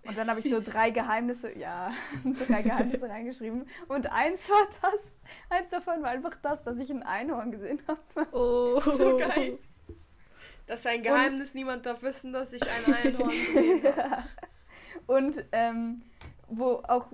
Und 0.04 0.18
dann 0.18 0.30
habe 0.30 0.40
ich 0.40 0.50
so 0.50 0.62
drei 0.62 0.92
Geheimnisse, 0.92 1.58
ja, 1.58 1.92
drei 2.48 2.62
Geheimnisse 2.62 3.10
reingeschrieben. 3.10 3.68
Und 3.88 4.12
eins 4.12 4.50
war 4.50 4.68
das. 4.82 5.02
Eins 5.50 5.70
davon 5.70 6.02
war 6.02 6.12
einfach 6.12 6.36
das, 6.42 6.64
dass 6.64 6.78
ich 6.78 6.90
ein 6.90 7.04
Einhorn 7.04 7.52
gesehen 7.52 7.82
habe. 7.88 8.28
Oh. 8.32 8.80
So 8.98 9.18
geil. 9.18 9.60
Das 10.66 10.80
ist 10.80 10.88
ein 10.88 11.02
Geheimnis, 11.02 11.50
und, 11.50 11.56
niemand 11.56 11.86
darf 11.86 12.02
wissen, 12.04 12.34
dass 12.34 12.54
ich 12.54 12.62
ein 12.62 12.94
Einhorn 12.94 13.30
gesehen 13.30 13.84
habe. 13.98 14.24
Und 15.08 15.46
ähm, 15.52 16.04
wo 16.48 16.84
auch 16.88 17.08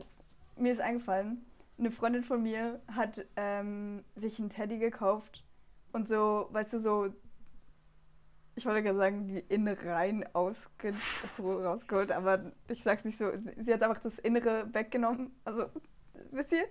mir 0.55 0.71
ist 0.71 0.81
eingefallen, 0.81 1.45
eine 1.77 1.91
Freundin 1.91 2.23
von 2.23 2.41
mir 2.41 2.79
hat 2.87 3.25
ähm, 3.35 4.03
sich 4.15 4.39
einen 4.39 4.49
Teddy 4.49 4.77
gekauft 4.77 5.43
und 5.91 6.07
so, 6.07 6.47
weißt 6.51 6.73
du, 6.73 6.79
so 6.79 7.13
ich 8.55 8.65
wollte 8.65 8.83
gerade 8.83 8.97
sagen, 8.97 9.27
die 9.27 9.39
Innereien 9.39 10.25
ausge 10.33 10.93
rausgeholt, 11.39 12.11
aber 12.11 12.51
ich 12.67 12.83
sag's 12.83 13.03
nicht 13.03 13.17
so. 13.17 13.31
Sie 13.57 13.73
hat 13.73 13.81
einfach 13.81 14.01
das 14.01 14.19
Innere 14.19 14.71
weggenommen. 14.73 15.35
Also, 15.43 15.69
wisst 16.31 16.51
ihr? 16.51 16.65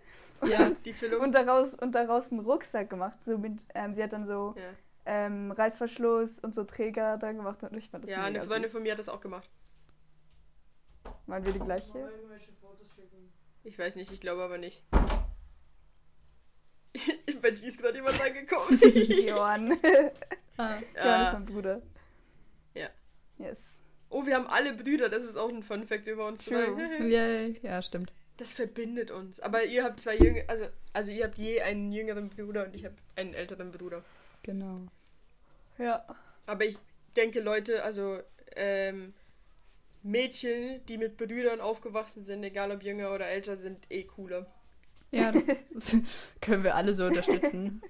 Ja, 0.49 0.71
die 0.85 0.93
Füllung. 0.93 1.23
Und 1.23 1.33
daraus, 1.33 1.75
und 1.75 1.93
daraus 1.93 2.31
einen 2.31 2.41
Rucksack 2.41 2.91
gemacht. 2.91 3.17
So 3.25 3.39
mit, 3.39 3.61
ähm, 3.75 3.95
sie 3.95 4.03
hat 4.03 4.13
dann 4.13 4.27
so 4.27 4.55
ja. 4.57 4.63
ähm, 5.07 5.51
Reißverschluss 5.51 6.39
und 6.39 6.55
so 6.55 6.65
Träger 6.65 7.19
da 7.19 7.33
gemacht. 7.33 7.63
Und 7.63 7.77
ich 7.77 7.91
fand 7.91 8.05
das 8.05 8.11
ja, 8.11 8.23
eine 8.23 8.43
Freundin 8.43 8.71
von 8.71 8.83
mir 8.83 8.93
hat 8.93 8.99
das 8.99 9.09
auch 9.09 9.21
gemacht. 9.21 9.49
Meinen 11.27 11.45
wir 11.45 11.53
die 11.53 11.61
gleiche? 11.61 12.11
Ich 13.65 13.79
weiß 13.79 13.97
nicht, 13.97 14.13
ich 14.13 14.21
glaube 14.21 14.43
aber 14.43 14.59
nicht. 14.59 14.83
Bei 17.43 17.51
dir 17.51 17.69
ist 17.69 17.81
gerade 17.81 17.97
jemand 17.97 18.21
reingekommen. 18.21 18.81
Johann. 19.27 19.79
Ah, 20.63 20.81
ja, 20.97 21.27
ist 21.27 21.33
mein 21.33 21.45
Bruder. 21.47 21.83
Ja. 22.75 22.89
Yes. 23.39 23.79
Oh, 24.09 24.27
wir 24.27 24.35
haben 24.35 24.47
alle 24.47 24.75
Brüder, 24.75 25.09
das 25.09 25.25
ist 25.25 25.37
auch 25.37 25.49
ein 25.49 25.63
Fun 25.63 25.87
Fact 25.87 26.07
über 26.07 26.27
uns. 26.27 26.45
True. 26.45 26.77
Yay. 27.09 27.59
Ja, 27.63 27.83
stimmt. 27.83 28.13
Das 28.37 28.53
verbindet 28.53 29.11
uns. 29.11 29.41
Aber 29.41 29.65
ihr 29.65 29.85
habt 29.85 30.01
zwei 30.01 30.17
Jünger, 30.17 30.43
also, 30.49 30.67
also 30.93 31.11
ihr 31.11 31.25
habt 31.25 31.39
je 31.39 31.61
einen 31.61 31.93
jüngeren 31.93 32.29
Bruder 32.29 32.67
und 32.67 32.75
ich 32.75 32.85
habe 32.85 32.95
einen 33.17 33.35
älteren 33.35 33.71
Bruder. 33.71 34.03
Genau. 34.43 34.87
Ja. 35.79 36.05
Aber 36.47 36.65
ich 36.65 36.77
denke, 37.17 37.41
Leute, 37.41 37.83
also 37.83 38.21
ähm, 38.57 39.15
Mädchen, 40.03 40.85
die 40.87 40.99
mit 40.99 41.17
Brüdern 41.17 41.61
aufgewachsen 41.61 42.25
sind, 42.25 42.43
egal 42.43 42.73
ob 42.73 42.83
jünger 42.83 43.15
oder 43.15 43.27
älter, 43.27 43.57
sind 43.57 43.87
eh 43.91 44.05
cooler. 44.05 44.47
Ja, 45.11 45.31
das 45.31 45.97
können 46.41 46.65
wir 46.65 46.75
alle 46.75 46.95
so 46.95 47.05
unterstützen. 47.05 47.83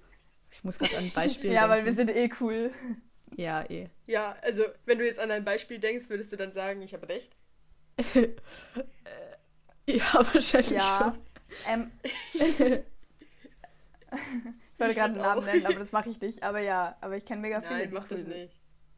Ich 0.53 0.65
muss 0.65 0.79
gerade 0.79 0.97
an 0.97 1.05
ein 1.05 1.13
Beispiel 1.13 1.51
Ja, 1.53 1.63
denken. 1.63 1.77
weil 1.77 1.85
wir 1.87 1.95
sind 1.95 2.11
eh 2.11 2.31
cool. 2.41 2.73
Ja, 3.37 3.69
eh. 3.69 3.89
Ja, 4.07 4.37
also 4.43 4.63
wenn 4.85 4.99
du 4.99 5.07
jetzt 5.07 5.19
an 5.19 5.31
ein 5.31 5.45
Beispiel 5.45 5.79
denkst, 5.79 6.09
würdest 6.09 6.33
du 6.33 6.37
dann 6.37 6.53
sagen, 6.53 6.83
ich 6.83 6.93
habe 6.95 7.09
recht? 7.09 7.35
ja, 9.87 10.05
wahrscheinlich 10.13 10.71
ja. 10.71 11.13
schon. 11.15 11.23
Ähm, 11.69 11.91
ich 12.33 12.41
wollte 14.79 14.95
gerade 14.95 15.15
einen 15.15 15.17
Namen 15.17 15.45
nennen, 15.45 15.67
aber 15.67 15.79
das 15.79 15.93
mache 15.93 16.11
ich 16.11 16.21
nicht. 16.21 16.43
Aber 16.43 16.61
ja, 16.61 16.97
aber 17.01 17.17
ich 17.17 17.25
kenne 17.25 17.41
mega 17.41 17.61
viele. 17.61 17.81
Nein, 17.81 17.91
mach 17.93 18.07
das 18.09 18.27
nicht. 18.27 18.55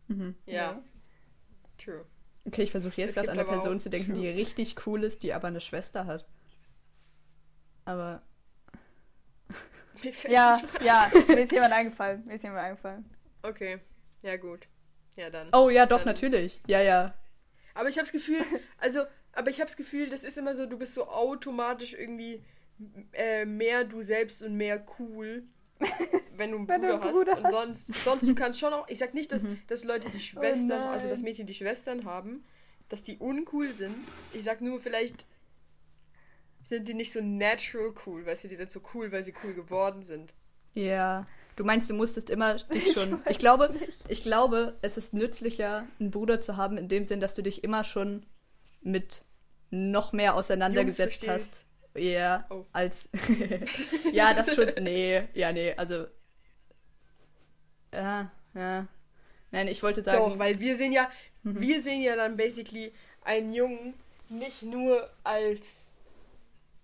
Mhm. 0.09 0.35
Ja. 0.47 0.55
ja. 0.55 0.83
True. 1.79 2.05
Okay, 2.47 2.63
ich 2.63 2.71
versuche 2.71 3.01
jetzt 3.01 3.15
gerade 3.15 3.31
an 3.31 3.39
eine 3.39 3.49
Person 3.49 3.81
zu 3.81 3.89
denken, 3.89 4.13
true. 4.13 4.23
die 4.23 4.29
richtig 4.29 4.87
cool 4.87 5.03
ist, 5.05 5.23
die 5.23 5.33
aber 5.33 5.49
eine 5.49 5.61
Schwester 5.61 6.07
hat. 6.07 6.27
Aber 7.85 8.23
ja, 10.29 10.61
ja, 10.85 11.11
mir 11.29 11.41
ist 11.41 11.53
jemand 11.53 11.73
eingefallen. 11.73 12.25
Mir 12.27 12.35
ist 12.35 12.43
jemand 12.43 12.63
eingefallen. 12.63 13.05
Okay, 13.43 13.79
ja 14.23 14.37
gut. 14.37 14.69
Ja, 15.17 15.31
dann. 15.31 15.49
Oh 15.53 15.71
ja, 15.71 15.87
doch, 15.87 15.99
dann. 15.99 16.07
natürlich. 16.09 16.61
Ja, 16.67 16.81
ja. 16.81 17.15
Aber 17.75 17.89
ich 17.89 17.97
habe 17.97 18.05
das 18.05 18.13
Gefühl, 18.13 18.45
also, 18.79 19.03
aber 19.33 19.51
ich 19.51 19.61
habe 19.61 19.67
das 19.67 19.77
Gefühl, 19.77 20.09
das 20.09 20.25
ist 20.25 20.39
immer 20.39 20.55
so, 20.55 20.67
du 20.67 20.79
bist 20.79 20.95
so 20.95 21.09
automatisch 21.09 21.95
irgendwie 21.95 22.45
äh, 23.13 23.45
mehr 23.45 23.85
du 23.85 24.03
selbst 24.03 24.43
und 24.43 24.57
mehr 24.57 24.85
cool, 24.99 25.45
wenn 26.37 26.53
du 26.53 26.59
einen 26.59 26.69
wenn 26.69 26.81
Bruder, 26.81 26.99
du 26.99 27.03
einen 27.03 27.13
Bruder 27.13 27.33
hast. 27.33 27.45
hast. 27.45 27.55
Und 27.55 27.67
sonst, 27.67 28.05
sonst, 28.05 28.29
du 28.29 28.35
kannst 28.35 28.61
schon 28.61 28.73
auch, 28.73 28.89
ich 28.89 28.99
sag 28.99 29.15
nicht, 29.15 29.33
dass, 29.33 29.43
mhm. 29.43 29.61
dass 29.67 29.85
Leute, 29.85 30.09
die 30.11 30.19
oh 30.19 30.21
Schwestern, 30.21 30.83
oh 30.83 30.91
also 30.91 31.09
dass 31.09 31.23
Mädchen, 31.23 31.47
die 31.47 31.55
Schwestern 31.55 32.05
haben, 32.05 32.45
dass 32.89 33.03
die 33.03 33.19
uncool 33.19 33.73
sind. 33.73 33.97
Ich 34.33 34.45
sag 34.45 34.61
nur, 34.61 34.81
vielleicht 34.81 35.27
sind 36.65 36.89
die 36.89 36.95
nicht 36.95 37.13
so 37.13 37.21
natural 37.21 37.93
cool, 38.07 38.25
weißt 38.27 38.45
du, 38.45 38.49
die 38.49 38.57
sind 38.57 38.73
so 38.73 38.81
cool, 38.95 39.13
weil 39.13 39.23
sie 39.23 39.35
cool 39.45 39.55
geworden 39.55 40.03
sind. 40.03 40.35
Ja. 40.75 41.27
Du 41.57 41.65
meinst, 41.65 41.89
du 41.89 41.95
musstest 41.95 42.31
immer 42.31 42.55
dich 42.75 42.93
schon. 42.93 43.21
Ich, 43.25 43.33
ich 43.33 43.39
glaube, 43.39 43.73
nicht. 43.73 43.93
ich 44.09 44.23
glaube, 44.23 44.77
es 44.83 44.97
ist 44.97 45.15
nützlicher, 45.15 45.87
einen 46.01 46.11
Bruder 46.11 46.41
zu 46.41 46.57
haben, 46.57 46.79
in 46.79 46.89
dem 46.89 47.05
Sinn, 47.05 47.21
dass 47.21 47.35
du 47.35 47.43
dich 47.43 47.63
immer 47.63 47.85
schon 47.85 48.27
mit 48.83 49.23
noch 49.71 50.13
mehr 50.13 50.35
auseinandergesetzt 50.35 51.27
hast. 51.29 51.65
Ja, 51.95 52.45
oh. 52.51 52.65
als. 52.73 53.09
ja, 54.13 54.35
das 54.35 54.55
schon. 54.55 54.69
Nee, 54.81 55.29
ja, 55.35 55.53
nee, 55.53 55.75
also. 55.77 56.07
Ja, 57.93 58.31
ja. 58.55 58.87
Nein, 59.53 59.69
ich 59.69 59.83
wollte 59.83 60.03
sagen. 60.03 60.19
Doch, 60.19 60.39
weil 60.39 60.59
wir 60.59 60.77
sehen 60.77 60.93
ja, 60.93 61.09
mhm. 61.45 61.61
wir 61.61 61.81
sehen 61.81 62.03
ja 62.03 62.17
dann 62.17 62.37
basically 62.37 62.93
einen 63.23 63.53
Jungen 63.53 63.95
nicht 64.29 64.63
nur 64.63 65.09
als. 65.23 65.93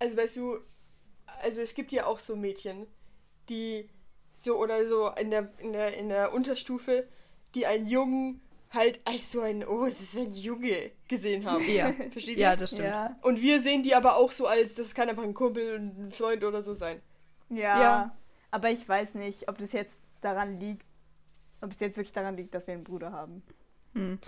Also 0.01 0.17
weißt 0.17 0.37
du, 0.37 0.59
also 1.43 1.61
es 1.61 1.75
gibt 1.75 1.93
ja 1.93 2.07
auch 2.07 2.19
so 2.19 2.35
Mädchen, 2.35 2.89
die 3.49 3.89
so 4.41 4.57
oder 4.57 4.87
so 4.87 5.11
in 5.11 5.31
der, 5.31 5.53
in 5.59 5.73
der, 5.73 5.97
in 5.97 6.09
der 6.09 6.33
Unterstufe, 6.33 7.07
die 7.55 7.67
einen 7.67 7.87
Jungen 7.87 8.41
halt 8.71 9.01
als 9.05 9.31
so 9.31 9.43
ein, 9.43 9.65
oh, 9.65 9.85
es 9.85 10.01
ist 10.01 10.17
ein 10.17 10.33
Junge 10.33 10.91
gesehen 11.07 11.45
haben. 11.45 11.69
Ja. 11.69 11.93
Versteht 12.11 12.39
ihr? 12.39 12.43
Ja, 12.43 12.57
das 12.57 12.71
stimmt. 12.71 12.87
Ja. 12.87 13.17
Und 13.23 13.41
wir 13.41 13.61
sehen 13.61 13.83
die 13.83 13.95
aber 13.95 14.17
auch 14.17 14.33
so 14.33 14.47
als, 14.47 14.75
das 14.75 14.95
kann 14.95 15.09
einfach 15.09 15.23
ein 15.25 15.35
Kumpel, 15.35 15.79
ein 15.79 16.13
Freund 16.13 16.43
oder 16.43 16.63
so 16.63 16.75
sein. 16.75 17.01
Ja, 17.51 17.81
ja. 17.81 18.17
Aber 18.51 18.71
ich 18.71 18.89
weiß 18.89 19.15
nicht, 19.15 19.49
ob 19.49 19.59
das 19.59 19.73
jetzt 19.73 20.01
daran 20.23 20.59
liegt, 20.59 20.85
ob 21.61 21.73
es 21.73 21.81
jetzt 21.81 21.97
wirklich 21.97 22.13
daran 22.13 22.37
liegt, 22.37 22.55
dass 22.55 22.67
wir 22.67 22.75
einen 22.75 22.85
Bruder 22.85 23.13
haben. 23.13 23.43
Hm 23.95 24.19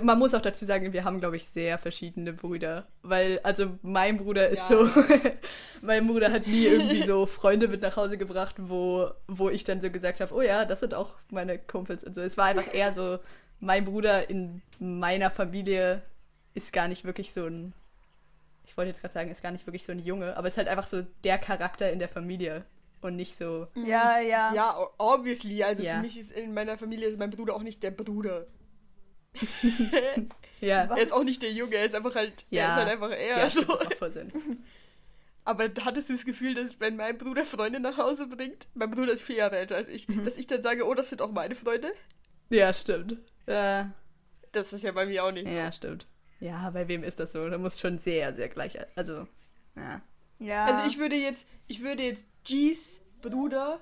man 0.00 0.18
muss 0.18 0.34
auch 0.34 0.40
dazu 0.40 0.64
sagen, 0.64 0.92
wir 0.92 1.04
haben, 1.04 1.20
glaube 1.20 1.36
ich, 1.36 1.48
sehr 1.48 1.78
verschiedene 1.78 2.32
Brüder. 2.32 2.86
Weil, 3.02 3.40
also 3.42 3.78
mein 3.82 4.18
Bruder 4.18 4.48
ist 4.48 4.70
ja. 4.70 4.86
so, 4.86 5.04
mein 5.82 6.06
Bruder 6.06 6.32
hat 6.32 6.46
nie 6.46 6.64
irgendwie 6.66 7.02
so 7.02 7.26
Freunde 7.26 7.68
mit 7.68 7.82
nach 7.82 7.96
Hause 7.96 8.16
gebracht, 8.18 8.56
wo, 8.58 9.10
wo 9.26 9.50
ich 9.50 9.64
dann 9.64 9.80
so 9.80 9.90
gesagt 9.90 10.20
habe, 10.20 10.34
oh 10.34 10.42
ja, 10.42 10.64
das 10.64 10.80
sind 10.80 10.94
auch 10.94 11.16
meine 11.30 11.58
Kumpels 11.58 12.04
und 12.04 12.14
so. 12.14 12.20
Es 12.20 12.36
war 12.36 12.46
einfach 12.46 12.72
eher 12.72 12.92
so, 12.92 13.18
mein 13.60 13.84
Bruder 13.84 14.28
in 14.28 14.62
meiner 14.78 15.30
Familie 15.30 16.02
ist 16.54 16.72
gar 16.72 16.88
nicht 16.88 17.04
wirklich 17.04 17.32
so 17.32 17.46
ein, 17.46 17.72
ich 18.64 18.76
wollte 18.76 18.90
jetzt 18.90 19.00
gerade 19.00 19.14
sagen, 19.14 19.30
ist 19.30 19.42
gar 19.42 19.52
nicht 19.52 19.66
wirklich 19.66 19.84
so 19.84 19.92
ein 19.92 19.98
Junge, 19.98 20.36
aber 20.36 20.48
ist 20.48 20.56
halt 20.56 20.68
einfach 20.68 20.86
so 20.86 21.02
der 21.24 21.38
Charakter 21.38 21.90
in 21.90 21.98
der 21.98 22.08
Familie 22.08 22.64
und 23.02 23.16
nicht 23.16 23.36
so. 23.36 23.66
Ja, 23.74 24.18
ja. 24.20 24.54
Ja, 24.54 24.76
obviously. 24.98 25.62
Also 25.62 25.82
ja. 25.82 25.96
für 25.96 26.00
mich 26.00 26.18
ist 26.18 26.32
in 26.32 26.54
meiner 26.54 26.78
Familie 26.78 27.08
ist 27.08 27.18
mein 27.18 27.30
Bruder 27.30 27.54
auch 27.54 27.62
nicht 27.62 27.82
der 27.82 27.90
Bruder. 27.90 28.46
ja. 30.60 30.84
Er 30.84 30.98
ist 30.98 31.12
auch 31.12 31.24
nicht 31.24 31.42
der 31.42 31.52
Junge, 31.52 31.76
er 31.76 31.86
ist 31.86 31.94
einfach 31.94 32.14
halt, 32.14 32.44
ja. 32.50 32.64
er 32.64 32.70
ist 32.70 32.76
halt 32.76 32.88
einfach 32.88 33.10
er. 33.10 33.38
Ja, 33.38 33.48
so. 33.48 33.62
das 33.62 33.94
voll 33.98 34.12
Sinn. 34.12 34.32
Aber 35.44 35.68
hattest 35.80 36.08
du 36.08 36.12
das 36.12 36.24
Gefühl, 36.24 36.54
dass 36.54 36.78
wenn 36.78 36.96
mein 36.96 37.18
Bruder 37.18 37.44
Freunde 37.44 37.80
nach 37.80 37.98
Hause 37.98 38.28
bringt, 38.28 38.68
mein 38.74 38.90
Bruder 38.90 39.12
ist 39.12 39.22
vier 39.22 39.36
Jahre 39.36 39.56
älter 39.56 39.74
als 39.74 39.88
ich, 39.88 40.08
mhm. 40.08 40.24
dass 40.24 40.36
ich 40.36 40.46
dann 40.46 40.62
sage, 40.62 40.86
oh, 40.86 40.94
das 40.94 41.08
sind 41.08 41.20
auch 41.20 41.32
meine 41.32 41.56
Freunde? 41.56 41.92
Ja, 42.50 42.72
stimmt. 42.72 43.18
Äh, 43.46 43.84
das 44.52 44.72
ist 44.72 44.84
ja 44.84 44.92
bei 44.92 45.06
mir 45.06 45.24
auch 45.24 45.32
nicht. 45.32 45.48
Ja, 45.48 45.72
stimmt. 45.72 46.06
Ja, 46.38 46.70
bei 46.70 46.86
wem 46.86 47.02
ist 47.02 47.18
das 47.18 47.32
so? 47.32 47.48
Da 47.48 47.58
muss 47.58 47.80
schon 47.80 47.98
sehr, 47.98 48.34
sehr 48.34 48.48
gleich. 48.48 48.78
Also, 48.94 49.26
ja. 49.74 50.00
ja. 50.38 50.64
Also 50.64 50.88
ich 50.88 50.98
würde 50.98 51.16
jetzt, 51.16 51.48
ich 51.66 51.82
würde 51.82 52.04
jetzt 52.04 52.26
G's 52.44 53.00
Bruder 53.20 53.80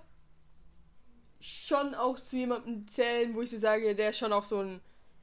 schon 1.40 1.94
auch 1.94 2.20
zu 2.20 2.36
jemandem 2.36 2.86
zählen, 2.86 3.34
wo 3.34 3.42
ich 3.42 3.50
so 3.50 3.58
sage, 3.58 3.94
der 3.94 4.10
ist 4.10 4.18
schon 4.18 4.32
auch 4.32 4.44
so 4.44 4.60
ein 4.60 4.80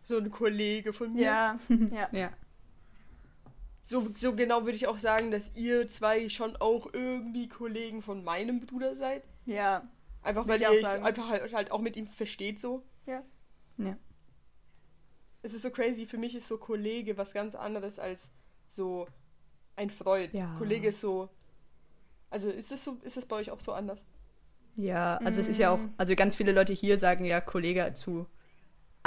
so 0.08 0.18
ein 0.18 0.32
Kollege 0.32 0.94
von 0.94 1.14
mir. 1.14 1.24
Ja, 1.24 1.60
ja. 1.92 2.10
ja. 2.12 2.32
So, 3.84 4.08
so 4.16 4.36
genau 4.36 4.64
würde 4.64 4.76
ich 4.76 4.88
auch 4.88 4.98
sagen, 4.98 5.32
dass 5.32 5.56
ihr 5.56 5.88
zwei 5.88 6.30
schon 6.30 6.56
auch 6.56 6.94
irgendwie 6.94 7.48
Kollegen 7.48 8.02
von 8.02 8.24
meinem 8.24 8.62
Bruder 8.62 8.96
seid. 8.96 9.24
Ja. 9.46 9.88
Einfach 10.22 10.48
weil 10.48 10.62
ihr 10.62 10.70
euch 10.70 10.86
einfach 10.88 11.30
halt, 11.30 11.54
halt, 11.54 11.72
auch 11.72 11.82
mit 11.82 11.96
ihm 11.96 12.08
versteht 12.08 12.60
so. 12.60 12.84
Ja. 13.06 13.24
Ja. 13.78 13.98
Es 15.42 15.54
ist 15.54 15.62
so 15.62 15.70
crazy, 15.70 16.06
für 16.06 16.18
mich 16.18 16.36
ist 16.36 16.48
so 16.48 16.58
Kollege 16.58 17.18
was 17.18 17.34
ganz 17.34 17.56
anderes 17.56 18.00
als 18.00 18.32
so 18.70 19.08
ein 19.76 19.90
Freund. 19.90 20.34
Ja. 20.34 20.54
Kollege 20.58 20.90
ist 20.90 21.02
so. 21.02 21.30
Also 22.30 22.50
ist 22.50 22.72
es 22.72 22.84
so, 22.84 22.98
ist 23.04 23.16
es 23.16 23.26
bei 23.26 23.38
euch 23.38 23.52
auch 23.52 23.62
so 23.62 23.72
anders? 23.72 24.04
Ja, 24.76 25.18
also 25.18 25.40
mm. 25.40 25.42
es 25.42 25.48
ist 25.48 25.60
ja 25.60 25.72
auch, 25.72 25.80
mm. 25.80 25.94
also 25.98 26.16
ganz 26.16 26.36
viele 26.36 26.52
Leute 26.52 26.74
hier 26.74 27.00
sagen 27.00 27.24
ja 27.24 27.40
Kollege 27.40 27.94
zu 27.94 28.28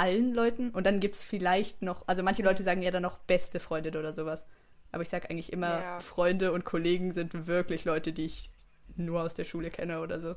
allen 0.01 0.33
Leuten 0.33 0.71
und 0.71 0.87
dann 0.87 0.99
gibt 0.99 1.15
es 1.15 1.23
vielleicht 1.23 1.83
noch, 1.83 2.07
also 2.07 2.23
manche 2.23 2.41
Leute 2.41 2.63
sagen 2.63 2.81
ja 2.81 2.89
dann 2.89 3.03
noch 3.03 3.19
beste 3.19 3.59
Freundin 3.59 3.95
oder 3.95 4.13
sowas. 4.13 4.47
Aber 4.91 5.03
ich 5.03 5.09
sage 5.09 5.29
eigentlich 5.29 5.53
immer, 5.53 5.79
ja. 5.79 5.99
Freunde 5.99 6.53
und 6.53 6.65
Kollegen 6.65 7.13
sind 7.13 7.45
wirklich 7.45 7.85
Leute, 7.85 8.11
die 8.11 8.25
ich 8.25 8.49
nur 8.95 9.21
aus 9.21 9.35
der 9.35 9.45
Schule 9.45 9.69
kenne 9.69 10.01
oder 10.01 10.19
so. 10.19 10.35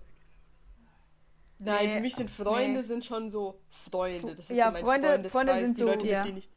Nein, 1.59 1.87
nee, 1.87 1.95
für 1.95 2.01
mich 2.01 2.15
sind 2.15 2.31
Freunde 2.31 2.81
nee. 2.81 2.87
sind 2.87 3.07
schon 3.07 3.31
so 3.31 3.59
Freunde. 3.71 4.35
Das 4.35 4.51
ist 4.51 4.57
ja, 4.57 4.67
so 4.67 4.73
mein 4.73 4.85
Freunde, 4.85 5.31
Freunde 5.31 5.59
sind 5.59 5.77
die 5.77 5.81
so, 5.81 5.87
Leute, 5.87 6.09
ja. 6.09 6.19
mit 6.19 6.29
denen 6.29 6.39
ich, 6.39 6.49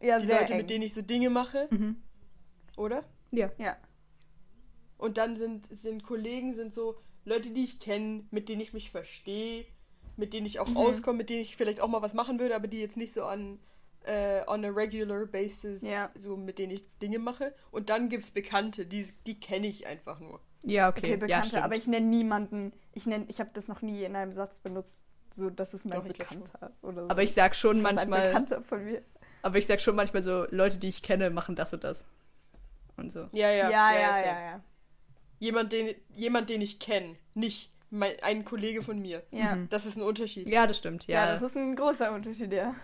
ja, 0.00 0.18
die 0.18 0.26
Leute, 0.26 0.52
eng. 0.54 0.58
mit 0.58 0.70
denen 0.70 0.82
ich 0.82 0.92
so 0.92 1.02
Dinge 1.02 1.30
mache. 1.30 1.68
Mhm. 1.70 2.02
Oder? 2.76 3.04
Ja. 3.30 3.52
Ja. 3.58 3.76
Und 4.98 5.18
dann 5.18 5.36
sind, 5.36 5.66
sind 5.66 6.02
Kollegen, 6.02 6.54
sind 6.56 6.74
so 6.74 6.96
Leute, 7.24 7.50
die 7.50 7.62
ich 7.62 7.78
kenne, 7.78 8.24
mit 8.32 8.48
denen 8.48 8.60
ich 8.60 8.72
mich 8.72 8.90
verstehe, 8.90 9.66
mit 10.16 10.32
denen 10.32 10.46
ich 10.46 10.60
auch 10.60 10.68
mhm. 10.68 10.76
auskomme, 10.76 11.18
mit 11.18 11.30
denen 11.30 11.40
ich 11.40 11.56
vielleicht 11.56 11.80
auch 11.80 11.88
mal 11.88 12.02
was 12.02 12.14
machen 12.14 12.38
würde, 12.38 12.54
aber 12.54 12.68
die 12.68 12.80
jetzt 12.80 12.96
nicht 12.96 13.12
so 13.12 13.24
an 13.24 13.58
äh, 14.04 14.42
on 14.46 14.64
a 14.64 14.68
regular 14.68 15.26
basis, 15.26 15.82
ja. 15.82 16.10
so 16.16 16.36
mit 16.36 16.58
denen 16.58 16.72
ich 16.72 16.84
Dinge 16.98 17.18
mache. 17.18 17.54
Und 17.70 17.90
dann 17.90 18.08
gibt 18.08 18.24
es 18.24 18.30
Bekannte, 18.30 18.86
die, 18.86 19.06
die 19.26 19.38
kenne 19.38 19.66
ich 19.66 19.86
einfach 19.86 20.20
nur. 20.20 20.40
Ja, 20.64 20.88
okay. 20.88 21.14
okay 21.14 21.16
Bekannte, 21.16 21.56
ja, 21.56 21.64
aber 21.64 21.76
ich 21.76 21.86
nenne 21.86 22.06
niemanden, 22.06 22.72
ich 22.92 23.06
nenne, 23.06 23.26
ich 23.28 23.40
habe 23.40 23.50
das 23.54 23.68
noch 23.68 23.82
nie 23.82 24.04
in 24.04 24.16
einem 24.16 24.32
Satz 24.32 24.58
benutzt, 24.58 25.04
so 25.34 25.48
das 25.48 25.74
ist 25.74 25.86
mein 25.86 26.02
Doch, 26.02 26.08
Bekannter 26.08 26.72
oder 26.82 27.04
so. 27.04 27.10
Aber 27.10 27.22
ich 27.22 27.32
sag 27.32 27.54
schon 27.54 27.82
das 27.82 27.94
manchmal. 27.94 28.20
Ist 28.20 28.24
ein 28.24 28.44
Bekannter 28.44 28.62
von 28.62 28.84
mir. 28.84 29.02
Aber 29.42 29.58
ich 29.58 29.66
sag 29.66 29.80
schon 29.80 29.96
manchmal 29.96 30.22
so, 30.22 30.46
Leute, 30.50 30.78
die 30.78 30.88
ich 30.88 31.02
kenne, 31.02 31.30
machen 31.30 31.56
das 31.56 31.72
und 31.72 31.84
das. 31.84 32.04
Und 32.96 33.10
so. 33.10 33.28
Ja, 33.32 33.50
ja, 33.50 33.70
ja, 33.70 33.70
ja, 33.70 33.92
ja. 33.94 34.18
ja, 34.18 34.40
ja. 34.40 34.64
Jemand, 35.38 35.72
den, 35.72 35.94
jemand, 36.14 36.50
den 36.50 36.60
ich 36.60 36.78
kenne, 36.78 37.16
nicht 37.32 37.72
mein, 37.90 38.14
ein 38.22 38.44
Kollege 38.44 38.82
von 38.82 39.00
mir. 39.00 39.22
Ja. 39.30 39.56
Mhm. 39.56 39.68
Das 39.68 39.86
ist 39.86 39.96
ein 39.96 40.02
Unterschied. 40.02 40.48
Ja, 40.48 40.66
das 40.66 40.78
stimmt. 40.78 41.06
Ja. 41.06 41.26
ja, 41.26 41.32
das 41.32 41.42
ist 41.42 41.56
ein 41.56 41.76
großer 41.76 42.12
Unterschied, 42.12 42.52
ja. 42.52 42.74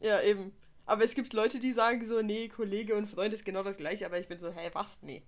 Ja, 0.00 0.20
eben. 0.22 0.52
Aber 0.84 1.02
es 1.02 1.14
gibt 1.14 1.32
Leute, 1.32 1.58
die 1.58 1.72
sagen 1.72 2.06
so, 2.06 2.22
nee, 2.22 2.48
Kollege 2.48 2.94
und 2.94 3.08
Freund 3.08 3.34
ist 3.34 3.44
genau 3.44 3.62
das 3.62 3.76
gleiche, 3.76 4.06
aber 4.06 4.20
ich 4.20 4.28
bin 4.28 4.38
so, 4.38 4.52
hä, 4.52 4.70
was? 4.72 5.02
Nee. 5.02 5.22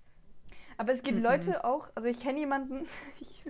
Aber 0.76 0.92
es 0.92 1.02
gibt 1.02 1.18
mhm. 1.18 1.24
Leute 1.24 1.64
auch, 1.64 1.88
also 1.96 2.06
ich 2.06 2.20
kenne 2.20 2.38
jemanden, 2.38 2.86
ich, 3.20 3.42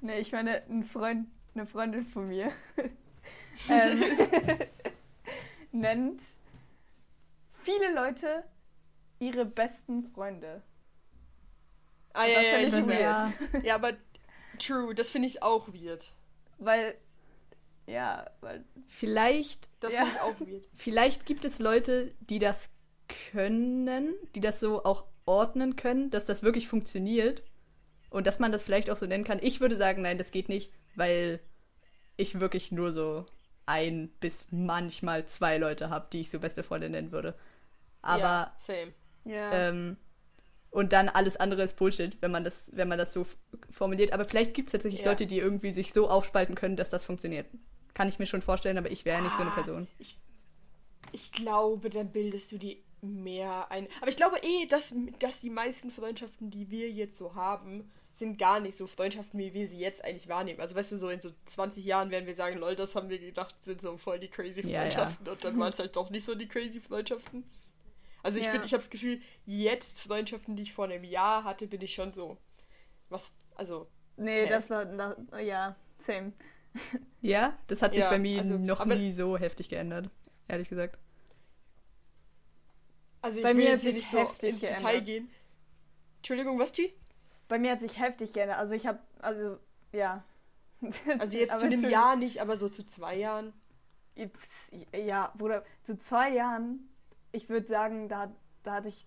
nee, 0.00 0.18
ich 0.18 0.32
meine, 0.32 0.62
ein 0.68 0.84
Freund, 0.84 1.28
eine 1.54 1.66
Freundin 1.66 2.04
von 2.06 2.28
mir, 2.28 2.50
ähm, 3.70 4.02
nennt 5.72 6.20
viele 7.62 7.94
Leute 7.94 8.44
ihre 9.20 9.44
besten 9.44 10.02
Freunde. 10.02 10.62
Ah, 12.12 12.24
ja, 12.24 12.40
ja, 12.40 12.58
ich 12.66 12.72
weiß 12.72 12.86
ja. 12.86 13.32
ja, 13.62 13.74
aber 13.74 13.92
True, 14.58 14.94
das 14.94 15.08
finde 15.08 15.28
ich 15.28 15.42
auch 15.42 15.68
weird. 15.68 16.12
Weil, 16.58 16.94
ja, 17.86 18.30
weil. 18.40 18.64
Vielleicht. 18.88 19.68
Das 19.80 19.92
ja. 19.92 20.04
finde 20.04 20.14
ich 20.14 20.20
auch 20.20 20.40
weird. 20.40 20.64
Vielleicht 20.76 21.26
gibt 21.26 21.44
es 21.44 21.58
Leute, 21.58 22.14
die 22.20 22.38
das 22.38 22.70
können, 23.30 24.14
die 24.34 24.40
das 24.40 24.60
so 24.60 24.84
auch 24.84 25.04
ordnen 25.26 25.76
können, 25.76 26.10
dass 26.10 26.26
das 26.26 26.42
wirklich 26.42 26.68
funktioniert. 26.68 27.42
Und 28.10 28.26
dass 28.26 28.38
man 28.38 28.52
das 28.52 28.62
vielleicht 28.62 28.88
auch 28.88 28.96
so 28.96 29.04
nennen 29.04 29.24
kann. 29.24 29.40
Ich 29.42 29.60
würde 29.60 29.76
sagen, 29.76 30.02
nein, 30.02 30.16
das 30.16 30.30
geht 30.30 30.48
nicht, 30.48 30.72
weil 30.94 31.40
ich 32.16 32.38
wirklich 32.40 32.70
nur 32.70 32.92
so 32.92 33.26
ein 33.66 34.08
bis 34.20 34.46
manchmal 34.52 35.26
zwei 35.26 35.58
Leute 35.58 35.90
habe, 35.90 36.06
die 36.12 36.20
ich 36.20 36.30
so 36.30 36.38
beste 36.38 36.62
Freunde 36.62 36.88
nennen 36.88 37.10
würde. 37.10 37.34
Aber 38.00 38.20
ja, 38.20 38.56
same. 38.58 38.92
Ähm, 39.26 39.96
und 40.76 40.92
dann 40.92 41.08
alles 41.08 41.38
andere 41.38 41.62
ist 41.62 41.74
Bullshit, 41.76 42.18
wenn 42.20 42.30
man 42.30 42.44
das, 42.44 42.70
wenn 42.74 42.86
man 42.86 42.98
das 42.98 43.14
so 43.14 43.24
formuliert. 43.70 44.12
Aber 44.12 44.26
vielleicht 44.26 44.52
gibt 44.52 44.68
es 44.68 44.72
tatsächlich 44.72 45.00
ja. 45.00 45.10
Leute, 45.10 45.24
die 45.24 45.38
irgendwie 45.38 45.72
sich 45.72 45.94
so 45.94 46.10
aufspalten 46.10 46.54
können, 46.54 46.76
dass 46.76 46.90
das 46.90 47.02
funktioniert. 47.02 47.46
Kann 47.94 48.08
ich 48.08 48.18
mir 48.18 48.26
schon 48.26 48.42
vorstellen, 48.42 48.76
aber 48.76 48.90
ich 48.90 49.06
wäre 49.06 49.16
ah, 49.16 49.22
nicht 49.22 49.34
so 49.34 49.40
eine 49.40 49.52
ah, 49.52 49.54
Person. 49.54 49.88
Ich, 49.98 50.18
ich 51.12 51.32
glaube, 51.32 51.88
dann 51.88 52.12
bildest 52.12 52.52
du 52.52 52.58
die 52.58 52.84
mehr 53.00 53.70
ein. 53.70 53.88
Aber 54.02 54.10
ich 54.10 54.18
glaube 54.18 54.36
eh, 54.42 54.66
dass, 54.66 54.94
dass 55.18 55.40
die 55.40 55.48
meisten 55.48 55.90
Freundschaften, 55.90 56.50
die 56.50 56.70
wir 56.70 56.90
jetzt 56.90 57.16
so 57.16 57.34
haben, 57.34 57.90
sind 58.12 58.38
gar 58.38 58.60
nicht 58.60 58.76
so 58.76 58.86
Freundschaften, 58.86 59.40
wie 59.40 59.54
wir 59.54 59.68
sie 59.68 59.78
jetzt 59.78 60.04
eigentlich 60.04 60.28
wahrnehmen. 60.28 60.60
Also 60.60 60.74
weißt 60.74 60.92
du, 60.92 60.98
so 60.98 61.08
in 61.08 61.22
so 61.22 61.30
20 61.46 61.86
Jahren 61.86 62.10
werden 62.10 62.26
wir 62.26 62.34
sagen, 62.34 62.58
Leute, 62.58 62.82
das 62.82 62.94
haben 62.94 63.08
wir 63.08 63.18
gedacht, 63.18 63.54
sind 63.62 63.80
so 63.80 63.96
voll 63.96 64.18
die 64.18 64.28
crazy 64.28 64.62
Freundschaften. 64.62 65.24
Ja, 65.24 65.30
ja. 65.30 65.32
Und 65.32 65.42
dann 65.42 65.58
waren 65.58 65.72
es 65.72 65.78
halt 65.78 65.96
doch 65.96 66.10
nicht 66.10 66.26
so 66.26 66.34
die 66.34 66.48
crazy 66.48 66.82
Freundschaften. 66.82 67.44
Also 68.26 68.40
ich 68.40 68.46
ja. 68.46 68.50
finde, 68.50 68.66
ich 68.66 68.72
habe 68.72 68.82
das 68.82 68.90
Gefühl, 68.90 69.20
jetzt 69.44 70.00
Freundschaften, 70.00 70.56
die 70.56 70.64
ich 70.64 70.72
vor 70.72 70.86
einem 70.86 71.04
Jahr 71.04 71.44
hatte, 71.44 71.68
bin 71.68 71.80
ich 71.80 71.94
schon 71.94 72.12
so. 72.12 72.36
Was, 73.08 73.32
also. 73.54 73.86
Nee, 74.16 74.46
hä? 74.46 74.48
das 74.48 74.68
war, 74.68 74.84
das, 74.84 75.16
ja, 75.44 75.76
same. 76.00 76.32
Ja, 77.20 77.56
das 77.68 77.82
hat 77.82 77.92
sich 77.92 78.00
ja, 78.00 78.10
bei 78.10 78.18
mir 78.18 78.40
also, 78.40 78.58
noch 78.58 78.84
nie 78.84 79.12
so 79.12 79.38
heftig 79.38 79.68
geändert, 79.68 80.10
ehrlich 80.48 80.68
gesagt. 80.68 80.98
Also 83.22 83.38
ich 83.38 83.44
bei 83.44 83.50
will 83.50 83.62
mir 83.62 83.70
jetzt 83.70 83.82
hier 83.82 83.92
nicht 83.92 84.10
so 84.10 84.18
ins 84.18 84.38
geändert. 84.40 84.80
Detail 84.80 85.00
gehen. 85.02 85.30
Entschuldigung, 86.16 86.58
was, 86.58 86.72
G? 86.72 86.92
Bei 87.46 87.60
mir 87.60 87.70
hat 87.70 87.80
sich 87.80 88.00
heftig 88.00 88.32
geändert. 88.32 88.58
Also 88.58 88.74
ich 88.74 88.88
habe, 88.88 88.98
also, 89.20 89.58
ja. 89.92 90.24
Also 91.20 91.38
jetzt 91.38 91.56
zu 91.60 91.66
einem 91.66 91.88
Jahr 91.88 92.16
nicht, 92.16 92.40
aber 92.40 92.56
so 92.56 92.68
zu 92.68 92.84
zwei 92.84 93.14
Jahren. 93.14 93.52
Ja, 94.92 95.32
Bruder, 95.38 95.64
zu 95.84 95.96
zwei 95.96 96.32
Jahren, 96.32 96.88
ich 97.32 97.48
würde 97.48 97.66
sagen, 97.66 98.08
da, 98.08 98.34
da 98.62 98.74
hatte 98.74 98.88
ich 98.88 99.06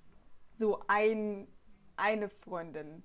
so 0.56 0.82
ein, 0.88 1.48
eine 1.96 2.30
Freundin. 2.30 3.04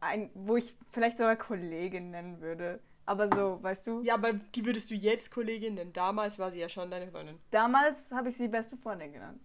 Ein, 0.00 0.30
wo 0.34 0.56
ich 0.56 0.76
vielleicht 0.92 1.16
sogar 1.16 1.36
Kollegin 1.36 2.10
nennen 2.10 2.40
würde. 2.40 2.80
Aber 3.04 3.28
so, 3.28 3.62
weißt 3.62 3.86
du? 3.86 4.02
Ja, 4.02 4.14
aber 4.14 4.34
die 4.34 4.66
würdest 4.66 4.90
du 4.90 4.94
jetzt 4.94 5.30
Kollegin 5.30 5.74
nennen. 5.74 5.92
Damals 5.92 6.38
war 6.38 6.50
sie 6.50 6.60
ja 6.60 6.68
schon 6.68 6.90
deine 6.90 7.10
Freundin. 7.10 7.38
Damals 7.50 8.12
habe 8.12 8.28
ich 8.28 8.36
sie 8.36 8.48
beste 8.48 8.76
Freundin 8.76 9.12
genannt. 9.12 9.40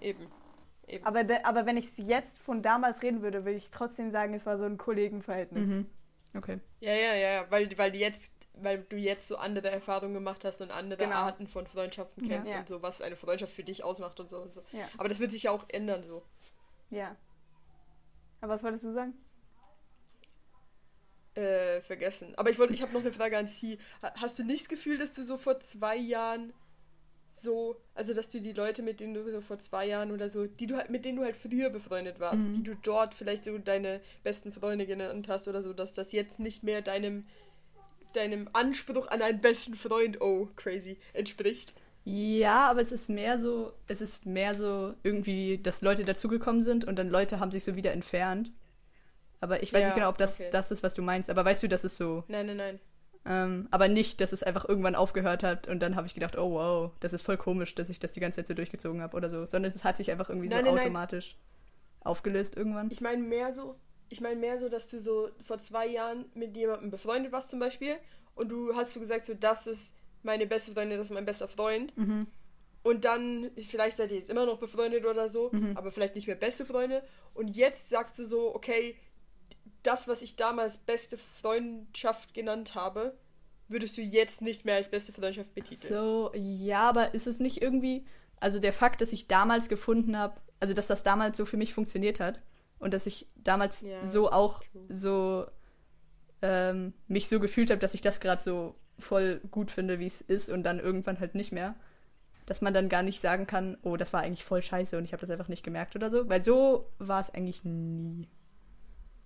Eben. 0.00 0.26
Eben. 0.88 1.06
Aber, 1.06 1.22
de, 1.22 1.38
aber 1.44 1.66
wenn 1.66 1.76
ich 1.76 1.96
jetzt 1.98 2.40
von 2.40 2.62
damals 2.62 3.00
reden 3.02 3.22
würde, 3.22 3.44
würde 3.44 3.56
ich 3.56 3.70
trotzdem 3.70 4.10
sagen, 4.10 4.34
es 4.34 4.44
war 4.44 4.58
so 4.58 4.64
ein 4.64 4.76
Kollegenverhältnis. 4.76 5.68
Mhm. 5.68 5.86
Okay. 6.36 6.58
Ja, 6.80 6.92
ja, 6.92 7.14
ja, 7.14 7.46
weil, 7.50 7.76
weil 7.78 7.94
jetzt, 7.94 8.34
weil 8.62 8.82
du 8.88 8.96
jetzt 8.96 9.28
so 9.28 9.36
andere 9.36 9.70
Erfahrungen 9.70 10.14
gemacht 10.14 10.44
hast 10.44 10.60
und 10.60 10.70
andere 10.70 11.04
genau. 11.04 11.16
Arten 11.16 11.46
von 11.46 11.66
Freundschaften 11.66 12.28
kennst 12.28 12.50
ja. 12.50 12.60
und 12.60 12.68
so, 12.68 12.82
was 12.82 13.00
eine 13.00 13.16
Freundschaft 13.16 13.52
für 13.52 13.64
dich 13.64 13.84
ausmacht 13.84 14.20
und 14.20 14.30
so 14.30 14.38
und 14.38 14.54
so. 14.54 14.62
Ja. 14.72 14.88
Aber 14.98 15.08
das 15.08 15.20
wird 15.20 15.32
sich 15.32 15.44
ja 15.44 15.50
auch 15.50 15.64
ändern 15.68 16.04
so. 16.04 16.22
Ja. 16.90 17.16
Aber 18.40 18.54
was 18.54 18.62
wolltest 18.62 18.84
du 18.84 18.92
sagen? 18.92 19.14
Äh, 21.34 21.80
vergessen. 21.82 22.34
Aber 22.36 22.50
ich 22.50 22.58
wollte, 22.58 22.74
ich 22.74 22.82
habe 22.82 22.92
noch 22.92 23.00
eine 23.00 23.12
Frage 23.12 23.38
an 23.38 23.46
Sie. 23.46 23.78
Hast 24.02 24.38
du 24.38 24.44
nicht 24.44 24.62
das 24.62 24.68
Gefühl, 24.68 24.98
dass 24.98 25.12
du 25.12 25.22
so 25.22 25.36
vor 25.36 25.60
zwei 25.60 25.96
Jahren 25.96 26.52
so, 27.40 27.76
also 27.94 28.14
dass 28.14 28.28
du 28.30 28.40
die 28.40 28.52
Leute, 28.52 28.82
mit 28.82 29.00
denen 29.00 29.14
du 29.14 29.30
so 29.30 29.40
vor 29.40 29.58
zwei 29.58 29.86
Jahren 29.86 30.12
oder 30.12 30.28
so, 30.28 30.46
die 30.46 30.66
du 30.66 30.76
halt, 30.76 30.90
mit 30.90 31.04
denen 31.04 31.16
du 31.16 31.24
halt 31.24 31.36
früher 31.36 31.70
befreundet 31.70 32.20
warst, 32.20 32.46
mhm. 32.46 32.54
die 32.54 32.62
du 32.62 32.74
dort 32.74 33.14
vielleicht 33.14 33.44
so 33.44 33.56
deine 33.58 34.00
besten 34.22 34.52
Freunde 34.52 34.86
genannt 34.86 35.28
hast 35.28 35.48
oder 35.48 35.62
so, 35.62 35.72
dass 35.72 35.92
das 35.92 36.12
jetzt 36.12 36.38
nicht 36.40 36.62
mehr 36.62 36.82
deinem, 36.82 37.26
deinem 38.12 38.48
Anspruch 38.52 39.08
an 39.08 39.22
einen 39.22 39.40
besten 39.40 39.74
Freund, 39.74 40.20
oh, 40.20 40.48
crazy, 40.56 40.98
entspricht. 41.12 41.74
Ja, 42.04 42.70
aber 42.70 42.80
es 42.80 42.92
ist 42.92 43.10
mehr 43.10 43.38
so, 43.38 43.72
es 43.86 44.00
ist 44.00 44.26
mehr 44.26 44.54
so 44.54 44.94
irgendwie, 45.02 45.58
dass 45.58 45.82
Leute 45.82 46.04
dazugekommen 46.04 46.62
sind 46.62 46.84
und 46.84 46.96
dann 46.96 47.10
Leute 47.10 47.40
haben 47.40 47.50
sich 47.50 47.64
so 47.64 47.76
wieder 47.76 47.92
entfernt. 47.92 48.50
Aber 49.40 49.62
ich 49.62 49.72
weiß 49.72 49.80
ja, 49.80 49.86
nicht 49.88 49.96
genau, 49.96 50.08
ob 50.08 50.18
das 50.18 50.34
okay. 50.34 50.48
das 50.52 50.70
ist, 50.70 50.82
was 50.82 50.94
du 50.94 51.02
meinst. 51.02 51.30
Aber 51.30 51.44
weißt 51.44 51.62
du, 51.62 51.68
das 51.68 51.84
ist 51.84 51.96
so. 51.96 52.24
Nein, 52.28 52.46
nein, 52.46 52.56
nein. 52.56 52.80
Ähm, 53.26 53.68
aber 53.70 53.88
nicht, 53.88 54.20
dass 54.20 54.32
es 54.32 54.42
einfach 54.42 54.66
irgendwann 54.66 54.94
aufgehört 54.94 55.42
hat 55.42 55.68
und 55.68 55.80
dann 55.80 55.94
habe 55.94 56.06
ich 56.06 56.14
gedacht, 56.14 56.38
oh 56.38 56.52
wow, 56.52 56.92
das 57.00 57.12
ist 57.12 57.22
voll 57.22 57.36
komisch, 57.36 57.74
dass 57.74 57.90
ich 57.90 57.98
das 57.98 58.12
die 58.12 58.20
ganze 58.20 58.36
Zeit 58.36 58.46
so 58.46 58.54
durchgezogen 58.54 59.02
habe 59.02 59.16
oder 59.16 59.28
so. 59.28 59.44
Sondern 59.44 59.72
es 59.72 59.84
hat 59.84 59.98
sich 59.98 60.10
einfach 60.10 60.30
irgendwie 60.30 60.48
nein, 60.48 60.64
so 60.64 60.70
nein, 60.70 60.80
automatisch 60.80 61.36
nein. 61.36 62.06
aufgelöst 62.06 62.56
irgendwann. 62.56 62.90
Ich 62.90 63.02
meine 63.02 63.22
mehr 63.22 63.52
so, 63.52 63.76
ich 64.10 64.20
meine 64.20 64.36
mehr 64.36 64.58
so, 64.58 64.68
dass 64.68 64.88
du 64.88 65.00
so 65.00 65.30
vor 65.42 65.58
zwei 65.58 65.86
Jahren 65.86 66.26
mit 66.34 66.56
jemandem 66.56 66.90
befreundet 66.90 67.32
warst 67.32 67.48
zum 67.48 67.60
Beispiel 67.60 67.96
und 68.34 68.48
du 68.48 68.74
hast 68.74 68.92
so 68.92 69.00
gesagt, 69.00 69.24
so 69.24 69.34
das 69.34 69.66
ist 69.66 69.94
meine 70.22 70.46
beste 70.46 70.72
Freundin, 70.72 70.98
das 70.98 71.06
ist 71.06 71.14
mein 71.14 71.24
bester 71.24 71.48
Freund. 71.48 71.96
Mhm. 71.96 72.26
Und 72.82 73.04
dann, 73.04 73.50
vielleicht 73.68 73.98
seid 73.98 74.10
ihr 74.10 74.18
jetzt 74.18 74.30
immer 74.30 74.46
noch 74.46 74.58
befreundet 74.58 75.06
oder 75.06 75.30
so, 75.30 75.50
mhm. 75.52 75.76
aber 75.76 75.92
vielleicht 75.92 76.16
nicht 76.16 76.26
mehr 76.26 76.36
beste 76.36 76.64
Freunde. 76.64 77.02
Und 77.34 77.56
jetzt 77.56 77.88
sagst 77.88 78.18
du 78.18 78.24
so, 78.24 78.54
okay, 78.54 78.96
das, 79.82 80.08
was 80.08 80.22
ich 80.22 80.36
damals 80.36 80.78
beste 80.78 81.16
Freundschaft 81.16 82.34
genannt 82.34 82.74
habe, 82.74 83.16
würdest 83.68 83.96
du 83.96 84.02
jetzt 84.02 84.42
nicht 84.42 84.64
mehr 84.64 84.76
als 84.76 84.90
beste 84.90 85.12
Freundschaft 85.12 85.54
betiteln. 85.54 85.92
So, 85.92 86.32
ja, 86.34 86.88
aber 86.88 87.14
ist 87.14 87.26
es 87.26 87.38
nicht 87.38 87.62
irgendwie, 87.62 88.04
also 88.40 88.58
der 88.58 88.72
Fakt, 88.72 89.00
dass 89.00 89.12
ich 89.12 89.28
damals 89.28 89.68
gefunden 89.68 90.18
habe, 90.18 90.40
also 90.58 90.74
dass 90.74 90.88
das 90.88 91.04
damals 91.04 91.36
so 91.36 91.46
für 91.46 91.56
mich 91.56 91.72
funktioniert 91.74 92.18
hat 92.18 92.40
und 92.80 92.92
dass 92.94 93.06
ich 93.06 93.28
damals 93.36 93.82
ja, 93.82 94.06
so 94.06 94.30
auch 94.30 94.62
true. 94.64 94.86
so 94.88 95.46
ähm, 96.42 96.94
mich 97.06 97.28
so 97.28 97.38
gefühlt 97.38 97.70
habe, 97.70 97.80
dass 97.80 97.94
ich 97.94 98.00
das 98.00 98.20
gerade 98.20 98.42
so 98.42 98.74
voll 98.98 99.40
gut 99.50 99.70
finde, 99.70 99.98
wie 99.98 100.06
es 100.06 100.20
ist 100.20 100.50
und 100.50 100.62
dann 100.62 100.80
irgendwann 100.80 101.20
halt 101.20 101.34
nicht 101.34 101.52
mehr. 101.52 101.76
Dass 102.46 102.62
man 102.62 102.74
dann 102.74 102.88
gar 102.88 103.02
nicht 103.02 103.20
sagen 103.20 103.46
kann, 103.46 103.78
oh, 103.82 103.96
das 103.96 104.12
war 104.12 104.22
eigentlich 104.22 104.44
voll 104.44 104.62
scheiße 104.62 104.98
und 104.98 105.04
ich 105.04 105.12
habe 105.12 105.20
das 105.20 105.30
einfach 105.30 105.48
nicht 105.48 105.62
gemerkt 105.62 105.94
oder 105.94 106.10
so. 106.10 106.28
Weil 106.28 106.42
so 106.42 106.90
war 106.98 107.20
es 107.20 107.30
eigentlich 107.30 107.62
nie. 107.64 108.28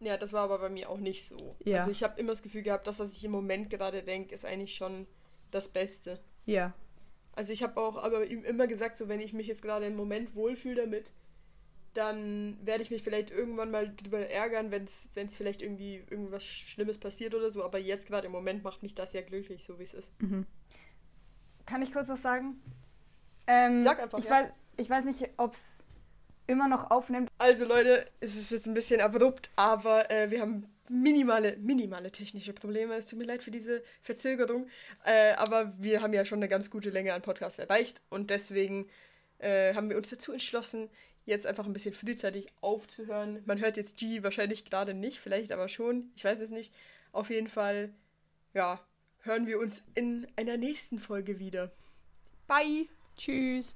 Ja, 0.01 0.19
das 0.19 0.33
war 0.33 0.43
aber 0.43 0.59
bei 0.59 0.69
mir 0.69 0.91
auch 0.91 0.99
nicht 0.99 1.27
so. 1.27 1.57
Ja. 1.65 1.79
Also 1.79 1.91
ich 1.91 2.03
habe 2.03 2.21
immer 2.21 2.33
das 2.33 2.43
Gefühl 2.43 2.63
gehabt, 2.63 2.87
das, 2.87 2.99
was 2.99 3.17
ich 3.17 3.25
im 3.25 3.31
Moment 3.31 3.71
gerade 3.71 4.03
denke, 4.03 4.35
ist 4.35 4.45
eigentlich 4.45 4.75
schon 4.75 5.07
das 5.51 5.69
Beste. 5.69 6.21
Ja. 6.45 6.75
Also 7.33 7.53
ich 7.53 7.63
habe 7.63 7.81
auch 7.81 7.97
aber 7.97 8.27
immer 8.27 8.67
gesagt, 8.67 8.99
so 8.99 9.09
wenn 9.09 9.21
ich 9.21 9.33
mich 9.33 9.47
jetzt 9.47 9.63
gerade 9.63 9.87
im 9.87 9.97
Moment 9.97 10.35
wohlfühle 10.35 10.83
damit, 10.83 11.11
dann 11.95 12.59
werde 12.65 12.83
ich 12.83 12.91
mich 12.91 13.03
vielleicht 13.03 13.31
irgendwann 13.31 13.71
mal 13.71 13.95
drüber 13.95 14.29
ärgern, 14.29 14.71
wenn 14.71 14.85
es 14.85 15.37
vielleicht 15.37 15.63
irgendwie 15.63 16.03
irgendwas 16.11 16.45
Schlimmes 16.45 16.99
passiert 16.99 17.35
oder 17.35 17.51
so. 17.51 17.65
Aber 17.65 17.79
jetzt 17.79 18.09
gerade 18.09 18.27
im 18.27 18.33
Moment 18.33 18.63
macht 18.65 18.83
mich 18.83 18.95
das 18.95 19.13
ja 19.13 19.23
glücklich, 19.23 19.65
so 19.65 19.79
wie 19.79 19.85
es 19.85 19.95
ist. 19.95 20.13
Mhm. 20.21 20.47
Kann 21.67 21.83
ich 21.83 21.93
kurz 21.93 22.09
was 22.09 22.21
sagen? 22.21 22.61
Ähm, 23.47 23.79
Sag 23.79 24.03
einfach. 24.03 24.19
Ich, 24.19 24.25
ja. 24.25 24.31
weiß, 24.31 24.49
ich 24.77 24.91
weiß 24.91 25.05
nicht, 25.05 25.29
ob 25.37 25.55
es 25.55 25.63
immer 26.47 26.69
noch 26.69 26.91
aufnimmt. 26.91 27.31
Also 27.39 27.65
Leute, 27.65 28.07
es 28.21 28.37
ist 28.37 28.51
jetzt 28.51 28.67
ein 28.67 28.75
bisschen 28.75 29.01
abrupt, 29.01 29.51
aber 29.57 30.11
äh, 30.11 30.31
wir 30.31 30.41
haben 30.41 30.67
minimale, 30.89 31.57
minimale 31.59 32.11
technische 32.11 32.53
Probleme. 32.53 32.95
Es 32.95 33.07
tut 33.07 33.19
mir 33.19 33.25
leid 33.25 33.43
für 33.43 33.51
diese 33.51 33.83
Verzögerung. 34.03 34.69
Äh, 35.05 35.33
aber 35.33 35.73
wir 35.79 36.03
haben 36.03 36.13
ja 36.13 36.25
schon 36.25 36.39
eine 36.39 36.49
ganz 36.49 36.71
gute 36.71 36.91
Länge 36.91 37.15
an 37.15 37.23
Podcasts 37.23 37.59
erreicht 37.59 38.03
und 38.11 38.31
deswegen 38.31 38.89
äh, 39.39 39.75
haben 39.75 39.89
wir 39.89 39.97
uns 39.97 40.11
dazu 40.11 40.33
entschlossen, 40.33 40.91
jetzt 41.27 41.47
einfach 41.47 41.67
ein 41.67 41.73
bisschen 41.73 41.95
frühzeitig 41.95 42.49
aufzuhören. 42.61 43.43
Man 43.47 43.61
hört 43.61 43.77
jetzt 43.77 43.97
G 43.97 44.23
wahrscheinlich 44.23 44.65
gerade 44.65 44.95
nicht, 44.95 45.19
vielleicht 45.19 45.53
aber 45.53 45.69
schon. 45.69 46.11
Ich 46.17 46.25
weiß 46.25 46.41
es 46.41 46.51
nicht. 46.51 46.75
Auf 47.13 47.31
jeden 47.31 47.49
Fall, 47.49 47.91
ja, 48.53 48.81
hören 49.21 49.47
wir 49.47 49.59
uns 49.59 49.83
in 49.95 50.27
einer 50.37 50.57
nächsten 50.57 50.99
Folge 50.99 51.39
wieder. 51.39 51.73
Bye. 52.47 52.89
Tschüss. 53.17 53.75